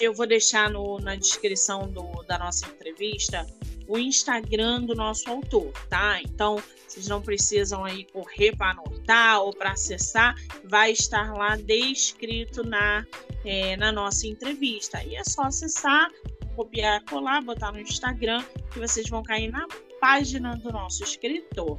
eu 0.00 0.12
vou 0.12 0.26
deixar 0.26 0.70
no, 0.70 0.98
na 0.98 1.14
descrição 1.14 1.88
do, 1.88 2.22
da 2.24 2.38
nossa 2.38 2.66
entrevista 2.66 3.46
o 3.88 3.98
Instagram 3.98 4.82
do 4.82 4.94
nosso 4.94 5.28
autor, 5.28 5.72
tá? 5.88 6.20
Então, 6.22 6.62
vocês 6.86 7.08
não 7.08 7.20
precisam 7.20 7.84
aí 7.84 8.04
correr 8.04 8.56
para 8.56 8.70
anotar 8.70 9.40
ou 9.40 9.52
para 9.52 9.72
acessar, 9.72 10.34
vai 10.64 10.92
estar 10.92 11.32
lá 11.34 11.56
descrito 11.56 12.64
na, 12.64 13.04
é, 13.44 13.76
na 13.76 13.92
nossa 13.92 14.26
entrevista. 14.26 15.02
E 15.04 15.16
é 15.16 15.24
só 15.24 15.42
acessar, 15.42 16.10
copiar, 16.54 17.02
colar, 17.04 17.42
botar 17.42 17.72
no 17.72 17.80
Instagram, 17.80 18.44
que 18.72 18.78
vocês 18.78 19.08
vão 19.08 19.22
cair 19.22 19.50
na 19.50 19.66
página 20.00 20.56
do 20.56 20.70
nosso 20.72 21.02
escritor. 21.02 21.78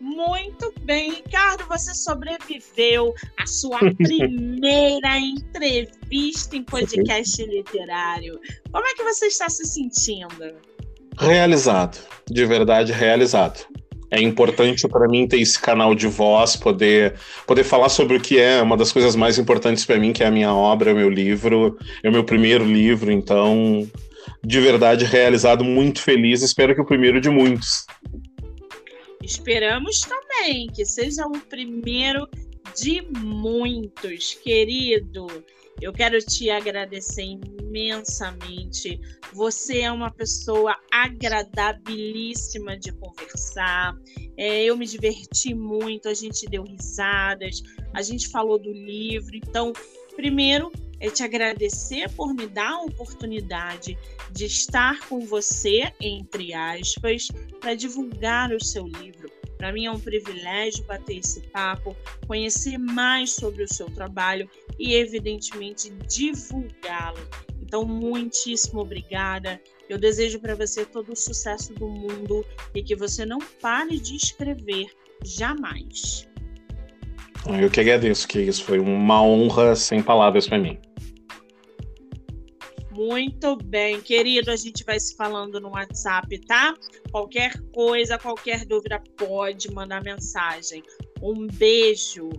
Muito 0.00 0.72
bem, 0.82 1.10
Ricardo, 1.10 1.64
você 1.68 1.94
sobreviveu 1.94 3.14
à 3.38 3.46
sua 3.46 3.78
primeira 3.96 5.18
entrevista 5.18 6.56
em 6.56 6.62
podcast 6.62 7.44
literário. 7.44 8.38
Como 8.70 8.86
é 8.86 8.94
que 8.94 9.02
você 9.02 9.26
está 9.26 9.48
se 9.48 9.64
sentindo? 9.64 10.54
Realizado, 11.18 11.98
de 12.30 12.44
verdade 12.44 12.92
realizado. 12.92 13.66
É 14.10 14.20
importante 14.20 14.86
para 14.86 15.08
mim 15.08 15.26
ter 15.26 15.40
esse 15.40 15.58
canal 15.58 15.94
de 15.94 16.06
voz, 16.06 16.54
poder 16.54 17.14
poder 17.46 17.64
falar 17.64 17.88
sobre 17.88 18.16
o 18.16 18.20
que 18.20 18.38
é 18.38 18.62
uma 18.62 18.76
das 18.76 18.92
coisas 18.92 19.16
mais 19.16 19.38
importantes 19.38 19.84
para 19.84 19.98
mim, 19.98 20.12
que 20.12 20.22
é 20.22 20.26
a 20.26 20.30
minha 20.30 20.54
obra, 20.54 20.92
o 20.92 20.96
meu 20.96 21.10
livro, 21.10 21.76
é 22.04 22.08
o 22.08 22.12
meu 22.12 22.22
primeiro 22.22 22.64
livro, 22.64 23.10
então 23.10 23.88
de 24.44 24.60
verdade 24.60 25.04
realizado, 25.04 25.64
muito 25.64 26.00
feliz, 26.00 26.42
espero 26.42 26.74
que 26.74 26.80
o 26.80 26.84
primeiro 26.84 27.20
de 27.20 27.28
muitos. 27.28 27.84
Esperamos 29.26 30.02
também 30.02 30.68
que 30.68 30.84
seja 30.84 31.26
o 31.26 31.40
primeiro 31.40 32.28
de 32.76 33.02
muitos, 33.02 34.34
querido. 34.34 35.26
Eu 35.82 35.92
quero 35.92 36.16
te 36.24 36.48
agradecer 36.48 37.36
imensamente. 37.60 39.00
Você 39.34 39.80
é 39.80 39.90
uma 39.90 40.12
pessoa 40.12 40.76
agradabilíssima 40.92 42.78
de 42.78 42.92
conversar. 42.92 43.98
É, 44.36 44.62
eu 44.62 44.76
me 44.76 44.86
diverti 44.86 45.52
muito, 45.52 46.08
a 46.08 46.14
gente 46.14 46.46
deu 46.46 46.62
risadas, 46.62 47.60
a 47.94 48.02
gente 48.02 48.28
falou 48.28 48.60
do 48.60 48.70
livro. 48.70 49.34
Então, 49.34 49.72
primeiro, 50.14 50.70
é 51.00 51.10
te 51.10 51.22
agradecer 51.22 52.10
por 52.12 52.34
me 52.34 52.46
dar 52.46 52.72
a 52.72 52.82
oportunidade 52.82 53.98
de 54.30 54.46
estar 54.46 55.06
com 55.08 55.20
você, 55.20 55.92
entre 56.00 56.54
aspas, 56.54 57.28
para 57.60 57.74
divulgar 57.74 58.52
o 58.52 58.62
seu 58.62 58.86
livro. 58.86 59.30
Para 59.58 59.72
mim 59.72 59.86
é 59.86 59.90
um 59.90 59.98
privilégio 59.98 60.84
bater 60.84 61.18
esse 61.18 61.40
papo, 61.48 61.96
conhecer 62.26 62.78
mais 62.78 63.32
sobre 63.32 63.62
o 63.62 63.72
seu 63.72 63.86
trabalho 63.90 64.48
e, 64.78 64.94
evidentemente, 64.94 65.90
divulgá-lo. 66.06 67.26
Então, 67.62 67.84
muitíssimo 67.84 68.80
obrigada. 68.80 69.60
Eu 69.88 69.98
desejo 69.98 70.38
para 70.40 70.54
você 70.54 70.84
todo 70.84 71.12
o 71.12 71.16
sucesso 71.16 71.72
do 71.74 71.88
mundo 71.88 72.44
e 72.74 72.82
que 72.82 72.94
você 72.94 73.24
não 73.24 73.38
pare 73.60 73.98
de 73.98 74.14
escrever 74.14 74.86
jamais. 75.24 76.28
Eu 77.48 77.70
que 77.70 77.80
agradeço, 77.80 78.26
que 78.26 78.40
isso 78.40 78.64
foi 78.64 78.78
uma 78.78 79.22
honra 79.22 79.76
sem 79.76 80.02
palavras 80.02 80.48
para 80.48 80.58
mim. 80.58 80.78
Muito 82.90 83.56
bem, 83.56 84.00
querido, 84.00 84.50
a 84.50 84.56
gente 84.56 84.82
vai 84.82 84.98
se 84.98 85.14
falando 85.14 85.60
no 85.60 85.68
WhatsApp, 85.68 86.40
tá? 86.46 86.74
Qualquer 87.10 87.52
coisa, 87.72 88.18
qualquer 88.18 88.64
dúvida, 88.64 89.02
pode 89.16 89.70
mandar 89.70 90.02
mensagem. 90.02 90.82
Um 91.22 91.46
beijo. 91.46 92.30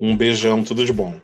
Um 0.00 0.16
beijão, 0.16 0.62
tudo 0.62 0.84
de 0.84 0.92
bom. 0.92 1.18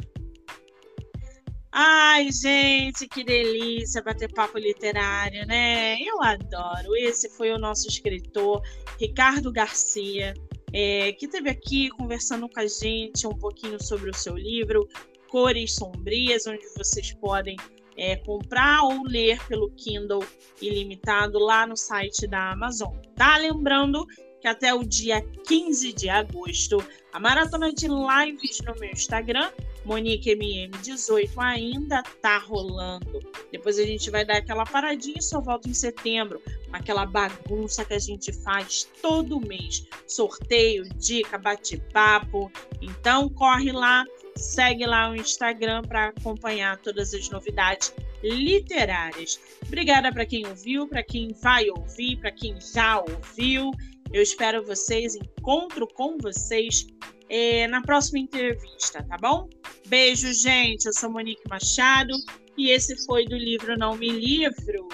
Ai, 1.71 2.33
gente, 2.33 3.07
que 3.07 3.23
delícia 3.23 4.03
bater 4.03 4.33
papo 4.33 4.59
literário, 4.59 5.47
né? 5.47 5.99
Eu 6.01 6.21
adoro. 6.23 6.97
Esse 6.97 7.29
foi 7.29 7.53
o 7.53 7.59
nosso 7.59 7.87
escritor, 7.87 8.63
Ricardo 8.99 9.53
Garcia, 9.53 10.35
é, 10.73 11.13
que 11.13 11.27
esteve 11.27 11.51
aqui 11.51 11.89
conversando 11.91 12.49
com 12.49 12.61
a 12.61 12.67
gente 12.67 13.27
um 13.27 13.35
pouquinho 13.35 13.83
sobre 13.83 14.11
o 14.11 14.15
seu 14.15 14.37
livro, 14.37 14.89
Cores 15.29 15.75
Sombrias, 15.75 16.47
onde 16.47 16.67
vocês 16.77 17.13
podem 17.15 17.57
é, 17.97 18.17
comprar 18.17 18.83
ou 18.83 19.03
ler 19.05 19.45
pelo 19.47 19.71
Kindle 19.73 20.25
ilimitado 20.63 21.39
lá 21.39 21.67
no 21.67 21.77
site 21.77 22.27
da 22.27 22.53
Amazon. 22.53 22.95
Tá? 23.15 23.37
Lembrando 23.37 24.07
que 24.41 24.49
até 24.49 24.73
o 24.73 24.85
dia 24.85 25.21
15 25.47 25.93
de 25.93 26.09
agosto, 26.09 26.83
a 27.13 27.19
maratona 27.19 27.73
de 27.73 27.89
lives 27.89 28.61
no 28.61 28.75
meu 28.79 28.91
Instagram, 28.91 29.51
MoniqueMM18, 29.87 31.31
ainda 31.39 32.03
tá 32.21 32.39
rolando. 32.39 33.21
Depois 33.51 33.79
a 33.79 33.85
gente 33.85 34.11
vai 34.11 34.25
dar 34.25 34.37
aquela 34.37 34.65
paradinha 34.65 35.17
e 35.19 35.23
só 35.23 35.41
volta 35.41 35.69
em 35.69 35.75
setembro, 35.75 36.43
aquela 36.73 37.07
bagunça 37.07 37.85
que 37.85 37.95
a 37.95 37.99
gente 37.99 38.33
faz 38.33 38.89
todo 39.01 39.41
mês. 39.41 39.87
Sorteio, 40.07 40.89
dica, 40.97 41.39
bate-papo. 41.39 42.53
Então 42.81 43.29
corre 43.29 43.73
lá, 43.73 44.05
segue 44.37 44.87
lá 44.87 45.11
o 45.11 45.17
Instagram 45.17 45.83
para 45.83 46.09
acompanhar 46.09 46.77
todas 46.79 47.15
as 47.15 47.29
novidades 47.31 47.93
literárias. 48.23 49.41
Obrigada 49.67 50.13
para 50.13 50.27
quem 50.27 50.47
ouviu, 50.47 50.87
para 50.87 51.03
quem 51.03 51.33
vai 51.33 51.69
ouvir, 51.71 52.17
para 52.17 52.31
quem 52.31 52.61
já 52.61 53.01
ouviu. 53.01 53.71
Eu 54.13 54.23
espero 54.23 54.65
vocês, 54.65 55.15
encontro 55.15 55.87
com 55.87 56.17
vocês 56.19 56.87
é, 57.29 57.67
na 57.69 57.83
próxima 57.83 58.19
entrevista, 58.19 59.03
tá 59.03 59.17
bom? 59.21 59.49
Beijo, 59.87 60.33
gente. 60.33 60.87
Eu 60.87 60.93
sou 60.93 61.11
Monique 61.11 61.43
Machado 61.49 62.15
e 62.57 62.71
esse 62.71 63.05
foi 63.07 63.25
do 63.25 63.37
livro 63.37 63.77
Não 63.79 63.97
Me 63.97 64.09
Livro. 64.09 64.89